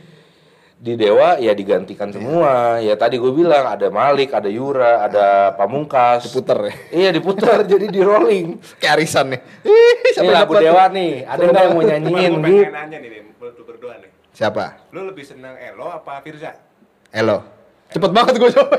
di 0.83 0.99
Dewa 0.99 1.37
ya 1.37 1.53
digantikan 1.53 2.11
semua. 2.11 2.81
Ya 2.81 2.97
tadi 2.97 3.15
gue 3.15 3.31
bilang 3.31 3.69
ada 3.69 3.87
Malik, 3.87 4.33
ada 4.33 4.49
Yura, 4.49 5.05
ada 5.05 5.53
Pamungkas. 5.55 6.27
diputer 6.27 6.59
ya. 6.65 6.75
Iya 6.91 7.09
diputar 7.13 7.63
jadi 7.71 7.87
di 7.87 8.01
rolling. 8.01 8.57
Kayak 8.81 8.93
arisan 8.99 9.37
nih. 9.37 9.41
Ih, 9.63 9.71
Ini 9.71 10.11
siapa 10.11 10.27
yang 10.27 10.43
lagu? 10.43 10.53
Dewa 10.57 10.85
nih. 10.89 11.13
Ada 11.23 11.43
nggak 11.45 11.63
yang 11.63 11.75
mau 11.77 11.83
nyanyiin 11.85 12.13
gue 12.33 12.41
gitu? 12.43 12.43
pengen 12.43 12.73
nanya 12.73 12.99
nih, 12.99 13.11
lu 13.39 13.63
berdua 13.63 13.95
nih. 14.01 14.11
Siapa? 14.33 14.65
Lu 14.91 15.01
lebih 15.07 15.23
seneng 15.23 15.55
Elo 15.61 15.87
apa 15.87 16.19
Firza? 16.25 16.57
Elo. 17.13 17.45
Cepet 17.93 18.11
banget 18.11 18.35
gue 18.41 18.51
coba. 18.51 18.77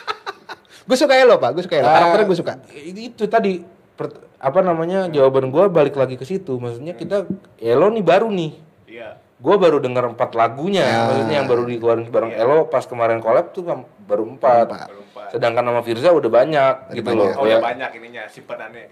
gue 0.88 0.96
suka 0.96 1.14
Elo 1.18 1.34
pak, 1.36 1.50
gue 1.50 1.62
suka 1.66 1.76
Elo. 1.76 1.90
Karakternya 1.90 2.24
gue 2.24 2.38
suka. 2.38 2.52
Ah, 2.56 2.72
Itu 2.72 3.26
tadi 3.26 3.52
per- 3.98 4.22
apa 4.38 4.60
namanya 4.62 5.10
jawaban 5.10 5.50
gua 5.50 5.66
balik 5.66 5.98
lagi 5.98 6.14
ke 6.14 6.22
situ. 6.22 6.62
Maksudnya 6.62 6.94
kita 6.94 7.26
Elo 7.58 7.90
nih 7.90 8.06
baru 8.06 8.30
nih. 8.30 8.52
Iya. 8.86 9.18
Gua 9.42 9.58
baru 9.58 9.82
denger 9.82 10.14
empat 10.14 10.30
lagunya. 10.38 10.86
Ya. 10.86 10.98
Maksudnya 11.10 11.34
yang 11.42 11.48
baru 11.50 11.62
dikeluarin 11.66 12.06
bareng 12.06 12.32
Elo 12.38 12.70
pas 12.70 12.86
kemarin 12.86 13.18
collab 13.18 13.50
tuh 13.50 13.66
kan 13.66 13.82
baru 14.06 14.24
empat. 14.30 14.66
Baru 14.70 15.02
empat. 15.02 15.28
Sedangkan 15.34 15.66
sama 15.66 15.82
Firza 15.82 16.14
udah 16.14 16.30
banyak 16.30 16.74
Udah 16.86 16.94
gitu 16.94 17.10
banyak. 17.10 17.34
loh. 17.34 17.42
Oh 17.42 17.46
Ya, 17.50 17.58
ya 17.58 17.58
banyak 17.58 17.90
ininya 17.98 18.22
simpenannya. 18.30 18.86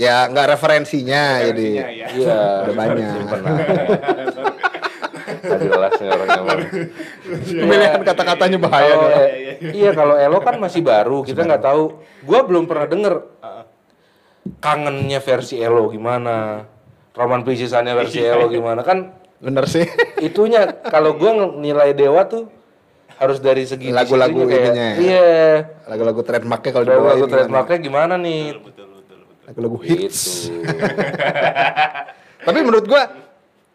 Ya 0.00 0.16
nggak 0.32 0.56
referensinya, 0.56 1.44
jadi. 1.44 1.68
Referensinya, 1.76 1.88
iya. 1.92 2.06
Iya. 2.08 2.40
Udah 2.64 2.74
banyak. 2.74 3.12
Nih 5.40 6.08
orang 6.10 6.28
emang. 6.40 6.60
Pemilihan 7.60 8.00
kata-katanya 8.02 8.58
bahaya. 8.60 8.94
Iya, 8.96 9.70
iya 9.76 9.90
kalau 9.92 10.16
Elo 10.16 10.40
kan 10.40 10.56
masih 10.56 10.80
baru, 10.80 11.20
kita 11.22 11.44
nggak 11.44 11.62
tahu. 11.62 12.00
Gua 12.24 12.40
belum 12.44 12.64
pernah 12.64 12.88
denger 12.88 13.14
kangennya 14.58 15.18
versi 15.18 15.58
Elo 15.58 15.88
gimana, 15.88 16.64
roman 17.12 17.42
pisisannya 17.42 17.92
versi 17.94 18.18
Iya. 18.18 18.34
Elo 18.34 18.46
gimana 18.48 18.80
kan 18.80 19.12
Bener 19.36 19.64
sih. 19.64 19.84
itunya 20.20 20.68
kalau 20.82 21.14
gua 21.14 21.32
nilai 21.54 21.92
Dewa 21.92 22.24
tuh 22.24 22.48
harus 23.16 23.36
dari 23.38 23.64
segi 23.64 23.88
Lagu-lagu 23.88 24.44
ininya 24.44 24.86
ya. 24.92 24.96
Iya. 24.96 25.28
Lagu-lagu 25.86 26.20
trademarknya 26.20 26.70
kalau 26.70 26.84
Lagu, 26.84 26.92
dibawain 26.94 27.08
lagu 27.10 27.20
gimana? 27.20 27.34
trademarknya 27.36 27.78
gimana 27.78 28.14
nih? 28.16 28.40
Betul 28.54 28.64
betul 28.64 28.86
betul. 28.96 29.18
betul. 29.24 29.44
Lagu-lagu 29.44 29.76
Gitu. 29.80 29.92
hits. 29.96 30.20
Tapi 32.46 32.58
menurut 32.60 32.84
gua 32.84 33.02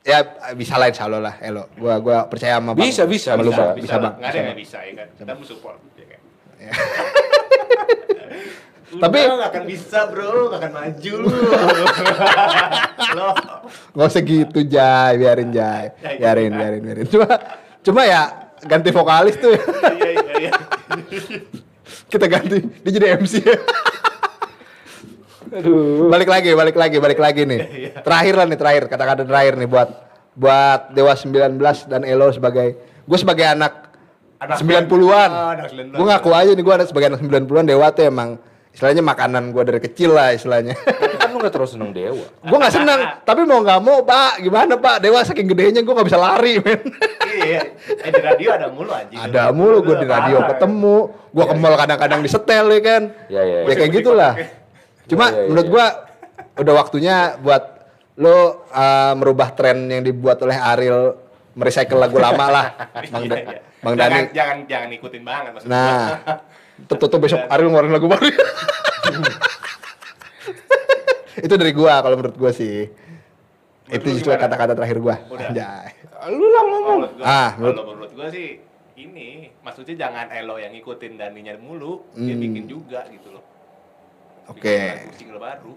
ya 0.01 0.21
bisa 0.54 0.78
lah 0.78 0.89
insya 0.89 1.06
lah 1.06 1.38
Elo. 1.39 1.69
Gua 1.78 1.97
gua 1.97 2.17
percaya 2.25 2.58
sama 2.58 2.73
Bang. 2.73 2.82
Bisa, 2.82 3.04
bisa, 3.06 3.34
sama 3.34 3.41
bisa. 3.45 3.54
Bang. 3.54 3.73
Bisa, 3.73 3.86
Bisa, 3.86 3.95
Bang. 3.97 4.13
Nggak 4.17 4.30
ada 4.30 4.39
yang 4.39 4.58
bisa 4.58 4.78
ya 4.82 4.93
kan. 4.95 5.08
Kita 5.15 5.32
mau 5.34 5.45
support. 5.45 5.78
Ya 5.93 6.06
kan? 6.10 6.19
Tapi- 8.97 9.21
nggak 9.21 9.49
akan 9.49 9.63
bisa 9.65 9.99
bro, 10.08 10.47
nggak 10.47 10.60
akan 10.60 10.71
maju. 10.71 11.13
Lo, 13.17 13.29
Nggak 13.93 14.08
usah 14.08 14.21
gitu 14.21 14.60
Jai, 14.63 15.13
biarin 15.15 15.49
Jai. 15.49 15.86
Biarin, 16.19 16.51
biarin, 16.51 16.81
biarin. 16.81 17.05
Cuma 17.05 17.27
cuma 17.81 18.01
ya 18.03 18.21
ganti 18.62 18.89
vokalis 18.89 19.36
tuh. 19.36 19.53
Iya 19.53 20.10
iya 20.12 20.34
iya. 20.39 20.51
Kita 22.12 22.25
ganti. 22.25 22.58
Dia 22.81 22.91
jadi 22.91 23.08
MC. 23.15 23.34
Aduh. 25.47 26.10
balik 26.10 26.27
lagi, 26.27 26.51
balik 26.51 26.75
lagi, 26.75 26.97
balik 26.97 27.19
lagi 27.21 27.41
nih. 27.45 27.60
Terakhir 27.95 28.34
lah 28.36 28.45
nih, 28.45 28.58
terakhir 28.58 28.84
kata-kata 28.86 29.23
terakhir 29.23 29.55
nih 29.55 29.69
buat 29.69 29.89
buat 30.36 30.91
Dewa 30.91 31.15
19 31.15 31.55
dan 31.88 32.01
Elo 32.03 32.27
sebagai 32.29 32.75
gue 33.05 33.17
sebagai 33.17 33.47
anak, 33.47 33.88
Anak 34.36 34.60
90-an. 34.60 35.29
Ah, 35.31 35.55
anak 35.55 35.71
90-an. 35.71 35.95
gue 35.95 36.05
ngaku 36.05 36.29
aja 36.29 36.51
nih 36.51 36.60
gue 36.60 36.73
anak 36.75 36.88
sebagai 36.91 37.08
anak 37.08 37.21
90-an 37.23 37.63
Dewa 37.63 37.88
tuh 37.89 38.03
emang 38.03 38.30
istilahnya 38.76 38.99
makanan 38.99 39.55
gue 39.55 39.63
dari 39.63 39.80
kecil 39.80 40.11
lah 40.11 40.36
istilahnya. 40.36 40.76
Kan 41.15 41.32
lu 41.32 41.39
gak 41.39 41.55
terus 41.55 41.80
seneng 41.80 41.95
Dewa. 41.95 42.28
gue 42.28 42.57
nggak 42.59 42.76
seneng, 42.76 42.99
tapi 43.23 43.47
mau 43.47 43.63
nggak 43.63 43.80
mau 43.80 44.03
pak, 44.03 44.43
gimana 44.43 44.76
pak? 44.76 44.99
Dewa 44.99 45.23
saking 45.23 45.47
gedenya 45.47 45.80
gue 45.80 45.93
nggak 45.95 46.07
bisa 46.11 46.19
lari 46.19 46.59
men. 46.59 46.84
iya. 47.39 47.71
Eh 48.03 48.11
di 48.11 48.19
radio 48.19 48.49
ada 48.51 48.67
mulu 48.67 48.91
anjing. 48.91 49.15
Ada 49.15 49.55
mulu 49.55 49.80
gue 49.80 49.95
di 50.03 50.07
radio 50.11 50.43
Parah. 50.43 50.49
ketemu, 50.59 50.97
gue 51.32 51.45
ke 51.47 51.55
mall 51.55 51.76
kadang-kadang 51.80 52.19
disetel 52.19 52.65
ya 52.67 52.82
kan. 52.84 53.03
Ya, 53.32 53.41
ya, 53.41 53.57
ya. 53.63 53.71
Ya 53.71 53.76
kayak 53.80 53.91
gitulah. 53.95 54.34
Cuma 55.07 55.26
Ya, 55.32 55.32
ya, 55.32 55.39
ya, 55.39 55.47
menurut 55.47 55.67
ya. 55.67 55.71
gua 55.71 55.86
udah 56.55 56.73
waktunya 56.76 57.15
buat 57.39 57.63
lo 58.15 58.36
uh, 58.71 59.13
merubah 59.15 59.51
tren 59.55 59.88
yang 59.91 60.03
dibuat 60.03 60.39
oleh 60.43 60.55
Ariel 60.55 61.24
merecycle 61.56 61.95
lagu 61.97 62.16
lama 62.16 62.45
lah, 62.47 62.66
Bang, 63.08 63.26
Da- 63.26 63.36
Iya, 63.36 63.47
iya. 63.47 63.60
Bang 63.80 63.93
jangan, 63.95 64.12
Dani. 64.12 64.30
Jangan 64.30 64.58
jangan 64.66 64.89
ikutin 64.91 65.24
banget 65.24 65.51
maksud 65.53 65.68
Nah, 65.68 66.20
tutup 66.86 67.18
besok 67.18 67.39
Ariel 67.47 67.70
ngeluarin 67.70 67.91
lagu 67.91 68.06
baru. 68.06 68.28
Itu 71.38 71.53
dari 71.56 71.72
gua 71.72 71.99
kalau 71.99 72.16
menurut 72.16 72.36
gua 72.36 72.51
sih. 72.51 72.88
Itu 73.86 74.03
lu 74.03 74.14
justru 74.14 74.34
kata-kata 74.34 74.74
terakhir 74.74 74.97
gua. 74.97 75.16
Udah. 75.28 75.47
Anjay. 75.47 75.89
Lu 76.32 76.45
lah 76.47 76.64
ngomong. 76.66 76.97
Menurut 76.97 77.14
gua, 77.16 77.24
Ah, 77.24 77.49
kalau 77.51 77.60
menurut- 77.62 77.88
menurut 77.88 78.12
gua 78.14 78.28
sih 78.30 78.47
ini 78.95 79.30
maksudnya 79.62 79.95
jangan 79.97 80.32
Elo 80.32 80.56
yang 80.56 80.72
ngikutin 80.72 81.14
Daninya 81.16 81.53
mulu, 81.56 82.08
dia 82.14 82.34
Hmm. 82.34 82.41
bikin 82.41 82.66
juga 82.66 83.03
gitu 83.08 83.32
loh. 83.32 83.43
Oke. 84.47 84.80
Lagu 85.06 85.14
single 85.14 85.39
baru. 85.39 85.74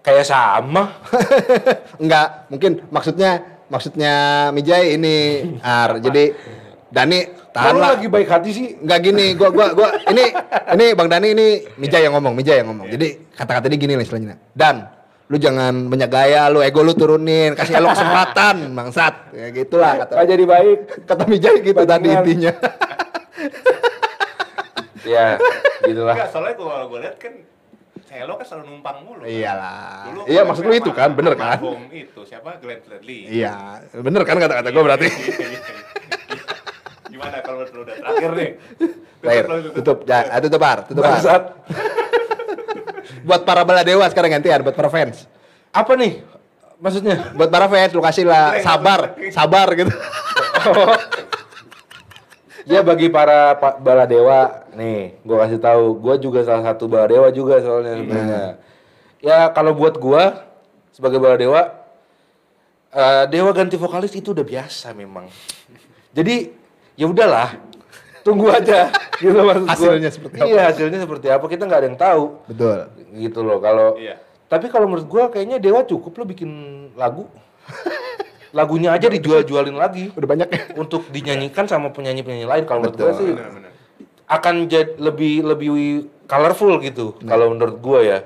Kayak 0.00 0.24
sama. 0.24 0.96
Enggak, 2.02 2.48
mungkin 2.48 2.80
maksudnya 2.88 3.44
maksudnya 3.70 4.14
Mijay 4.50 4.98
ini 4.98 5.16
Ar. 5.62 6.02
Jadi 6.02 6.34
Dani 6.90 7.22
tahan 7.54 7.70
Kalau 7.70 7.80
lah. 7.80 7.94
lagi 7.94 8.06
baik 8.10 8.28
hati 8.28 8.50
sih. 8.50 8.66
Enggak 8.82 8.98
gini, 9.06 9.38
gua 9.38 9.54
gua 9.54 9.70
gua 9.72 9.88
ini 10.10 10.34
ini 10.74 10.86
Bang 10.98 11.06
Dani 11.06 11.28
ini 11.30 11.46
Mijay 11.78 12.04
yang 12.04 12.18
ngomong, 12.18 12.34
Mijay 12.34 12.60
yang 12.60 12.68
ngomong. 12.74 12.90
Jadi 12.90 13.30
kata-kata 13.32 13.70
dia 13.70 13.78
gini 13.78 13.94
nih 13.94 14.06
selanjutnya. 14.06 14.38
Dan 14.50 14.90
lu 15.30 15.38
jangan 15.38 15.86
banyak 15.86 16.10
gaya, 16.10 16.50
lu 16.50 16.58
ego 16.58 16.82
lu 16.82 16.90
turunin, 16.98 17.54
kasih 17.54 17.78
elo 17.78 17.94
kesempatan, 17.94 18.74
bangsat. 18.74 19.30
Ya 19.30 19.46
gitulah 19.54 20.02
kata. 20.02 20.12
Nggak 20.18 20.28
jadi 20.34 20.44
baik. 20.44 20.78
Kata 21.06 21.22
Mijay 21.30 21.56
gitu 21.62 21.82
tadi 21.86 22.08
intinya. 22.10 22.52
Ya, 25.00 25.40
gitulah. 25.86 26.12
Enggak, 26.12 26.28
soalnya 26.30 26.54
kalau 26.60 26.86
gue 26.92 26.98
lihat 27.02 27.16
kan 27.16 27.34
Hello 28.10 28.34
kan 28.34 28.42
selalu 28.42 28.64
numpang 28.74 29.06
mulu. 29.06 29.22
kan. 29.22 29.30
Iyalah. 29.30 30.02
Dulu 30.10 30.20
Iya 30.26 30.42
maksud 30.42 30.66
lu 30.66 30.74
itu 30.74 30.90
kan, 30.90 31.14
bener 31.14 31.38
kan? 31.38 31.62
itu 31.94 32.20
siapa 32.26 32.58
Glenn 32.58 32.82
Fredly. 32.82 33.30
Iya, 33.30 33.86
bener 33.94 34.26
kan 34.26 34.34
kata-kata 34.34 34.68
gua 34.74 34.82
berarti. 34.82 35.06
Iya, 35.06 35.30
iya, 35.30 35.46
iya. 35.46 35.60
Gimana 37.06 37.38
kalau 37.38 37.62
menurut 37.62 37.70
lu 37.70 37.80
udah 37.86 37.94
terakhir 38.02 38.30
nih? 38.34 38.50
Terakhir, 39.22 39.44
Tutup, 39.78 39.98
ya, 40.10 40.18
tutup 40.42 40.58
par, 40.58 40.78
tutup. 40.90 41.02
Bangsat. 41.06 41.42
Buat 43.22 43.42
para 43.46 43.62
bala 43.62 43.86
dewa 43.86 44.02
sekarang 44.10 44.34
gantian, 44.34 44.58
buat 44.66 44.74
para 44.74 44.90
fans. 44.90 45.30
Apa 45.70 45.94
nih? 45.94 46.26
Maksudnya? 46.82 47.30
Buat 47.38 47.50
para 47.54 47.70
fans, 47.70 47.94
lu 47.94 48.02
kasih 48.02 48.26
lah 48.26 48.58
sabar, 48.58 49.14
sabar 49.30 49.70
gitu. 49.78 49.94
Ya 52.70 52.86
bagi 52.86 53.10
para 53.10 53.58
pa- 53.58 53.74
baladewa 53.76 54.62
nih, 54.72 55.18
gua 55.26 55.42
kasih 55.42 55.58
tahu, 55.58 55.98
gua 55.98 56.14
juga 56.14 56.46
salah 56.46 56.62
satu 56.62 56.86
baladewa 56.86 57.26
juga 57.34 57.58
soalnya 57.58 57.98
sebenarnya. 57.98 58.42
Ya 59.18 59.50
kalau 59.50 59.74
buat 59.74 59.98
gua 59.98 60.46
sebagai 60.94 61.18
baladewa 61.18 61.74
eh 62.90 63.24
dewa 63.26 63.50
ganti 63.50 63.74
vokalis 63.74 64.14
itu 64.14 64.30
udah 64.30 64.46
biasa 64.46 64.94
memang. 64.94 65.26
Jadi 66.14 66.54
ya 66.94 67.10
udahlah, 67.10 67.58
tunggu 68.22 68.46
aja 68.50 68.94
gitu 69.22 69.34
maksud 69.34 69.66
gua. 69.66 69.74
Hasilnya 69.74 70.10
seperti 70.14 70.36
apa. 70.38 70.46
Iya, 70.46 70.62
hasilnya 70.70 70.98
seperti 71.02 71.26
apa 71.26 71.44
kita 71.44 71.62
nggak 71.66 71.80
ada 71.82 71.88
yang 71.90 71.98
tahu. 71.98 72.24
Betul. 72.46 72.78
Gitu 73.18 73.40
loh 73.42 73.58
kalau 73.58 73.98
Iya. 73.98 74.14
Tapi 74.46 74.66
kalau 74.66 74.86
menurut 74.86 75.10
gua 75.10 75.26
kayaknya 75.26 75.58
dewa 75.58 75.82
cukup 75.82 76.14
lo 76.14 76.24
bikin 76.24 76.50
lagu. 76.94 77.26
Lagunya 78.50 78.90
aja 78.90 79.06
dijual-jualin 79.06 79.74
lagi 79.74 80.10
Udah 80.10 80.28
banyak 80.28 80.48
ya. 80.48 80.60
untuk 80.74 81.06
dinyanyikan 81.08 81.64
sama 81.64 81.88
penyanyi-penyanyi 81.88 82.44
lain 82.44 82.64
kalau 82.64 82.82
menurut 82.82 82.96
gue 82.96 83.12
sih 83.16 83.30
akan 84.26 84.54
jadi 84.64 84.94
lebih 84.96 85.42
lebih 85.44 85.70
colorful 86.24 86.78
gitu 86.78 87.18
Nah. 87.20 87.28
kalau 87.28 87.50
menurut 87.50 87.76
gue 87.76 88.00
ya 88.04 88.18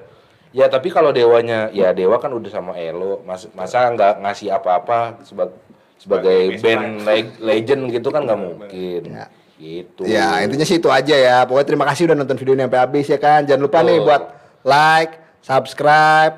ya 0.51 0.67
tapi 0.67 0.89
kalau 0.89 1.11
dewanya 1.11 1.69
ya 1.71 1.91
dewa 1.91 2.17
kan 2.17 2.31
udah 2.31 2.47
sama 2.49 2.73
Elo 2.75 3.21
mas, 3.23 3.49
masa 3.51 3.89
nggak 3.89 4.21
ngasih 4.21 4.49
apa-apa 4.51 5.19
seba- 5.23 5.53
sebagai 5.97 6.53
Sebagai 6.53 6.61
band 6.61 6.85
le- 7.03 7.35
legend 7.43 7.83
gitu 7.91 8.09
kan 8.09 8.23
nggak 8.23 8.39
mungkin 8.39 9.01
Ya. 9.07 9.27
gitu 9.55 10.03
Ya, 10.05 10.41
intinya 10.41 10.63
sih 10.63 10.77
itu 10.77 10.89
aja 10.89 11.15
ya. 11.15 11.37
Pokoknya 11.43 11.65
terima 11.65 11.87
kasih 11.87 12.05
udah 12.05 12.17
nonton 12.17 12.35
video 12.35 12.53
ini 12.53 12.63
sampai 12.63 12.81
habis 12.81 13.07
ya 13.07 13.17
kan. 13.17 13.41
Jangan 13.43 13.63
lupa 13.63 13.79
nih 13.81 13.95
Betul. 13.95 14.05
buat 14.05 14.23
like, 14.63 15.13
subscribe, 15.41 16.35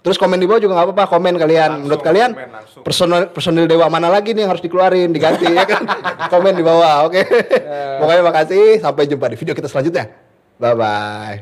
terus 0.00 0.16
komen 0.16 0.38
di 0.38 0.46
bawah 0.48 0.60
juga 0.62 0.72
nggak 0.78 0.86
apa-apa. 0.92 1.04
Komen 1.10 1.34
kalian. 1.36 1.68
Langsung, 1.68 1.82
Menurut 1.84 2.02
kalian 2.02 2.30
personil 2.86 3.22
personil 3.30 3.66
dewa 3.68 3.86
mana 3.92 4.08
lagi 4.08 4.32
nih 4.32 4.46
yang 4.46 4.50
harus 4.54 4.64
dikeluarin, 4.64 5.12
diganti 5.12 5.46
ya 5.46 5.64
kan? 5.66 5.82
komen 6.32 6.54
di 6.56 6.64
bawah, 6.64 7.10
oke. 7.10 7.22
Pokoknya 8.00 8.22
makasih. 8.24 8.80
Sampai 8.80 9.10
jumpa 9.10 9.28
di 9.28 9.36
video 9.36 9.52
kita 9.52 9.68
selanjutnya. 9.68 10.08
Bye 10.58 10.74
bye. 10.74 11.36